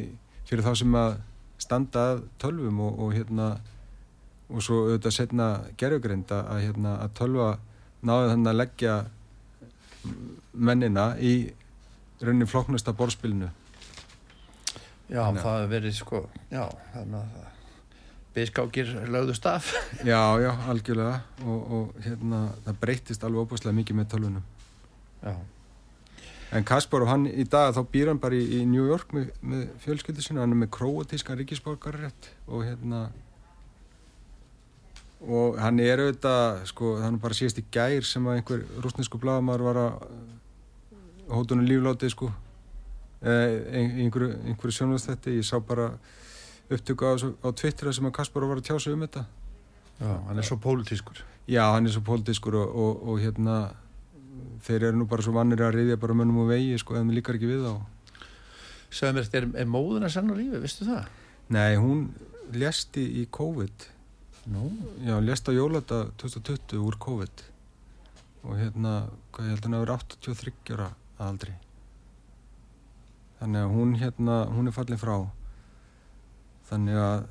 fyrir 0.49 0.65
þá 0.65 0.73
sem 0.81 0.97
að 0.99 1.19
standa 1.67 2.05
tölvum 2.43 2.81
og, 2.87 3.01
og 3.03 3.15
hérna 3.17 3.57
og 4.47 4.63
svo 4.63 4.85
auðvitað 4.85 5.15
setna 5.17 5.47
gerðugrind 5.79 6.31
að, 6.31 6.61
hérna, 6.63 6.97
að 7.03 7.15
tölva 7.19 7.49
náðu 8.07 8.33
þannig 8.33 8.51
að 8.53 8.61
leggja 8.61 8.97
mennina 10.55 11.07
í 11.19 11.33
raunin 12.23 12.49
floknasta 12.49 12.95
borspilinu 12.97 13.51
Já, 15.07 15.21
þannig 15.23 15.43
það 15.43 15.59
hefur 15.59 15.73
verið 15.75 15.99
sko 15.99 16.23
já, 16.51 16.65
þannig 16.95 17.21
að 17.21 17.53
Biskákir 18.37 18.91
lögðu 19.09 19.35
staf 19.35 19.73
Já, 20.13 20.21
já, 20.43 20.53
algjörlega 20.71 21.19
og, 21.43 21.61
og 21.79 22.01
hérna, 22.05 22.47
það 22.67 22.81
breytist 22.85 23.27
alveg 23.27 23.47
óbúslega 23.47 23.79
mikið 23.79 23.97
með 23.97 24.11
tölvunum. 24.13 24.49
Já 25.25 25.35
En 26.55 26.65
Kasparov 26.67 27.11
hann 27.11 27.27
í 27.27 27.45
dag 27.51 27.73
þá 27.75 27.83
býr 27.91 28.13
hann 28.13 28.23
bara 28.23 28.37
í, 28.39 28.61
í 28.61 28.65
New 28.69 28.87
York 28.87 29.11
með, 29.17 29.33
með 29.43 29.65
fjölskyldu 29.83 30.23
sinna, 30.23 30.45
hann 30.45 30.55
er 30.55 30.61
með 30.61 30.75
króatíska 30.77 31.35
ríkisborgarrétt 31.39 32.31
og 32.47 32.63
hérna 32.69 33.09
og 35.27 35.57
hann 35.59 35.81
er 35.83 36.03
auðvitað, 36.05 36.61
sko, 36.71 36.97
hann 37.03 37.17
er 37.17 37.23
bara 37.23 37.37
síðast 37.37 37.59
í 37.59 37.65
gær 37.73 38.05
sem 38.07 38.27
að 38.29 38.41
einhver 38.41 38.65
rúsnesku 38.85 39.19
bladamar 39.19 39.65
var 39.65 39.81
að 39.81 39.95
hótunum 41.33 41.67
líflátið, 41.67 42.13
sko. 42.13 42.29
Eh, 43.27 43.57
einhverju, 44.05 44.37
einhverju 44.47 44.77
sjónvastætti, 44.77 45.39
ég 45.41 45.47
sá 45.49 45.57
bara 45.59 45.89
upptöku 46.71 47.09
á, 47.09 47.13
á 47.17 47.49
Twitter 47.57 47.91
sem 47.97 48.07
að 48.07 48.15
Kasparov 48.21 48.53
var 48.53 48.61
að 48.61 48.69
tjá 48.69 48.77
sig 48.79 48.95
um 48.95 49.03
þetta. 49.03 49.25
Já, 49.97 50.13
hann 50.29 50.39
er 50.39 50.47
svo 50.47 50.61
pólitískur. 50.61 51.25
Já, 51.49 51.65
hann 51.73 51.89
er 51.89 51.97
svo 51.97 52.05
pólitískur 52.07 52.59
og, 52.61 52.77
og, 52.77 53.03
og 53.09 53.21
hérna 53.25 53.57
þeir 54.65 54.89
eru 54.91 55.01
nú 55.01 55.07
bara 55.11 55.25
svo 55.25 55.35
vannir 55.37 55.63
að 55.65 55.77
riðja 55.81 55.99
bara 56.01 56.17
mönnum 56.17 56.45
og 56.45 56.51
vegi 56.53 56.79
sko, 56.81 56.97
en 56.97 57.11
við 57.11 57.21
líkar 57.21 57.39
ekki 57.39 57.51
við 57.51 57.69
á 57.69 57.75
Sæðum 58.97 59.19
við, 59.19 59.29
er, 59.35 59.47
er 59.61 59.69
móðuna 59.69 60.09
sann 60.13 60.31
á 60.31 60.35
lífi, 60.39 60.61
vistu 60.63 60.87
það? 60.87 61.09
Nei, 61.53 61.77
hún 61.81 62.07
lesti 62.55 63.03
í 63.21 63.27
COVID. 63.35 63.87
No. 64.55 64.71
Já, 65.03 65.19
lesti 65.21 65.53
á 65.53 65.59
jólata 65.59 65.99
2020 66.23 66.79
úr 66.87 66.97
COVID. 67.03 67.45
Og 68.47 68.59
hérna, 68.61 68.95
hvað 69.35 69.49
ég 69.49 69.57
held 69.57 69.65
að 69.65 69.67
hann 69.67 69.77
hafi 69.77 69.87
verið 69.87 69.97
83 70.15 70.77
ára 70.77 70.89
aldri. 71.27 71.57
Þannig 73.41 73.65
að 73.67 73.75
hún 73.75 73.97
hérna, 74.01 74.37
hún 74.55 74.71
er 74.71 74.77
fallin 74.77 75.03
frá. 75.03 75.17
Þannig 76.71 77.01
að 77.03 77.27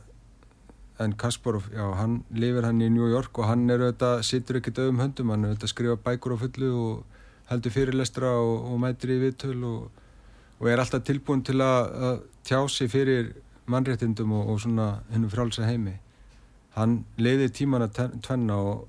en 1.00 1.14
Kasparov, 1.20 1.68
já, 1.74 1.84
hann 2.00 2.24
lifir 2.32 2.64
hann 2.64 2.80
í 2.80 2.88
New 2.90 3.10
York 3.12 3.36
og 3.40 3.50
hann 3.50 3.68
er 3.70 3.84
auðvitað, 3.84 4.22
sittur 4.24 4.62
ekki 4.62 4.72
dögum 4.76 5.02
höndum, 5.04 5.34
hann 5.34 5.44
er 5.44 5.52
auðvitað 5.52 5.68
að 5.68 5.74
skrifa 5.74 5.98
bækur 6.06 6.36
á 6.36 6.38
fullu 6.40 6.70
og 6.80 7.26
heldur 7.50 7.76
fyrirlestra 7.76 8.32
og, 8.40 8.70
og 8.72 8.80
mætir 8.82 9.12
í 9.12 9.20
viðtöl 9.26 9.58
og, 9.68 10.06
og 10.62 10.70
er 10.72 10.82
alltaf 10.82 11.04
tilbúin 11.06 11.44
til 11.46 11.60
að, 11.64 11.92
að 12.08 12.24
tjá 12.48 12.62
sig 12.72 12.92
fyrir 12.94 13.34
mannréttindum 13.68 14.32
og, 14.40 14.54
og 14.54 14.62
svona 14.64 14.88
hennum 15.12 15.34
frálsa 15.34 15.68
heimi. 15.68 15.98
Hann 16.78 17.02
leiði 17.20 17.52
tíman 17.60 17.86
að 17.86 18.00
tvenna 18.24 18.56
og 18.62 18.88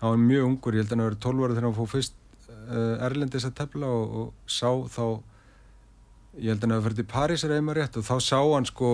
hann 0.00 0.14
var 0.14 0.22
mjög 0.22 0.46
ungur, 0.52 0.78
ég 0.78 0.84
held 0.84 0.94
að 0.94 0.96
hann 0.96 1.08
var 1.08 1.18
12 1.26 1.44
ára 1.44 1.56
þegar 1.56 1.68
hann 1.68 1.78
fóð 1.80 1.92
fyrst 1.96 2.16
uh, 2.46 3.06
Erlendis 3.08 3.48
að 3.48 3.58
tefla 3.58 3.90
og 3.90 4.32
sá 4.46 4.70
þá, 4.86 5.04
ég 6.38 6.52
held 6.52 6.60
að 6.60 6.66
hann 6.68 6.76
hafa 6.78 6.88
fyrir 6.92 7.10
Parísar 7.10 7.58
eða 7.58 7.76
rétt 7.80 7.98
og 7.98 8.06
þá 8.06 8.16
sá 8.22 8.38
hann 8.38 8.70
sko 8.70 8.90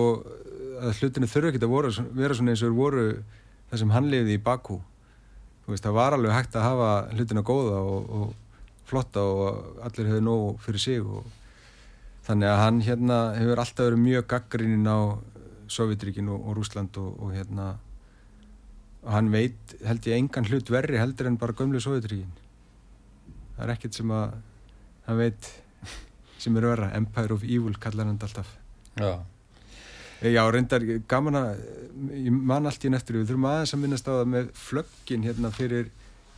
að 0.77 1.01
hlutinu 1.01 1.29
þurfu 1.29 1.51
ekki 1.51 1.63
að 1.63 1.71
voru, 1.71 1.91
vera 2.17 2.37
svona 2.37 2.53
eins 2.53 2.63
og 2.65 2.77
voru 2.77 3.07
það 3.69 3.81
sem 3.81 3.93
hann 3.95 4.11
liði 4.11 4.37
í 4.37 4.43
Bakú 4.43 4.79
veist, 5.67 5.83
það 5.83 5.97
var 5.97 6.15
alveg 6.15 6.35
hægt 6.35 6.55
að 6.55 6.67
hafa 6.67 6.91
hlutinu 7.15 7.43
góða 7.45 7.79
og, 7.83 8.11
og 8.17 8.85
flotta 8.87 9.23
og 9.23 9.81
allir 9.83 10.11
hefur 10.11 10.23
nóg 10.23 10.61
fyrir 10.63 10.83
sig 10.83 11.01
og 11.03 11.25
þannig 12.27 12.51
að 12.51 12.61
hann 12.63 12.79
hérna 12.85 13.17
hefur 13.35 13.63
alltaf 13.63 13.89
verið 13.89 14.03
mjög 14.05 14.29
gaggrinnin 14.31 14.87
á 14.87 14.99
Sovjetríkin 15.67 16.31
og, 16.31 16.47
og 16.47 16.59
Rúsland 16.59 16.99
og, 17.01 17.13
og 17.19 17.35
hérna 17.35 17.73
og 19.03 19.11
hann 19.11 19.31
veit 19.33 19.77
held 19.83 20.07
ég 20.07 20.19
engan 20.21 20.47
hlut 20.47 20.71
verri 20.71 20.99
heldur 20.99 21.27
en 21.27 21.39
bara 21.39 21.55
gömlu 21.55 21.83
Sovjetríkin 21.83 22.31
það 23.57 23.65
er 23.65 23.73
ekkert 23.75 23.99
sem 23.99 24.13
að 24.15 24.37
hann 25.09 25.19
veit 25.19 25.51
sem 26.43 26.55
er 26.55 26.69
vera 26.71 26.93
Empire 26.95 27.35
of 27.35 27.43
Evil 27.43 27.75
kallar 27.81 28.07
hann 28.07 28.21
alltaf. 28.23 28.55
Já 28.95 29.19
já, 30.21 30.41
reyndar 30.51 30.83
gaman 31.09 31.37
að, 31.37 31.63
ég 32.17 32.33
man 32.33 32.65
allt 32.69 32.85
í 32.85 32.91
neftur, 32.91 33.19
við 33.19 33.31
þurfum 33.31 33.49
aðeins 33.51 33.73
að 33.75 33.81
minnast 33.83 34.09
á 34.09 34.11
það 34.15 34.29
með 34.33 34.51
flöggin 34.57 35.25
hérna 35.27 35.51
fyrir 35.53 35.89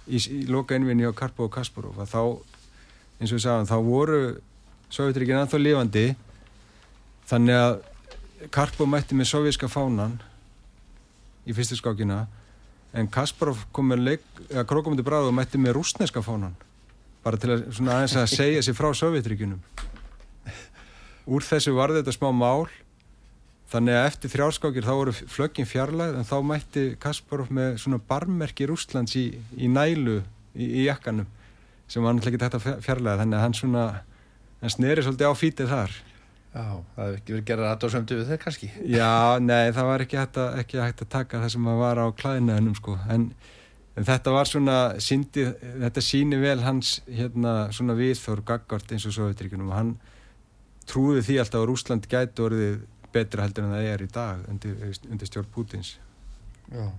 í, 0.08 0.20
í 0.20 0.40
loka 0.52 0.76
einvinni 0.76 1.08
á 1.08 1.14
Karpo 1.16 1.48
og 1.48 1.54
Kasparov 1.54 2.00
að 2.02 2.12
þá, 2.12 2.24
eins 3.20 3.32
og 3.32 3.38
við 3.38 3.46
sagðum, 3.46 3.70
þá 3.70 3.78
voru 3.88 4.22
Sovjetrikinn 4.90 5.38
anþá 5.38 5.62
lifandi 5.62 6.08
þannig 7.30 7.60
að 7.62 8.50
Karpo 8.56 8.88
mætti 8.90 9.18
með 9.20 9.30
sovjíska 9.34 9.70
fánan 9.70 10.18
í 11.46 11.54
fyrstu 11.56 11.78
skákina 11.78 12.24
en 12.96 13.10
Kasparov 13.12 13.62
kom 13.76 13.92
með 13.92 14.18
Krokomundi 14.66 15.06
Bráð 15.06 15.30
og 15.30 15.36
mætti 15.38 15.62
með 15.62 15.78
rúsneska 15.78 16.24
fánan 16.26 16.56
bara 17.24 17.38
til 17.38 17.52
að, 17.54 17.66
aðeins 17.84 18.16
að 18.18 18.30
segja 18.32 18.64
sér 18.66 18.78
frá 18.78 18.90
Sovjetrikinnum 18.96 19.62
úr 21.30 21.46
þessu 21.46 21.76
var 21.78 21.94
þetta 21.94 22.16
smá 22.16 22.32
mál 22.34 22.66
Þannig 23.70 24.00
að 24.00 24.08
eftir 24.08 24.32
þrjárskókir 24.34 24.86
þá 24.86 24.94
voru 24.98 25.12
flöggin 25.14 25.68
fjarlæð 25.70 26.16
en 26.18 26.26
þá 26.26 26.38
mætti 26.42 26.86
Kasparov 27.02 27.52
með 27.54 27.76
svona 27.84 28.00
barmerki 28.10 28.66
Rústlands 28.70 29.14
í, 29.20 29.28
í 29.54 29.70
nælu 29.70 30.24
í, 30.58 30.66
í 30.66 30.86
jakkanum 30.88 31.28
sem 31.90 32.06
var 32.06 32.16
náttúrulega 32.18 32.50
ekki 32.50 32.58
þetta 32.58 32.82
fjarlæð 32.86 33.22
þannig 33.22 33.38
að 33.38 33.44
hann 33.46 33.58
svona, 33.58 33.84
hann 34.64 34.74
sneri 34.74 35.06
svolítið 35.06 35.30
á 35.30 35.34
fítið 35.38 35.72
þar. 35.74 35.96
Já, 36.50 36.66
það 36.66 37.04
hefði 37.04 37.20
ekki 37.20 37.34
verið 37.36 37.48
gerað 37.52 37.70
aðdóðsömdu 37.70 38.18
við 38.18 38.30
þeir 38.32 38.42
kannski. 38.42 38.72
Já, 38.90 39.14
nei, 39.46 39.72
það 39.78 39.90
var 39.92 40.04
ekki 40.06 40.18
hægt 40.18 40.42
að, 40.42 40.60
ekki 40.64 40.82
hægt 40.82 41.04
að 41.06 41.14
taka 41.14 41.42
það 41.44 41.52
sem 41.54 41.74
var 41.84 42.02
á 42.02 42.06
klæðinaðunum 42.22 42.78
sko 42.82 42.98
en, 43.14 43.32
en 43.94 44.08
þetta 44.10 44.34
var 44.34 44.50
svona, 44.50 44.78
síndi, 44.98 45.46
þetta 45.86 46.06
síni 46.10 46.42
vel 46.42 46.60
hans 46.66 47.00
hérna 47.06 47.58
svona 47.70 47.98
viðþór 48.02 48.42
gaggart 48.50 48.94
eins 48.96 49.06
og 49.06 49.14
Sovjetríkunum 49.14 49.70
og 49.70 49.78
hann 49.78 49.98
trúði 50.90 51.22
því 51.28 51.44
alltaf 51.44 51.62
að 51.62 51.70
Rústland 51.70 52.10
gæti 52.10 52.50
orðið 52.50 52.80
betra 53.14 53.46
heldur 53.46 53.68
en 53.68 53.76
það 53.76 53.92
er 53.94 54.04
í 54.06 54.10
dag 54.14 54.48
undir, 54.52 54.82
undir 55.10 55.30
stjórn 55.30 55.54
Pútins 55.54 55.96
Já. 56.70 56.90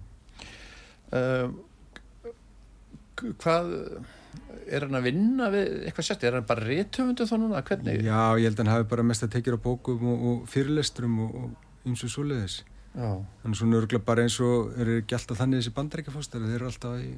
Uh, 1.10 1.50
Hvað 3.20 3.72
er 4.70 4.86
hann 4.86 4.96
að 4.96 5.06
vinna 5.10 5.48
við 5.52 5.86
eitthvað 5.88 6.06
sett, 6.06 6.24
er 6.24 6.38
hann 6.38 6.46
bara 6.48 6.64
réttöfundu 6.64 7.26
þá 7.28 7.34
núna, 7.40 7.62
hvernig? 7.66 8.04
Já, 8.06 8.20
ég 8.40 8.46
held 8.48 8.56
að 8.56 8.62
hann 8.62 8.72
hafi 8.72 8.86
bara 8.92 9.06
mest 9.06 9.26
að 9.26 9.34
tekja 9.34 9.56
á 9.58 9.60
bókum 9.60 10.04
og, 10.12 10.22
og 10.30 10.44
fyrirlesturum 10.50 11.18
og 11.26 11.34
eins 11.84 12.04
og 12.06 12.12
svoleiðis. 12.14 12.60
Hann 12.94 13.52
er 13.52 13.58
svona 13.58 13.80
örgulega 13.80 14.06
bara 14.06 14.24
eins 14.26 14.38
og 14.42 14.72
er 14.80 14.94
ekki 14.98 15.16
alltaf 15.18 15.40
þannig 15.40 15.62
þessi 15.62 15.74
bandrækjafóstari, 15.76 16.48
þeir 16.48 16.58
eru 16.58 16.70
alltaf 16.70 16.96
í 17.02 17.10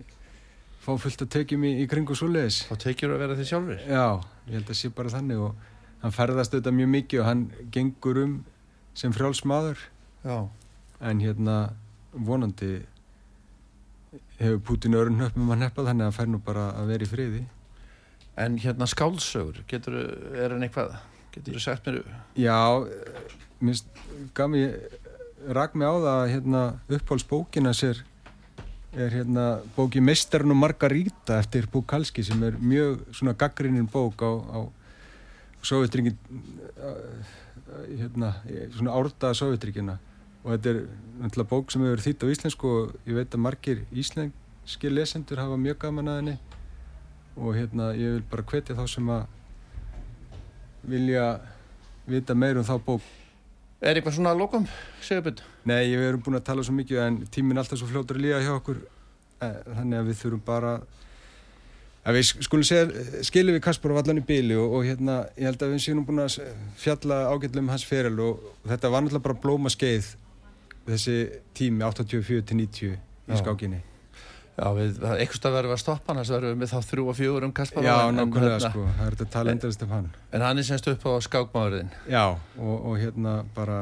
fá 0.82 0.90
fullt 0.98 1.24
að 1.24 1.30
tekjum 1.36 1.66
í, 1.68 1.74
í 1.84 1.88
kring 1.90 2.08
og 2.10 2.18
svoleiðis. 2.18 2.64
Og 2.74 2.80
tekjur 2.82 3.14
að 3.14 3.22
vera 3.22 3.36
því 3.38 3.48
sjálfur 3.52 3.84
Já, 3.86 4.06
ég 4.48 4.56
held 4.58 4.72
að 4.72 4.80
sé 4.80 4.90
bara 4.96 5.12
þannig 5.12 5.44
og 5.46 5.68
hann 6.02 6.16
ferðast 6.16 6.56
auðvitað 6.56 6.78
mjög 6.80 6.90
mikið 6.96 7.22
og 7.22 7.28
hann 7.28 7.44
gengur 7.74 8.22
um 8.24 8.34
sem 8.98 9.14
frjálsmaður 9.14 9.80
en 11.02 11.22
hérna 11.22 11.56
vonandi 12.12 12.82
hefur 14.38 14.60
Putin 14.66 14.96
örn 14.98 15.22
upp 15.24 15.36
með 15.36 15.48
maður 15.48 15.62
neppað 15.62 15.88
þannig 15.90 16.04
að 16.04 16.10
hann 16.10 16.18
fær 16.18 16.30
nú 16.32 16.42
bara 16.44 16.68
að 16.76 16.92
vera 16.92 17.06
í 17.06 17.10
friði. 17.10 17.42
En 18.42 18.56
hérna 18.60 18.88
skálsögur, 18.88 19.62
getur, 19.68 19.96
er 20.36 20.54
hann 20.54 20.64
eitthvað 20.64 20.96
getur 21.34 21.56
þú 21.56 21.62
sagt 21.64 21.88
mér 21.88 22.00
Já, 22.38 22.56
minnst 23.60 23.88
gaf 24.36 24.50
mér 24.52 24.76
rak 25.56 25.76
mig 25.76 25.88
á 25.88 25.96
það 26.06 26.22
hérna 26.32 26.62
uppháls 26.88 27.26
bókina 27.28 27.72
sér 27.76 28.02
er 28.92 29.14
hérna 29.16 29.46
bóki 29.76 30.02
Mestarinn 30.04 30.52
og 30.52 30.60
Margarita 30.60 31.38
eftir 31.40 31.68
Búkalski 31.72 32.24
sem 32.24 32.42
er 32.44 32.58
mjög 32.60 33.00
svona 33.16 33.34
gaggrinnin 33.38 33.88
bók 33.88 34.20
á, 34.20 34.32
á 34.32 34.60
Sovjetringin 35.62 36.18
hérna, 37.88 38.34
svona 38.74 38.96
árdaða 38.96 39.38
Sovjetringina 39.38 39.98
og 40.42 40.54
þetta 40.54 40.72
er 40.72 40.80
náttúrulega 41.22 41.50
bók 41.52 41.70
sem 41.70 41.84
hefur 41.86 42.02
þýtt 42.02 42.24
á 42.26 42.32
íslensku 42.34 42.70
og 42.70 42.94
ég 43.06 43.18
veit 43.18 43.34
að 43.36 43.44
margir 43.44 43.82
íslenski 43.94 44.90
lesendur 44.90 45.42
hafa 45.42 45.58
mjög 45.60 45.78
gaman 45.84 46.10
að 46.10 46.18
henni. 46.20 46.36
Og 47.38 47.54
hérna 47.56 47.92
ég 47.96 48.18
vil 48.18 48.24
bara 48.30 48.44
hvetja 48.50 48.76
þá 48.76 48.84
sem 48.90 49.12
að 49.14 49.22
vilja 50.90 51.26
vita 52.10 52.34
meir 52.34 52.58
um 52.58 52.66
þá 52.66 52.74
bók. 52.82 53.06
Er 53.82 53.98
eitthvað 53.98 54.18
svona 54.18 54.34
að 54.34 54.42
lókum, 54.42 54.66
Sigurbjörn? 55.02 55.46
Nei, 55.66 55.94
við 55.94 56.08
erum 56.08 56.22
búin 56.22 56.38
að 56.38 56.44
tala 56.50 56.62
svo 56.66 56.74
mikið 56.74 57.00
en 57.02 57.16
tíminn 57.34 57.58
er 57.58 57.62
alltaf 57.62 57.80
svo 57.80 57.88
fljótur 57.90 58.18
að 58.18 58.26
líða 58.26 58.42
hjá 58.44 58.52
okkur. 58.54 58.82
Eh, 59.42 59.56
þannig 59.78 59.98
að 59.98 60.10
við 60.10 60.20
þurfum 60.20 60.44
bara 60.46 60.74
að 60.76 60.84
við 62.16 62.24
skulum 62.42 62.66
segja 62.66 63.22
skilum 63.22 63.54
við 63.54 63.62
Kaspar 63.62 63.94
á 63.94 63.98
vallan 64.00 64.18
í 64.18 64.24
bíli 64.26 64.56
og, 64.58 64.74
og 64.78 64.88
hérna 64.88 65.20
ég 65.36 65.46
held 65.46 65.62
að 65.62 65.76
við 65.76 65.84
séum 65.84 66.02
búin 66.06 66.24
að 66.24 66.40
fjalla 66.80 67.20
ágætlega 67.30 67.62
um 67.62 67.70
hans 67.70 67.86
feril 67.86 68.18
og, 68.18 68.42
og 68.64 68.72
þetta 68.72 68.90
var 68.90 69.04
náttúrulega 69.04 69.26
bara 69.28 69.40
blóma 69.44 69.70
skeið 69.70 70.10
þessi 70.88 71.16
tími 71.54 71.86
84-90 71.86 72.92
í 72.92 73.38
skákinni. 73.38 73.82
Já, 74.52 74.66
við, 74.76 74.98
eitthvað 75.14 75.38
stað 75.38 75.54
verðum 75.54 75.70
við 75.70 75.76
að 75.78 75.80
stoppa 75.80 76.12
hann, 76.12 76.18
þess 76.20 76.32
að 76.32 76.36
verðum 76.36 76.62
við 76.62 76.72
þá 76.72 76.88
þrjú 76.90 77.04
og 77.08 77.16
fjögur 77.16 77.44
um 77.46 77.52
Kaspar 77.56 77.86
Já, 77.86 77.94
nákvæmlega 78.12 78.56
hérna, 78.58 78.68
sko, 78.74 78.82
það 78.98 79.06
er 79.06 79.14
þetta 79.16 79.32
tala 79.32 79.54
endurist 79.54 79.84
um 79.86 79.94
hann 79.94 80.08
En 80.28 80.44
hann 80.44 80.60
er 80.60 80.66
semst 80.68 80.88
upp 80.92 81.06
á 81.08 81.12
skákmáðurinn 81.24 81.94
Já, 82.12 82.24
og, 82.36 82.74
og 82.76 82.98
hérna 83.00 83.32
bara 83.56 83.78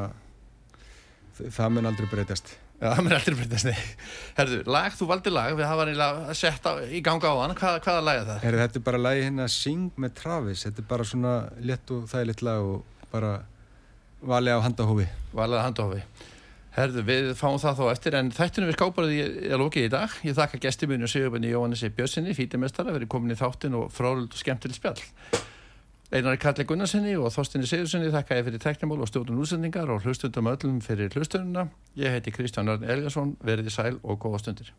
það 1.41 1.75
mun 1.75 1.91
aldrei 1.91 2.07
breytast 2.12 2.53
Já, 2.81 2.87
það 2.95 3.03
mun 3.05 3.12
aldrei 3.12 3.37
breytast, 3.37 3.66
nei 3.68 3.76
Herðu, 4.39 4.59
lag, 4.72 4.95
þú 4.97 5.09
valdi 5.11 5.33
lag, 5.35 5.53
við 5.59 5.66
hafa 5.68 5.85
nýlega 5.85 6.37
sett 6.39 6.64
á, 6.64 6.72
í 6.81 7.03
ganga 7.05 7.28
á 7.28 7.37
hann, 7.43 7.53
Hvað, 7.59 7.76
hvaða 7.85 8.05
lag 8.07 8.20
er 8.22 8.26
það? 8.31 8.39
Herðu, 8.47 8.61
þetta 8.62 8.81
er 8.81 8.85
bara 8.87 9.01
lagi 9.05 9.26
hérna 9.26 9.49
Sing 9.53 10.01
með 10.01 10.14
Travis, 10.22 10.64
þetta 10.64 10.81
er 10.81 10.89
bara 10.95 11.09
svona 11.11 11.35
létt 11.61 11.93
og 11.93 12.07
þægilegt 12.09 12.45
lag 12.49 12.70
og 12.70 13.07
bara 13.12 13.35
valið 14.24 14.57
á 14.57 14.64
handahófi 14.64 15.09
Valið 15.37 15.61
á 15.61 15.66
handahófi 15.66 16.03
Herðu, 16.70 17.03
við 17.05 17.28
fáum 17.35 17.59
það 17.61 17.81
þá 17.81 17.85
eftir 17.91 18.16
en 18.16 18.28
þættunum 18.33 18.70
við 18.70 18.76
skáparið 18.78 19.12
ég 19.16 19.39
er 19.51 19.59
lókið 19.59 19.87
í 19.89 19.91
dag. 19.91 20.12
Ég 20.22 20.37
þakka 20.39 20.61
gestiminu 20.62 21.09
Sigurbjörni 21.11 21.51
Jóhannessi 21.51 21.91
Björnsinni, 21.97 22.35
fítimestara, 22.39 22.95
verið 22.95 23.11
komin 23.11 23.35
í 23.35 23.39
þáttin 23.41 23.74
og 23.74 23.89
frálund 23.91 24.31
og 24.31 24.39
skemmtileg 24.39 24.78
spjall. 24.78 25.03
Einari 26.11 26.40
Kalli 26.42 26.64
Gunnarsinni 26.66 27.12
og 27.14 27.30
Þorstinni 27.30 27.68
Sigurssoni 27.70 28.08
þakka 28.11 28.40
ég 28.40 28.48
fyrir 28.48 28.58
teknimól 28.58 29.04
og 29.04 29.06
stjórnum 29.06 29.44
útsendingar 29.44 29.92
og 29.94 30.02
hlustundum 30.02 30.48
öllum 30.50 30.80
fyrir 30.82 31.14
hlustununa. 31.14 31.68
Ég 31.94 32.11
heiti 32.11 32.32
Kristján 32.34 32.66
Örn 32.72 32.82
Elgarsson, 32.82 33.36
verið 33.46 33.70
í 33.70 33.74
sæl 33.76 34.00
og 34.02 34.18
góða 34.18 34.40
stundir. 34.42 34.72